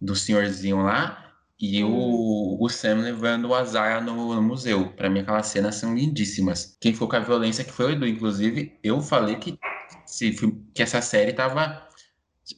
do 0.00 0.14
senhorzinho 0.14 0.82
lá, 0.82 1.22
e 1.58 1.82
o, 1.82 2.58
o 2.60 2.68
Sam 2.68 2.96
levando 2.96 3.46
o 3.46 3.54
Azar 3.54 4.02
no, 4.04 4.34
no 4.34 4.42
museu. 4.42 4.92
Pra 4.92 5.08
mim, 5.08 5.20
aquelas 5.20 5.46
cenas 5.46 5.76
são 5.76 5.94
lindíssimas. 5.94 6.76
Quem 6.80 6.92
ficou 6.92 7.08
com 7.08 7.16
a 7.16 7.20
violência 7.20 7.64
que 7.64 7.72
foi 7.72 7.86
o 7.86 7.90
Edu. 7.92 8.06
Inclusive, 8.06 8.78
eu 8.82 9.00
falei 9.00 9.36
que, 9.36 9.58
se, 10.04 10.32
que 10.74 10.82
essa 10.82 11.00
série 11.00 11.32
tava, 11.32 11.86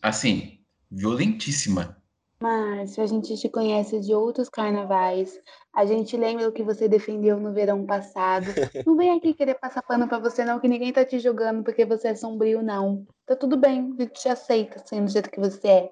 assim, 0.02 0.57
violentíssima. 0.90 1.96
Márcio, 2.40 3.02
a 3.02 3.06
gente 3.06 3.36
te 3.36 3.48
conhece 3.48 4.00
de 4.00 4.14
outros 4.14 4.48
carnavais. 4.48 5.40
A 5.74 5.84
gente 5.84 6.16
lembra 6.16 6.48
o 6.48 6.52
que 6.52 6.62
você 6.62 6.88
defendeu 6.88 7.38
no 7.38 7.52
verão 7.52 7.84
passado. 7.84 8.46
Não 8.86 8.96
vem 8.96 9.10
aqui 9.10 9.34
querer 9.34 9.54
passar 9.54 9.82
pano 9.82 10.06
pra 10.06 10.20
você, 10.20 10.44
não, 10.44 10.60
que 10.60 10.68
ninguém 10.68 10.92
tá 10.92 11.04
te 11.04 11.18
julgando 11.18 11.64
porque 11.64 11.84
você 11.84 12.08
é 12.08 12.14
sombrio, 12.14 12.62
não. 12.62 13.06
Tá 13.26 13.34
tudo 13.34 13.56
bem, 13.56 13.92
a 13.98 14.02
gente 14.02 14.20
te 14.20 14.28
aceita, 14.28 14.82
sendo 14.86 15.06
do 15.06 15.10
jeito 15.10 15.30
que 15.30 15.40
você 15.40 15.68
é. 15.68 15.90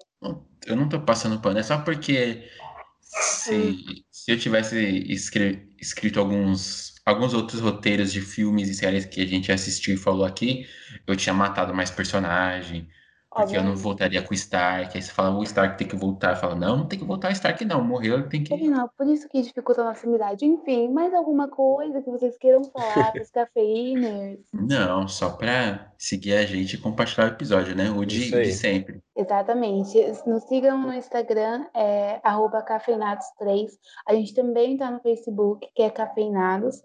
Eu 0.66 0.76
não 0.76 0.88
tô 0.88 1.00
passando 1.00 1.40
pano, 1.40 1.58
é 1.58 1.62
só 1.62 1.78
porque 1.78 2.48
se, 3.02 4.04
se 4.10 4.30
eu 4.30 4.38
tivesse 4.38 4.76
escre- 5.12 5.68
escrito 5.80 6.20
alguns, 6.20 6.94
alguns 7.04 7.34
outros 7.34 7.60
roteiros 7.60 8.12
de 8.12 8.20
filmes 8.20 8.68
e 8.68 8.74
séries 8.74 9.04
que 9.04 9.20
a 9.20 9.26
gente 9.26 9.52
assistiu 9.52 9.94
e 9.94 9.98
falou 9.98 10.24
aqui, 10.24 10.66
eu 11.06 11.16
tinha 11.16 11.34
matado 11.34 11.74
mais 11.74 11.90
personagem, 11.90 12.88
porque 13.36 13.56
eu 13.56 13.62
não 13.62 13.76
voltaria 13.76 14.22
com 14.22 14.32
o 14.32 14.34
Stark. 14.34 14.96
Aí 14.96 15.02
você 15.02 15.12
fala, 15.12 15.36
o 15.36 15.42
Stark 15.42 15.78
tem 15.78 15.86
que 15.86 15.96
voltar. 15.96 16.36
Fala, 16.36 16.54
não, 16.54 16.78
não 16.78 16.86
tem 16.86 16.98
que 16.98 17.04
voltar 17.04 17.28
o 17.28 17.32
Stark, 17.32 17.64
não. 17.64 17.82
Morreu, 17.82 18.14
ele 18.14 18.28
tem 18.28 18.42
que. 18.42 18.54
Afinal, 18.54 18.90
por 18.96 19.06
isso 19.06 19.28
que 19.28 19.42
dificulta 19.42 19.82
a 19.82 19.84
nossa 19.84 20.06
amizade. 20.06 20.44
Enfim, 20.44 20.88
mais 20.88 21.12
alguma 21.14 21.48
coisa 21.48 22.00
que 22.00 22.10
vocês 22.10 22.36
queiram 22.38 22.64
falar 22.64 23.12
pros 23.12 23.30
cafeiners? 23.30 24.40
Não, 24.52 25.06
só 25.06 25.30
pra 25.30 25.92
seguir 25.98 26.34
a 26.34 26.44
gente 26.44 26.74
e 26.74 26.78
compartilhar 26.78 27.26
o 27.26 27.32
episódio, 27.32 27.74
né? 27.74 27.90
O 27.90 28.04
de, 28.04 28.30
de 28.30 28.52
sempre. 28.52 29.00
Exatamente. 29.16 29.98
Nos 30.26 30.44
sigam 30.44 30.78
no 30.78 30.92
Instagram, 30.92 31.66
é 31.74 32.20
arroba 32.22 32.62
cafeinados3. 32.62 33.68
A 34.06 34.14
gente 34.14 34.34
também 34.34 34.76
tá 34.76 34.90
no 34.90 35.00
Facebook, 35.00 35.66
que 35.74 35.82
é 35.82 35.90
Cafeinados. 35.90 36.82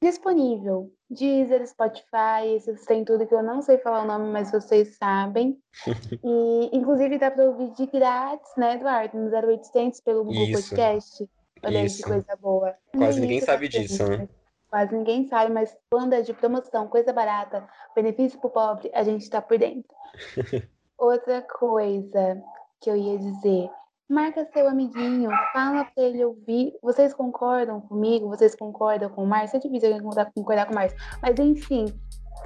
Disponível. 0.00 0.92
Deezer, 1.10 1.66
Spotify, 1.66 2.54
esses 2.54 2.84
tem 2.84 3.04
tudo 3.04 3.26
que 3.26 3.34
eu 3.34 3.42
não 3.42 3.62
sei 3.62 3.78
falar 3.78 4.02
o 4.02 4.06
nome, 4.06 4.30
mas 4.30 4.50
vocês 4.50 4.96
sabem. 4.96 5.58
E, 6.22 6.76
inclusive, 6.76 7.18
dá 7.18 7.30
pra 7.30 7.44
ouvir 7.44 7.70
de 7.72 7.86
grátis, 7.86 8.50
né, 8.56 8.74
Eduardo? 8.74 9.16
No 9.16 9.30
0800 9.30 10.00
pelo 10.00 10.24
Google 10.24 10.44
Isso. 10.44 10.68
Podcast. 10.68 11.30
Olha 11.62 11.80
aí 11.80 11.88
que 11.88 12.02
coisa 12.02 12.36
boa. 12.36 12.74
Quase 12.96 13.20
ninguém 13.20 13.40
sabe 13.40 13.68
da 13.68 13.78
disso, 13.78 14.06
gente, 14.06 14.18
né? 14.18 14.28
Quase 14.68 14.94
ninguém 14.94 15.26
sabe, 15.26 15.52
mas 15.52 15.74
quando 15.90 16.12
é 16.12 16.20
de 16.20 16.34
promoção, 16.34 16.88
coisa 16.88 17.12
barata, 17.12 17.66
benefício 17.94 18.38
pro 18.38 18.50
pobre, 18.50 18.90
a 18.92 19.02
gente 19.02 19.28
tá 19.30 19.40
por 19.40 19.58
dentro. 19.58 19.96
Outra 20.98 21.42
coisa 21.42 22.42
que 22.80 22.90
eu 22.90 22.96
ia 22.96 23.18
dizer. 23.18 23.70
Marca 24.08 24.46
seu 24.54 24.66
amiguinho, 24.66 25.30
fala 25.52 25.84
pra 25.84 26.02
ele 26.02 26.24
ouvir. 26.24 26.72
Vocês 26.82 27.12
concordam 27.12 27.78
comigo? 27.80 28.28
Vocês 28.28 28.54
concordam 28.54 29.10
com 29.10 29.22
o 29.22 29.26
Márcio? 29.26 29.58
É 29.58 29.60
difícil 29.60 29.88
alguém 29.88 30.02
concordar, 30.02 30.32
concordar 30.34 30.66
com 30.66 30.72
o 30.72 30.74
Márcio. 30.74 30.98
Mas 31.20 31.38
enfim, 31.38 31.84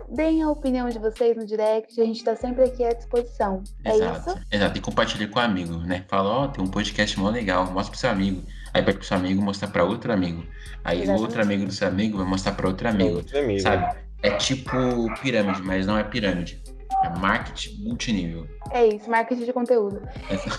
deem 0.08 0.42
a 0.42 0.50
opinião 0.50 0.88
de 0.88 0.98
vocês 0.98 1.36
no 1.36 1.46
direct. 1.46 2.00
A 2.00 2.04
gente 2.04 2.24
tá 2.24 2.34
sempre 2.34 2.64
aqui 2.64 2.84
à 2.84 2.92
disposição. 2.92 3.62
É 3.84 3.94
Exato, 3.94 4.30
isso? 4.30 4.38
exato. 4.50 4.78
E 4.78 4.80
compartilha 4.80 5.28
com 5.28 5.38
o 5.38 5.42
amigo, 5.42 5.76
né? 5.78 6.04
Fala, 6.08 6.28
ó, 6.30 6.48
tem 6.48 6.64
um 6.64 6.68
podcast 6.68 7.18
mó 7.20 7.30
legal, 7.30 7.64
mostra 7.66 7.92
pro 7.92 8.00
seu 8.00 8.10
amigo. 8.10 8.42
Aí 8.74 8.82
pede 8.82 8.98
pro 8.98 9.06
seu 9.06 9.16
amigo 9.16 9.40
mostrar 9.40 9.68
pra 9.68 9.84
outro 9.84 10.12
amigo. 10.12 10.44
Aí 10.82 11.06
o 11.08 11.12
outro 11.20 11.40
amigo 11.40 11.64
do 11.64 11.72
seu 11.72 11.86
amigo 11.86 12.18
vai 12.18 12.26
mostrar 12.26 12.52
pra 12.54 12.66
outro 12.66 12.88
É 12.88 12.90
amigo. 12.90 13.16
outro 13.18 13.38
amigo. 13.38 13.60
Sabe? 13.60 13.96
É 14.20 14.30
tipo 14.32 14.72
pirâmide, 15.20 15.62
mas 15.62 15.86
não 15.86 15.96
é 15.96 16.02
pirâmide. 16.02 16.60
É 17.04 17.08
marketing 17.18 17.84
multinível. 17.84 18.46
É 18.70 18.86
isso, 18.86 19.10
marketing 19.10 19.44
de 19.44 19.52
conteúdo. 19.52 20.02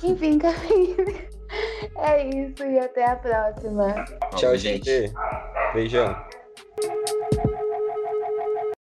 Enfim, 0.04 0.38
Camille. 0.38 1.28
É 1.98 2.28
isso 2.28 2.64
e 2.64 2.80
até 2.80 3.06
a 3.06 3.16
próxima. 3.16 3.94
Tchau, 4.36 4.56
gente. 4.56 5.12
Beijão. 5.74 6.16